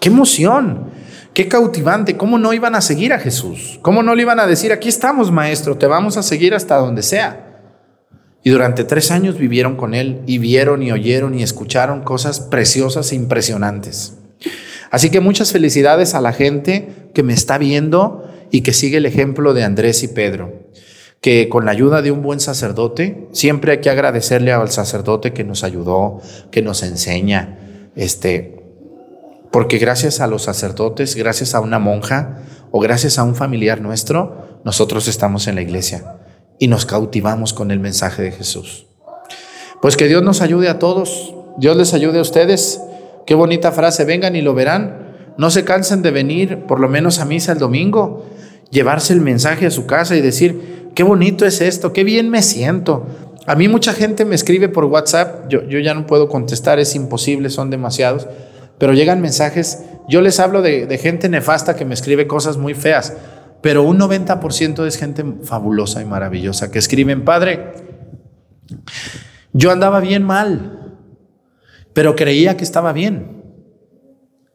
¡Qué 0.00 0.08
emoción! 0.08 0.90
¡Qué 1.32 1.46
cautivante! 1.46 2.16
¿Cómo 2.16 2.38
no 2.38 2.52
iban 2.52 2.74
a 2.74 2.80
seguir 2.80 3.12
a 3.12 3.20
Jesús? 3.20 3.78
¿Cómo 3.82 4.02
no 4.02 4.16
le 4.16 4.22
iban 4.22 4.40
a 4.40 4.46
decir, 4.48 4.72
aquí 4.72 4.88
estamos, 4.88 5.30
maestro, 5.30 5.78
te 5.78 5.86
vamos 5.86 6.16
a 6.16 6.24
seguir 6.24 6.54
hasta 6.54 6.76
donde 6.76 7.02
sea? 7.02 7.52
Y 8.42 8.50
durante 8.50 8.82
tres 8.82 9.12
años 9.12 9.38
vivieron 9.38 9.76
con 9.76 9.94
él 9.94 10.22
y 10.26 10.38
vieron 10.38 10.82
y 10.82 10.90
oyeron 10.90 11.38
y 11.38 11.44
escucharon 11.44 12.02
cosas 12.02 12.40
preciosas 12.40 13.12
e 13.12 13.14
impresionantes. 13.14 14.18
Así 14.92 15.08
que 15.08 15.20
muchas 15.20 15.52
felicidades 15.52 16.14
a 16.14 16.20
la 16.20 16.34
gente 16.34 17.08
que 17.14 17.22
me 17.22 17.32
está 17.32 17.56
viendo 17.56 18.28
y 18.50 18.60
que 18.60 18.74
sigue 18.74 18.98
el 18.98 19.06
ejemplo 19.06 19.54
de 19.54 19.64
Andrés 19.64 20.02
y 20.02 20.08
Pedro, 20.08 20.52
que 21.22 21.48
con 21.48 21.64
la 21.64 21.70
ayuda 21.70 22.02
de 22.02 22.10
un 22.10 22.20
buen 22.20 22.40
sacerdote, 22.40 23.26
siempre 23.32 23.72
hay 23.72 23.80
que 23.80 23.88
agradecerle 23.88 24.52
al 24.52 24.70
sacerdote 24.70 25.32
que 25.32 25.44
nos 25.44 25.64
ayudó, 25.64 26.20
que 26.50 26.60
nos 26.60 26.82
enseña, 26.82 27.58
este, 27.96 28.62
porque 29.50 29.78
gracias 29.78 30.20
a 30.20 30.26
los 30.26 30.42
sacerdotes, 30.42 31.14
gracias 31.16 31.54
a 31.54 31.60
una 31.60 31.78
monja 31.78 32.42
o 32.70 32.78
gracias 32.78 33.18
a 33.18 33.22
un 33.22 33.34
familiar 33.34 33.80
nuestro, 33.80 34.60
nosotros 34.62 35.08
estamos 35.08 35.46
en 35.46 35.54
la 35.54 35.62
iglesia. 35.62 36.18
y 36.58 36.68
nos 36.68 36.86
cautivamos 36.86 37.54
con 37.54 37.72
el 37.72 37.80
mensaje 37.80 38.22
de 38.22 38.30
Jesús. 38.30 38.86
Pues 39.80 39.96
que 39.96 40.06
Dios 40.06 40.22
nos 40.22 40.42
ayude 40.42 40.68
a 40.68 40.78
todos, 40.78 41.34
Dios 41.56 41.76
les 41.76 41.92
ayude 41.92 42.20
a 42.20 42.22
ustedes. 42.22 42.80
Qué 43.26 43.34
bonita 43.34 43.72
frase, 43.72 44.04
vengan 44.04 44.36
y 44.36 44.42
lo 44.42 44.54
verán. 44.54 45.34
No 45.38 45.50
se 45.50 45.64
cansen 45.64 46.02
de 46.02 46.10
venir 46.10 46.66
por 46.66 46.80
lo 46.80 46.88
menos 46.88 47.18
a 47.18 47.24
misa 47.24 47.52
el 47.52 47.58
domingo, 47.58 48.26
llevarse 48.70 49.12
el 49.12 49.20
mensaje 49.20 49.66
a 49.66 49.70
su 49.70 49.86
casa 49.86 50.16
y 50.16 50.20
decir, 50.20 50.90
qué 50.94 51.02
bonito 51.02 51.46
es 51.46 51.60
esto, 51.60 51.92
qué 51.92 52.04
bien 52.04 52.30
me 52.30 52.42
siento. 52.42 53.06
A 53.46 53.54
mí 53.54 53.68
mucha 53.68 53.92
gente 53.92 54.24
me 54.24 54.34
escribe 54.34 54.68
por 54.68 54.84
WhatsApp, 54.84 55.48
yo, 55.48 55.62
yo 55.64 55.78
ya 55.78 55.94
no 55.94 56.06
puedo 56.06 56.28
contestar, 56.28 56.78
es 56.78 56.94
imposible, 56.94 57.50
son 57.50 57.70
demasiados, 57.70 58.28
pero 58.78 58.92
llegan 58.92 59.20
mensajes, 59.20 59.84
yo 60.08 60.20
les 60.20 60.38
hablo 60.38 60.62
de, 60.62 60.86
de 60.86 60.98
gente 60.98 61.28
nefasta 61.28 61.74
que 61.74 61.84
me 61.84 61.94
escribe 61.94 62.26
cosas 62.26 62.56
muy 62.56 62.74
feas, 62.74 63.14
pero 63.60 63.82
un 63.82 63.98
90% 63.98 64.86
es 64.86 64.96
gente 64.96 65.24
fabulosa 65.44 66.02
y 66.02 66.04
maravillosa 66.04 66.70
que 66.70 66.78
escriben, 66.78 67.24
Padre, 67.24 67.72
yo 69.52 69.70
andaba 69.70 70.00
bien 70.00 70.22
mal, 70.22 70.81
pero 71.92 72.16
creía 72.16 72.56
que 72.56 72.64
estaba 72.64 72.92
bien. 72.92 73.42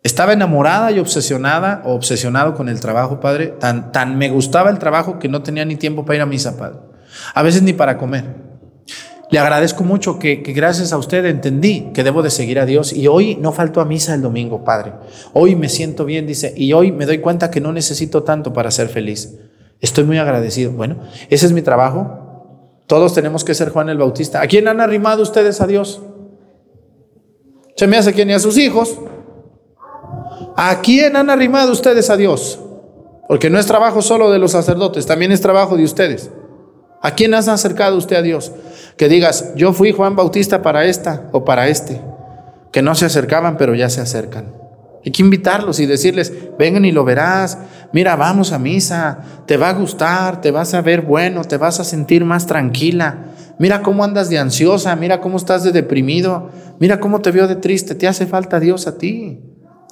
Estaba 0.04 0.34
enamorada 0.34 0.92
y 0.92 1.00
obsesionada 1.00 1.82
o 1.86 1.94
obsesionado 1.94 2.54
con 2.54 2.70
el 2.70 2.80
trabajo, 2.80 3.20
Padre. 3.20 3.48
Tan, 3.60 3.92
tan 3.92 4.18
me 4.18 4.30
gustaba 4.30 4.70
el 4.70 4.80
trabajo 4.80 5.20
que 5.20 5.28
no 5.28 5.44
tenía 5.44 5.66
ni 5.66 5.76
tiempo 5.76 6.06
para 6.06 6.18
ir 6.18 6.22
a 6.22 6.26
misa, 6.26 6.58
Padre. 6.58 6.80
A 7.34 7.42
veces 7.42 7.62
ni 7.62 7.74
para 7.74 7.98
comer. 7.98 8.48
Le 9.30 9.40
agradezco 9.40 9.84
mucho 9.84 10.20
que, 10.20 10.42
que, 10.42 10.54
gracias 10.54 10.94
a 10.94 10.98
usted 10.98 11.26
entendí 11.26 11.92
que 11.94 12.06
debo 12.06 12.24
de 12.24 12.30
seguir 12.30 12.60
a 12.60 12.66
Dios 12.66 12.94
y 12.94 13.08
hoy 13.08 13.36
no 13.36 13.52
falto 13.52 13.82
a 13.82 13.86
misa 13.86 14.14
el 14.14 14.22
domingo, 14.22 14.64
Padre. 14.64 14.94
Hoy 15.34 15.58
me 15.58 15.68
siento 15.68 16.06
bien, 16.06 16.26
dice, 16.26 16.54
y 16.56 16.72
hoy 16.72 16.94
me 16.94 17.06
doy 17.06 17.18
cuenta 17.18 17.52
que 17.52 17.60
no 17.60 17.74
necesito 17.74 18.24
tanto 18.24 18.54
para 18.54 18.72
ser 18.72 18.88
feliz. 18.88 19.38
Estoy 19.82 20.06
muy 20.06 20.18
agradecido. 20.18 20.72
Bueno, 20.72 21.00
ese 21.30 21.46
es 21.46 21.52
mi 21.52 21.62
trabajo. 21.62 22.82
Todos 22.88 23.14
tenemos 23.14 23.44
que 23.44 23.54
ser 23.54 23.70
Juan 23.70 23.90
el 23.90 23.98
Bautista. 23.98 24.42
¿A 24.42 24.48
quién 24.48 24.70
han 24.70 24.80
arrimado 24.80 25.22
ustedes 25.22 25.60
a 25.60 25.68
Dios? 25.68 26.02
Se 27.78 27.88
me 27.88 27.98
hace 27.98 28.14
que 28.14 28.26
ni 28.26 28.34
a 28.34 28.40
sus 28.40 28.58
hijos. 28.58 28.98
¿A 30.56 30.82
quién 30.82 31.16
han 31.16 31.30
arrimado 31.30 31.72
ustedes 31.72 32.10
a 32.10 32.18
Dios? 32.18 32.60
Porque 33.28 33.50
no 33.50 33.60
es 33.60 33.68
trabajo 33.68 34.02
solo 34.02 34.32
de 34.32 34.40
los 34.40 34.52
sacerdotes, 34.52 35.06
también 35.06 35.32
es 35.32 35.42
trabajo 35.42 35.78
de 35.78 35.84
ustedes. 35.84 36.32
¿A 37.02 37.12
quién 37.12 37.36
has 37.36 37.48
acercado 37.48 37.96
usted 37.96 38.16
a 38.16 38.22
Dios? 38.24 38.52
Que 38.98 39.08
digas, 39.08 39.54
yo 39.56 39.74
fui 39.74 39.92
Juan 39.92 40.16
Bautista 40.16 40.64
para 40.64 40.86
esta 40.86 41.30
o 41.32 41.46
para 41.46 41.68
este. 41.68 42.02
Que 42.72 42.82
no 42.82 42.96
se 42.96 43.06
acercaban, 43.06 43.58
pero 43.58 43.76
ya 43.76 43.90
se 43.90 44.02
acercan. 44.02 44.56
Hay 45.06 45.12
que 45.12 45.22
invitarlos 45.22 45.80
y 45.80 45.86
decirles, 45.86 46.34
vengan 46.58 46.84
y 46.84 46.92
lo 46.92 47.06
verás, 47.06 47.60
mira, 47.94 48.16
vamos 48.16 48.52
a 48.52 48.60
misa, 48.60 49.20
te 49.46 49.56
va 49.56 49.70
a 49.70 49.74
gustar, 49.74 50.42
te 50.42 50.52
vas 50.52 50.74
a 50.74 50.82
ver 50.82 51.02
bueno, 51.02 51.46
te 51.46 51.58
vas 51.58 51.80
a 51.80 51.84
sentir 51.84 52.26
más 52.26 52.48
tranquila. 52.48 53.18
Mira 53.60 53.82
cómo 53.82 54.04
andas 54.04 54.30
de 54.30 54.38
ansiosa, 54.38 54.96
mira 54.96 55.20
cómo 55.20 55.38
estás 55.38 55.64
de 55.64 55.72
deprimido, 55.72 56.50
mira 56.80 57.00
cómo 57.00 57.22
te 57.22 57.32
veo 57.32 57.48
de 57.48 57.56
triste, 57.56 57.96
te 57.96 58.08
hace 58.08 58.28
falta 58.28 58.60
Dios 58.60 58.88
a 58.88 58.98
ti. 58.98 59.40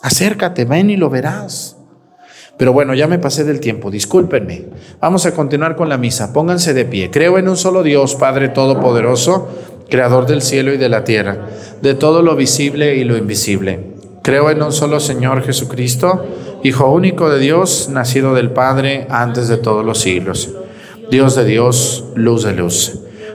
Acércate, 0.02 0.66
ven 0.66 0.90
y 0.90 0.98
lo 0.98 1.10
verás. 1.10 1.78
Pero 2.58 2.72
bueno, 2.72 2.94
ya 2.94 3.08
me 3.08 3.20
pasé 3.20 3.44
del 3.44 3.60
tiempo, 3.60 3.92
discúlpenme. 3.92 4.68
Vamos 5.02 5.26
a 5.26 5.34
continuar 5.34 5.76
con 5.76 5.90
la 5.90 5.98
misa. 5.98 6.32
Pónganse 6.32 6.74
de 6.74 6.86
pie. 6.86 7.12
Creo 7.12 7.38
en 7.38 7.50
un 7.50 7.58
solo 7.58 7.84
Dios, 7.84 8.16
Padre 8.16 8.50
Todopoderoso, 8.50 9.50
Creador 9.90 10.26
del 10.26 10.42
cielo 10.42 10.74
y 10.74 10.78
de 10.78 10.90
la 10.90 11.04
tierra, 11.04 11.48
de 11.82 11.94
todo 11.96 12.22
lo 12.22 12.36
visible 12.36 12.96
y 12.96 13.04
lo 13.04 13.18
invisible. 13.18 13.96
Creo 14.24 14.50
en 14.50 14.64
un 14.64 14.72
solo 14.72 15.00
Señor 15.00 15.44
Jesucristo, 15.44 16.26
Hijo 16.64 16.90
único 16.92 17.30
de 17.30 17.38
Dios, 17.38 17.90
nacido 17.90 18.34
del 18.34 18.50
Padre 18.50 19.06
antes 19.12 19.48
de 19.48 19.58
todos 19.58 19.86
los 19.86 20.00
siglos. 20.00 20.50
Dios 21.12 21.36
de 21.36 21.46
Dios, 21.46 22.06
luz 22.16 22.44
de 22.44 22.54
luz. 22.54 23.05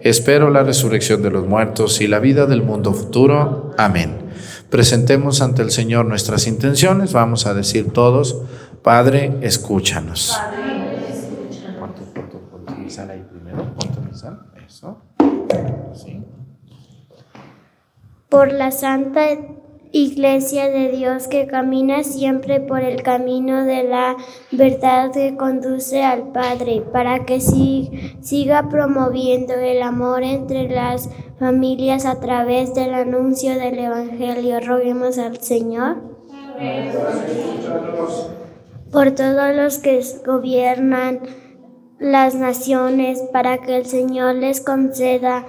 Espero 0.00 0.50
la 0.50 0.62
resurrección 0.62 1.22
de 1.22 1.30
los 1.30 1.46
muertos 1.46 2.00
y 2.00 2.06
la 2.06 2.18
vida 2.18 2.46
del 2.46 2.62
mundo 2.62 2.92
futuro. 2.92 3.74
Amén 3.76 4.28
presentemos 4.70 5.40
ante 5.40 5.62
el 5.62 5.70
Señor 5.70 6.06
nuestras 6.06 6.46
intenciones, 6.46 7.12
vamos 7.12 7.46
a 7.46 7.54
decir 7.54 7.92
todos, 7.92 8.42
Padre, 8.82 9.36
escúchanos. 9.40 10.38
Padre, 10.38 11.08
escúchanos. 11.10 12.98
ahí 12.98 13.24
primero? 13.30 13.74
Eso. 14.66 15.02
Por 18.28 18.52
la 18.52 18.70
Santa 18.70 19.30
Iglesia 19.92 20.68
de 20.68 20.90
Dios 20.90 21.28
que 21.28 21.46
camina 21.46 22.04
siempre 22.04 22.60
por 22.60 22.80
el 22.80 23.02
camino 23.02 23.64
de 23.64 23.84
la 23.84 24.16
verdad 24.52 25.12
que 25.12 25.36
conduce 25.36 26.02
al 26.02 26.32
Padre, 26.32 26.82
para 26.92 27.24
que 27.24 27.40
siga 27.40 28.68
promoviendo 28.68 29.54
el 29.54 29.82
amor 29.82 30.22
entre 30.22 30.68
las 30.68 31.08
familias 31.38 32.04
a 32.04 32.20
través 32.20 32.74
del 32.74 32.92
anuncio 32.94 33.58
del 33.58 33.78
Evangelio. 33.78 34.60
Roguemos 34.60 35.18
al 35.18 35.38
Señor. 35.40 35.96
Por 38.92 39.12
todos 39.12 39.54
los 39.54 39.78
que 39.78 40.02
gobiernan 40.26 41.20
las 41.98 42.34
naciones, 42.34 43.22
para 43.32 43.58
que 43.58 43.76
el 43.76 43.86
Señor 43.86 44.34
les 44.36 44.60
conceda 44.60 45.46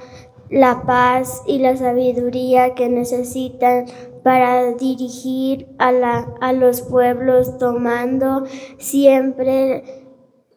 la 0.50 0.84
paz 0.84 1.44
y 1.46 1.60
la 1.60 1.78
sabiduría 1.78 2.74
que 2.74 2.90
necesitan 2.90 3.86
para 4.24 4.74
dirigir 4.74 5.68
a, 5.78 5.92
la, 5.92 6.28
a 6.42 6.54
los 6.54 6.82
pueblos 6.82 7.58
tomando 7.58 8.44
siempre, 8.78 9.84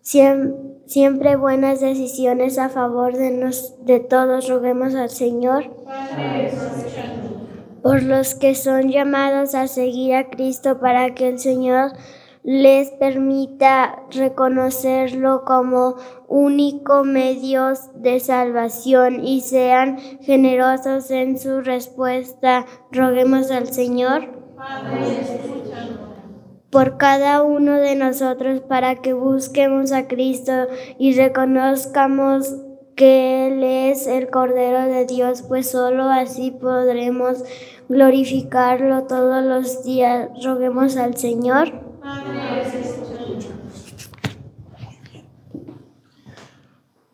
siempre, 0.00 0.72
siempre 0.86 1.36
buenas 1.36 1.80
decisiones 1.80 2.58
a 2.58 2.68
favor 2.68 3.16
de, 3.16 3.30
nos, 3.30 3.84
de 3.84 4.00
todos. 4.00 4.48
Roguemos 4.48 4.94
al 4.94 5.10
Señor. 5.10 5.70
Por 7.82 8.02
los 8.02 8.34
que 8.34 8.54
son 8.54 8.90
llamados 8.90 9.54
a 9.54 9.66
seguir 9.66 10.14
a 10.14 10.30
Cristo 10.30 10.78
para 10.78 11.14
que 11.14 11.28
el 11.28 11.38
Señor 11.38 11.92
les 12.44 12.90
permita 12.90 14.02
reconocerlo 14.10 15.44
como 15.44 15.94
único 16.26 17.04
medio 17.04 17.72
de 17.94 18.18
salvación 18.18 19.24
y 19.24 19.40
sean 19.42 19.98
generosos 20.20 21.10
en 21.10 21.38
su 21.38 21.60
respuesta. 21.60 22.66
Roguemos 22.90 23.50
al 23.50 23.68
Señor 23.68 24.28
por 26.70 26.96
cada 26.96 27.42
uno 27.42 27.76
de 27.76 27.94
nosotros 27.94 28.60
para 28.60 28.96
que 28.96 29.12
busquemos 29.12 29.92
a 29.92 30.08
Cristo 30.08 30.52
y 30.98 31.12
reconozcamos 31.14 32.56
que 32.96 33.48
Él 33.48 33.62
es 33.62 34.06
el 34.06 34.30
Cordero 34.30 34.86
de 34.86 35.06
Dios, 35.06 35.42
pues 35.42 35.70
solo 35.70 36.04
así 36.04 36.50
podremos 36.50 37.44
glorificarlo 37.88 39.04
todos 39.04 39.44
los 39.44 39.84
días. 39.84 40.30
Roguemos 40.42 40.96
al 40.96 41.16
Señor. 41.16 41.91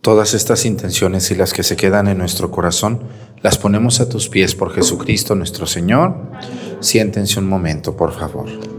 Todas 0.00 0.32
estas 0.32 0.64
intenciones 0.64 1.30
y 1.30 1.34
las 1.34 1.52
que 1.52 1.62
se 1.62 1.76
quedan 1.76 2.08
en 2.08 2.16
nuestro 2.16 2.50
corazón, 2.50 3.02
las 3.42 3.58
ponemos 3.58 4.00
a 4.00 4.08
tus 4.08 4.28
pies 4.28 4.54
por 4.54 4.72
Jesucristo 4.72 5.34
nuestro 5.34 5.66
Señor. 5.66 6.14
Siéntense 6.80 7.38
un 7.38 7.48
momento, 7.48 7.94
por 7.94 8.12
favor. 8.12 8.77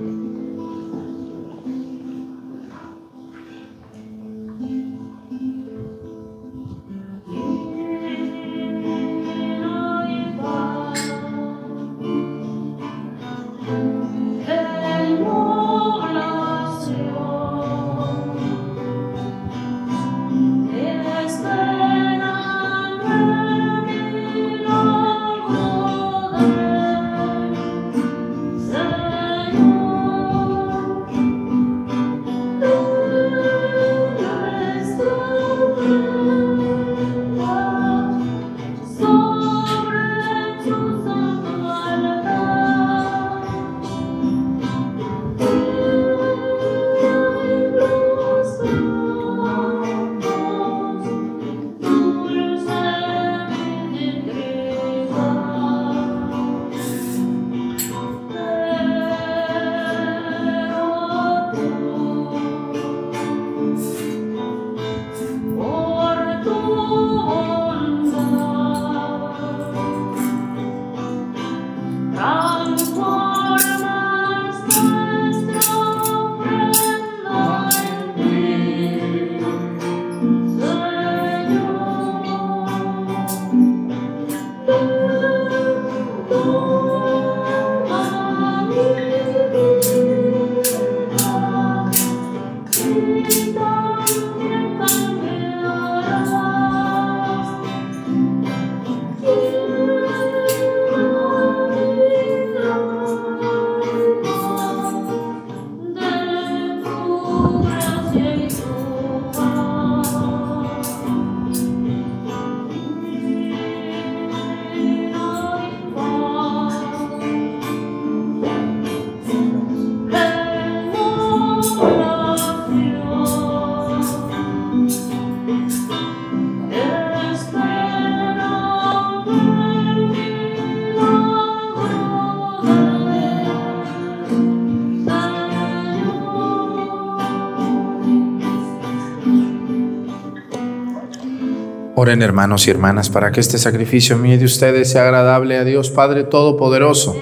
Hermanos 142.10 142.68
y 142.68 142.72
hermanas 142.72 143.12
para 143.12 143.32
que 143.32 143.40
este 143.40 143.60
sacrificio 143.60 144.18
mío 144.18 144.36
de 144.40 144.46
ustedes 144.46 144.92
sea 144.92 145.04
agradable 145.04 145.58
a 145.58 145.64
Dios 145.64 145.92
Padre 145.92 146.24
Todopoderoso. 146.24 147.16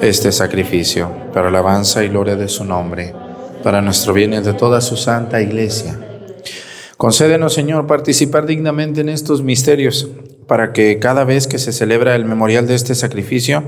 Este 0.00 0.32
sacrificio 0.32 1.08
para 1.32 1.46
alabanza 1.46 2.02
y 2.02 2.08
gloria 2.08 2.34
de 2.34 2.48
su 2.48 2.64
nombre, 2.64 3.14
para 3.62 3.80
nuestro 3.80 4.12
bien 4.12 4.32
y 4.32 4.40
de 4.40 4.54
toda 4.54 4.80
su 4.80 4.96
santa 4.96 5.40
iglesia. 5.40 6.00
Concédenos, 6.96 7.54
Señor, 7.54 7.86
participar 7.86 8.44
dignamente 8.44 9.02
en 9.02 9.08
estos 9.08 9.40
misterios, 9.40 10.08
para 10.48 10.72
que 10.72 10.98
cada 10.98 11.22
vez 11.22 11.46
que 11.46 11.58
se 11.58 11.72
celebra 11.72 12.16
el 12.16 12.24
memorial 12.24 12.66
de 12.66 12.74
este 12.74 12.96
sacrificio, 12.96 13.62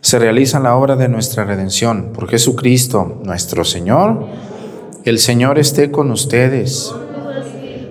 se 0.00 0.18
realiza 0.18 0.58
la 0.58 0.74
obra 0.74 0.96
de 0.96 1.08
nuestra 1.08 1.44
redención. 1.44 2.12
Por 2.14 2.30
Jesucristo, 2.30 3.20
nuestro 3.24 3.62
Señor, 3.64 4.26
el 5.04 5.18
Señor 5.18 5.58
esté 5.58 5.90
con 5.90 6.10
ustedes. 6.10 6.94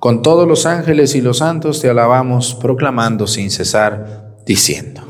con 0.00 0.22
todos 0.22 0.48
los 0.48 0.64
ángeles 0.64 1.14
y 1.14 1.20
los 1.20 1.38
santos 1.38 1.80
te 1.80 1.90
alabamos, 1.90 2.54
proclamando 2.54 3.26
sin 3.26 3.50
cesar, 3.50 4.34
diciendo. 4.46 5.09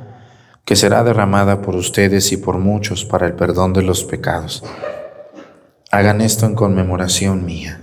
que 0.65 0.75
será 0.75 1.03
derramada 1.03 1.61
por 1.61 1.75
ustedes 1.75 2.31
y 2.31 2.37
por 2.37 2.57
muchos 2.57 3.05
para 3.05 3.27
el 3.27 3.33
perdón 3.33 3.73
de 3.73 3.83
los 3.83 4.03
pecados. 4.03 4.63
Hagan 5.91 6.21
esto 6.21 6.45
en 6.45 6.55
conmemoración 6.55 7.45
mía. 7.45 7.81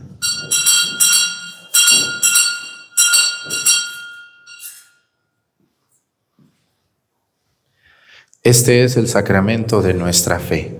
Este 8.42 8.82
es 8.82 8.96
el 8.96 9.08
sacramento 9.08 9.82
de 9.82 9.92
nuestra 9.92 10.38
fe. 10.38 10.78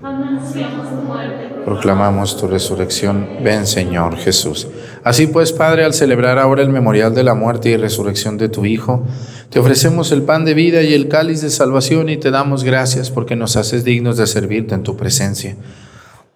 Proclamamos 1.65 2.35
tu 2.35 2.47
resurrección. 2.47 3.43
Ven, 3.43 3.67
Señor 3.67 4.17
Jesús. 4.17 4.67
Así 5.03 5.27
pues, 5.27 5.53
Padre, 5.53 5.85
al 5.85 5.93
celebrar 5.93 6.39
ahora 6.39 6.63
el 6.63 6.69
memorial 6.69 7.13
de 7.13 7.23
la 7.23 7.35
muerte 7.35 7.69
y 7.69 7.77
resurrección 7.77 8.39
de 8.39 8.49
tu 8.49 8.65
Hijo, 8.65 9.05
te 9.49 9.59
ofrecemos 9.59 10.11
el 10.11 10.21
pan 10.21 10.45
de 10.45 10.53
vida 10.53 10.83
y 10.83 10.93
el 10.93 11.07
cáliz 11.07 11.41
de 11.41 11.49
salvación 11.49 12.09
y 12.09 12.17
te 12.17 12.29
damos 12.29 12.63
gracias 12.63 13.09
porque 13.09 13.35
nos 13.35 13.55
haces 13.55 13.83
dignos 13.83 14.17
de 14.17 14.27
servirte 14.27 14.75
en 14.75 14.83
tu 14.83 14.95
presencia. 14.95 15.57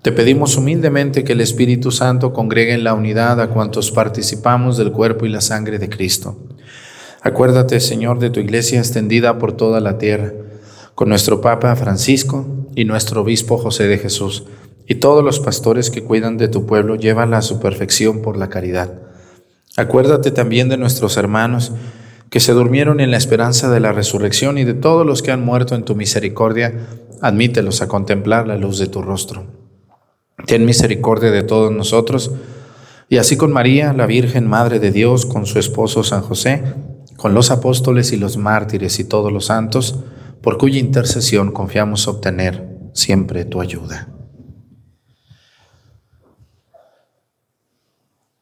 Te 0.01 0.11
pedimos 0.11 0.57
humildemente 0.57 1.23
que 1.23 1.33
el 1.33 1.41
Espíritu 1.41 1.91
Santo 1.91 2.33
congregue 2.33 2.73
en 2.73 2.83
la 2.83 2.95
unidad 2.95 3.39
a 3.39 3.49
cuantos 3.49 3.91
participamos 3.91 4.77
del 4.77 4.91
cuerpo 4.91 5.27
y 5.27 5.29
la 5.29 5.41
sangre 5.41 5.77
de 5.77 5.89
Cristo. 5.89 6.37
Acuérdate, 7.21 7.79
Señor, 7.79 8.17
de 8.17 8.31
tu 8.31 8.39
iglesia 8.39 8.79
extendida 8.79 9.37
por 9.37 9.53
toda 9.53 9.79
la 9.79 9.99
tierra, 9.99 10.33
con 10.95 11.07
nuestro 11.07 11.39
Papa 11.39 11.75
Francisco 11.75 12.47
y 12.75 12.83
nuestro 12.83 13.21
Obispo 13.21 13.59
José 13.59 13.87
de 13.87 13.99
Jesús, 13.99 14.43
y 14.87 14.95
todos 14.95 15.23
los 15.23 15.39
pastores 15.39 15.89
que 15.89 16.03
cuidan 16.03 16.37
de 16.37 16.47
tu 16.47 16.65
pueblo, 16.65 16.95
llévala 16.95 17.37
a 17.37 17.41
su 17.43 17.59
perfección 17.59 18.23
por 18.23 18.37
la 18.37 18.49
caridad. 18.49 18.91
Acuérdate 19.77 20.31
también 20.31 20.67
de 20.67 20.77
nuestros 20.77 21.15
hermanos 21.15 21.71
que 22.33 22.39
se 22.39 22.53
durmieron 22.53 22.99
en 22.99 23.11
la 23.11 23.17
esperanza 23.17 23.69
de 23.69 23.79
la 23.79 23.91
resurrección 23.91 24.57
y 24.57 24.63
de 24.63 24.73
todos 24.73 25.05
los 25.05 25.21
que 25.21 25.29
han 25.29 25.45
muerto 25.45 25.75
en 25.75 25.85
tu 25.85 25.95
misericordia, 25.95 26.73
admítelos 27.21 27.83
a 27.83 27.87
contemplar 27.87 28.47
la 28.47 28.57
luz 28.57 28.79
de 28.79 28.87
tu 28.87 29.03
rostro. 29.03 29.45
Ten 30.47 30.65
misericordia 30.65 31.29
de 31.29 31.43
todos 31.43 31.71
nosotros, 31.71 32.31
y 33.07 33.17
así 33.17 33.37
con 33.37 33.53
María, 33.53 33.93
la 33.93 34.07
Virgen 34.07 34.47
Madre 34.47 34.79
de 34.79 34.91
Dios, 34.91 35.27
con 35.27 35.45
su 35.45 35.59
esposo 35.59 36.03
San 36.03 36.23
José, 36.23 36.63
con 37.17 37.35
los 37.35 37.51
apóstoles 37.51 38.11
y 38.13 38.17
los 38.17 38.35
mártires 38.35 38.97
y 38.97 39.03
todos 39.03 39.31
los 39.31 39.45
santos, 39.45 39.99
por 40.41 40.57
cuya 40.57 40.79
intercesión 40.79 41.51
confiamos 41.51 42.07
obtener 42.07 42.67
siempre 42.93 43.45
tu 43.45 43.61
ayuda. 43.61 44.12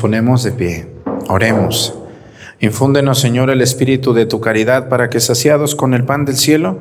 Ponemos 0.00 0.42
de 0.42 0.52
pie. 0.52 0.86
Oremos. 1.28 1.94
Infúndenos, 2.58 3.20
Señor, 3.20 3.50
el 3.50 3.60
espíritu 3.60 4.12
de 4.12 4.26
tu 4.26 4.40
caridad 4.40 4.88
para 4.88 5.10
que, 5.10 5.20
saciados 5.20 5.74
con 5.74 5.94
el 5.94 6.04
pan 6.04 6.24
del 6.24 6.36
cielo, 6.36 6.80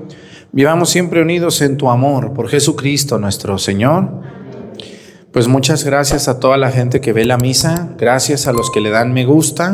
vivamos 0.51 0.89
siempre 0.89 1.22
unidos 1.22 1.61
en 1.61 1.78
tu 1.78 1.89
amor 1.89 2.34
por 2.34 2.49
Jesucristo 2.49 3.20
nuestro 3.20 3.57
Señor. 3.57 4.09
Pues 5.32 5.47
muchas 5.47 5.84
gracias 5.84 6.28
a 6.28 6.39
toda 6.39 6.57
la 6.57 6.72
gente 6.72 7.01
que 7.01 7.13
ve 7.13 7.26
la 7.26 7.38
misa, 7.38 7.93
gracias 7.97 8.47
a 8.47 8.53
los 8.53 8.72
que 8.72 8.82
le 8.82 8.89
dan 8.89 9.13
me 9.13 9.26
gusta, 9.26 9.74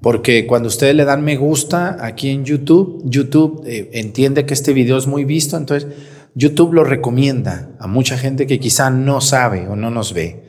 porque 0.00 0.46
cuando 0.46 0.68
ustedes 0.68 0.94
le 0.94 1.04
dan 1.04 1.24
me 1.24 1.36
gusta 1.36 1.96
aquí 2.00 2.30
en 2.30 2.44
YouTube, 2.44 3.02
YouTube 3.04 3.64
eh, 3.66 3.90
entiende 3.94 4.46
que 4.46 4.54
este 4.54 4.72
video 4.72 4.96
es 4.96 5.06
muy 5.06 5.24
visto, 5.24 5.56
entonces 5.56 5.88
YouTube 6.34 6.74
lo 6.74 6.84
recomienda 6.84 7.70
a 7.80 7.88
mucha 7.88 8.16
gente 8.16 8.46
que 8.46 8.60
quizá 8.60 8.90
no 8.90 9.20
sabe 9.20 9.66
o 9.68 9.74
no 9.74 9.90
nos 9.90 10.14
ve. 10.14 10.47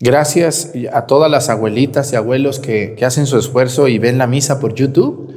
Gracias 0.00 0.70
a 0.92 1.06
todas 1.06 1.28
las 1.28 1.48
abuelitas 1.48 2.12
y 2.12 2.16
abuelos 2.16 2.60
que, 2.60 2.96
hacen 3.04 3.26
su 3.26 3.36
esfuerzo 3.36 3.88
y 3.88 3.98
ven 3.98 4.16
la 4.16 4.28
misa 4.28 4.60
por 4.60 4.74
YouTube. 4.74 5.34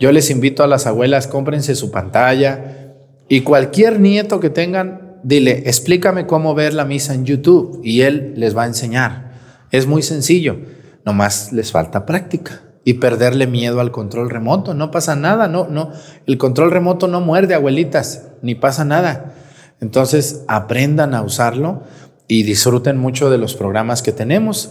Yo 0.00 0.10
les 0.10 0.30
invito 0.30 0.64
a 0.64 0.66
las 0.66 0.88
abuelas, 0.88 1.28
cómprense 1.28 1.76
su 1.76 1.92
pantalla 1.92 2.96
y 3.28 3.42
cualquier 3.42 4.00
nieto 4.00 4.40
que 4.40 4.50
tengan, 4.50 5.20
dile, 5.22 5.62
explícame 5.66 6.26
cómo 6.26 6.56
ver 6.56 6.74
la 6.74 6.84
misa 6.84 7.14
en 7.14 7.24
YouTube 7.24 7.80
y 7.84 8.00
él 8.00 8.34
les 8.36 8.56
va 8.56 8.64
a 8.64 8.66
enseñar. 8.66 9.30
Es 9.70 9.86
muy 9.86 10.02
sencillo, 10.02 10.58
nomás 11.04 11.52
les 11.52 11.70
falta 11.70 12.04
práctica 12.04 12.62
y 12.84 12.94
perderle 12.94 13.46
miedo 13.46 13.78
al 13.78 13.92
control 13.92 14.28
remoto. 14.28 14.74
No 14.74 14.90
pasa 14.90 15.14
nada, 15.14 15.46
no, 15.46 15.68
no. 15.68 15.92
El 16.26 16.36
control 16.36 16.72
remoto 16.72 17.06
no 17.06 17.20
muerde, 17.20 17.54
abuelitas, 17.54 18.26
ni 18.42 18.56
pasa 18.56 18.84
nada. 18.84 19.34
Entonces 19.80 20.44
aprendan 20.48 21.14
a 21.14 21.22
usarlo 21.22 21.84
y 22.30 22.44
disfruten 22.44 22.96
mucho 22.96 23.28
de 23.28 23.38
los 23.38 23.56
programas 23.56 24.02
que 24.02 24.12
tenemos. 24.12 24.70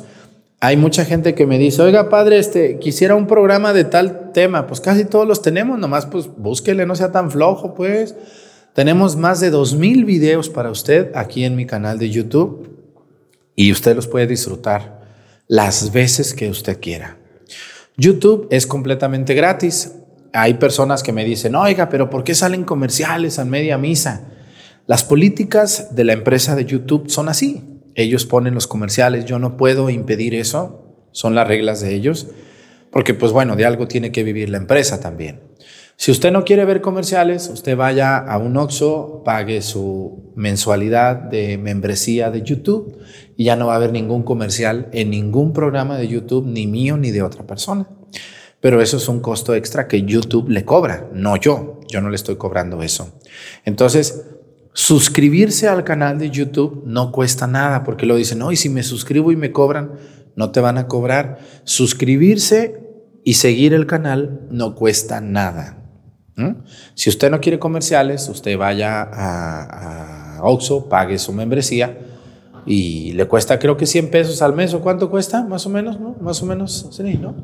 Hay 0.62 0.78
mucha 0.78 1.03
gente 1.03 1.36
que 1.36 1.45
me 1.45 1.60
dice, 1.60 1.82
oiga 1.82 2.07
padre, 2.07 2.39
este, 2.39 2.80
quisiera 2.80 3.16
un 3.16 3.28
programa 3.28 3.74
de 3.74 3.84
tal 3.84 4.32
tema. 4.32 4.66
Pues 4.66 4.80
casi 4.80 5.03
todos 5.03 5.28
los 5.28 5.41
tenemos, 5.41 5.78
nomás 5.78 6.05
pues 6.05 6.30
búsquele, 6.38 6.86
no 6.86 6.95
sea 6.95 7.12
tan 7.12 7.30
flojo, 7.30 7.76
pues. 7.76 8.16
Tenemos 8.74 9.18
más 9.18 9.41
de 9.41 9.49
dos 9.49 9.76
mil 9.76 10.05
videos 10.05 10.47
para 10.47 10.72
usted 10.72 11.12
aquí 11.16 11.43
en 11.43 11.57
mi 11.57 11.66
canal 11.66 11.99
de 11.99 12.10
YouTube 12.10 12.70
y 13.57 13.74
usted 13.74 13.93
los 13.93 14.07
puede 14.07 14.26
disfrutar 14.26 15.01
las 15.49 15.91
veces 15.91 16.34
que 16.34 16.49
usted 16.49 16.80
quiera. 16.80 17.18
YouTube 17.97 18.47
es 18.51 18.66
completamente 18.66 19.34
gratis. 19.34 19.95
Hay 20.32 20.53
personas 20.53 21.03
que 21.03 21.12
me 21.12 21.26
dicen, 21.26 21.55
oiga, 21.55 21.89
pero 21.89 22.10
¿por 22.10 22.24
qué 22.24 22.36
salen 22.36 22.64
comerciales 22.64 23.38
a 23.38 23.43
media 23.43 23.78
misa? 23.78 24.30
Las 24.89 25.03
políticas 25.03 25.95
de 25.95 26.03
la 26.03 26.13
empresa 26.13 26.55
de 26.55 26.65
YouTube 26.65 27.11
son 27.11 27.29
así. 27.29 27.63
Ellos 27.93 28.25
ponen 28.25 28.55
los 28.55 28.65
comerciales, 28.65 29.25
yo 29.25 29.37
no 29.37 29.55
puedo 29.55 29.91
impedir 29.91 30.33
eso, 30.33 31.05
son 31.11 31.35
las 31.35 31.47
reglas 31.47 31.79
de 31.81 31.93
ellos, 31.93 32.29
porque 32.89 33.13
pues 33.13 33.31
bueno, 33.31 33.55
de 33.55 33.67
algo 33.67 33.87
tiene 33.87 34.11
que 34.11 34.23
vivir 34.23 34.49
la 34.49 34.57
empresa 34.57 34.99
también. 34.99 35.41
Si 35.95 36.09
usted 36.09 36.31
no 36.31 36.43
quiere 36.43 36.65
ver 36.65 36.81
comerciales, 36.81 37.51
usted 37.53 37.77
vaya 37.77 38.17
a 38.17 38.39
un 38.39 38.57
Oxxo, 38.57 39.21
pague 39.23 39.61
su 39.61 40.31
mensualidad 40.35 41.17
de 41.17 41.59
membresía 41.59 42.31
de 42.31 42.41
YouTube 42.41 42.97
y 43.37 43.43
ya 43.43 43.55
no 43.55 43.67
va 43.67 43.73
a 43.73 43.75
haber 43.75 43.91
ningún 43.91 44.23
comercial 44.23 44.89
en 44.91 45.11
ningún 45.11 45.53
programa 45.53 45.99
de 45.99 46.07
YouTube, 46.07 46.47
ni 46.47 46.65
mío 46.65 46.97
ni 46.97 47.11
de 47.11 47.21
otra 47.21 47.45
persona. 47.45 47.87
Pero 48.59 48.81
eso 48.81 48.97
es 48.97 49.07
un 49.07 49.19
costo 49.19 49.53
extra 49.53 49.87
que 49.87 50.01
YouTube 50.01 50.49
le 50.49 50.65
cobra, 50.65 51.07
no 51.13 51.37
yo. 51.37 51.79
Yo 51.87 52.01
no 52.01 52.09
le 52.09 52.15
estoy 52.15 52.37
cobrando 52.37 52.81
eso. 52.83 53.19
Entonces, 53.65 54.38
suscribirse 54.80 55.67
al 55.67 55.84
canal 55.84 56.19
de 56.19 56.30
YouTube 56.30 56.84
no 56.86 57.11
cuesta 57.11 57.47
nada, 57.47 57.84
porque 57.84 58.05
lo 58.05 58.15
dicen, 58.15 58.39
no, 58.39 58.49
y 58.53 58.55
si 58.55 58.69
me 58.69 58.82
suscribo 58.82 59.30
y 59.30 59.36
me 59.36 59.51
cobran, 59.51 59.91
no 60.38 60.51
te 60.51 60.61
van 60.61 60.77
a 60.77 60.88
cobrar. 60.88 61.39
Suscribirse 61.65 62.80
y 63.25 63.34
seguir 63.34 63.73
el 63.73 63.86
canal 63.88 64.47
no 64.49 64.75
cuesta 64.75 65.19
nada. 65.19 65.75
Si 66.95 67.09
usted 67.09 67.30
no 67.30 67.41
quiere 67.41 67.59
comerciales, 67.59 68.30
usted 68.30 68.57
vaya 68.57 69.01
a, 69.01 70.38
a 70.38 70.43
Oxxo, 70.43 70.88
pague 70.88 71.19
su 71.19 71.34
membresía 71.34 71.97
y 72.65 73.11
le 73.11 73.27
cuesta 73.27 73.59
creo 73.59 73.75
que 73.75 73.86
100 73.86 74.09
pesos 74.09 74.41
al 74.41 74.53
mes 74.53 74.73
o 74.73 74.80
cuánto 74.80 75.09
cuesta, 75.09 75.43
más 75.43 75.65
o 75.65 75.69
menos, 75.69 75.99
¿no? 75.99 76.15
Más 76.21 76.41
o 76.41 76.45
menos, 76.45 76.88
sí, 76.91 77.19
¿no? 77.21 77.36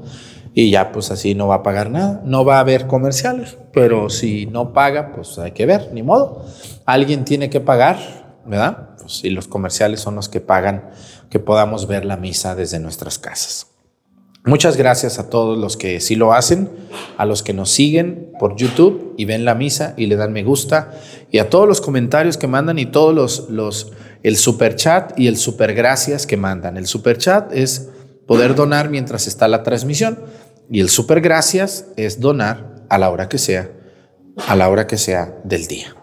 Y 0.58 0.72
ya 0.72 0.94
pues 0.94 1.12
así 1.12 1.36
no 1.36 1.48
va 1.48 1.56
a 1.56 1.64
pagar 1.64 1.92
nada, 1.92 2.22
no 2.24 2.46
va 2.46 2.58
a 2.58 2.60
haber 2.62 2.88
comerciales, 2.88 3.58
pero 3.74 4.10
si 4.10 4.46
no 4.46 4.72
paga, 4.72 5.12
pues 5.14 5.38
hay 5.38 5.52
que 5.52 5.66
ver, 5.66 5.90
ni 5.92 6.02
modo. 6.02 6.46
Alguien 6.86 7.26
tiene 7.26 7.50
que 7.50 7.60
pagar, 7.60 8.40
¿verdad? 8.46 8.96
Pues 8.98 9.26
y 9.26 9.32
los 9.32 9.50
comerciales 9.50 10.00
son 10.00 10.16
los 10.16 10.30
que 10.30 10.40
pagan 10.40 10.90
que 11.30 11.40
podamos 11.40 11.88
ver 11.88 12.06
la 12.06 12.16
misa 12.16 12.56
desde 12.56 12.80
nuestras 12.80 13.20
casas. 13.20 13.68
Muchas 14.46 14.78
gracias 14.78 15.20
a 15.20 15.30
todos 15.30 15.58
los 15.58 15.76
que 15.76 16.00
sí 16.00 16.16
lo 16.16 16.32
hacen, 16.32 16.70
a 17.18 17.26
los 17.26 17.44
que 17.44 17.52
nos 17.52 17.72
siguen 17.72 18.32
por 18.40 18.56
YouTube 18.56 19.14
y 19.18 19.26
ven 19.26 19.44
la 19.44 19.56
misa 19.56 19.94
y 19.98 20.06
le 20.06 20.16
dan 20.16 20.32
me 20.32 20.44
gusta, 20.44 20.94
y 21.32 21.40
a 21.40 21.50
todos 21.50 21.68
los 21.68 21.82
comentarios 21.82 22.38
que 22.38 22.48
mandan 22.48 22.80
y 22.80 22.86
todos 22.86 23.14
los, 23.14 23.50
los 23.50 23.92
el 24.24 24.38
super 24.38 24.78
chat 24.78 25.20
y 25.20 25.28
el 25.28 25.36
super 25.36 25.74
gracias 25.74 26.26
que 26.26 26.38
mandan. 26.38 26.78
El 26.78 26.88
super 26.88 27.18
chat 27.18 27.52
es 27.52 27.90
poder 28.26 28.56
donar 28.56 28.90
mientras 28.90 29.28
está 29.28 29.48
la 29.48 29.64
transmisión 29.64 30.20
y 30.70 30.80
el 30.80 30.90
super 30.90 31.22
gracias 31.22 31.88
es 31.98 32.20
donar 32.20 32.86
a 32.90 32.98
la 32.98 33.10
hora 33.10 33.30
que 33.30 33.38
sea, 33.38 33.72
a 34.48 34.56
la 34.56 34.70
hora 34.70 34.88
que 34.88 34.98
sea 34.98 35.36
del 35.44 35.68
día. 35.68 35.96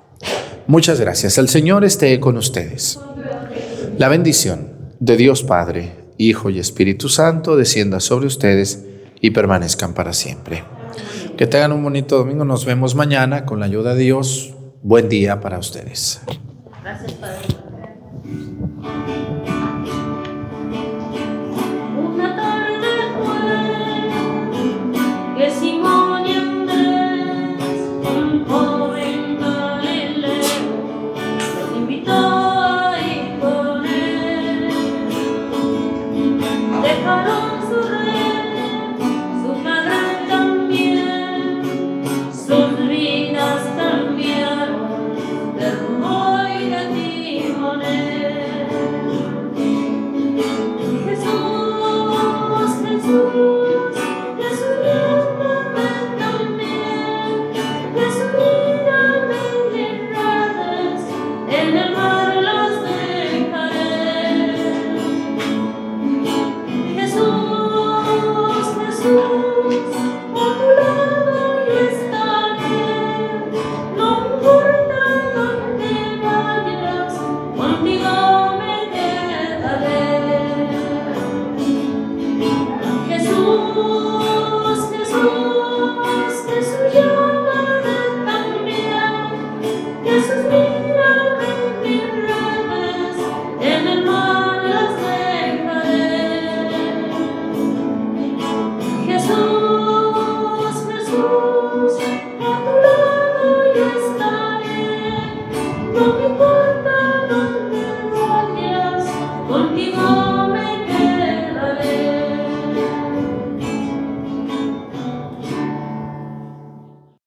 Muchas 0.67 1.01
gracias. 1.01 1.39
El 1.39 1.49
Señor 1.49 1.85
esté 1.85 2.19
con 2.21 2.37
ustedes. 2.37 2.99
La 3.99 4.09
bendición 4.09 4.69
de 5.01 5.17
Dios 5.17 5.43
Padre 5.43 6.03
Hijo 6.19 6.51
y 6.51 6.59
Espíritu 6.59 7.09
Santo 7.09 7.57
descienda 7.57 7.99
sobre 8.01 8.27
ustedes 8.27 8.85
y 9.21 9.31
permanezcan 9.31 9.95
para 9.95 10.13
siempre. 10.13 10.65
Que 11.37 11.47
tengan 11.47 11.73
un 11.73 11.83
bonito 11.83 12.19
domingo. 12.19 12.45
Nos 12.45 12.65
vemos 12.65 12.95
mañana 12.95 13.45
con 13.45 13.61
la 13.61 13.67
ayuda 13.67 13.95
de 13.95 14.03
Dios. 14.03 14.55
Buen 14.83 15.09
día 15.09 15.41
para 15.41 15.59
ustedes. 15.59 16.21
Gracias, 16.83 17.13
Padre. 17.13 17.39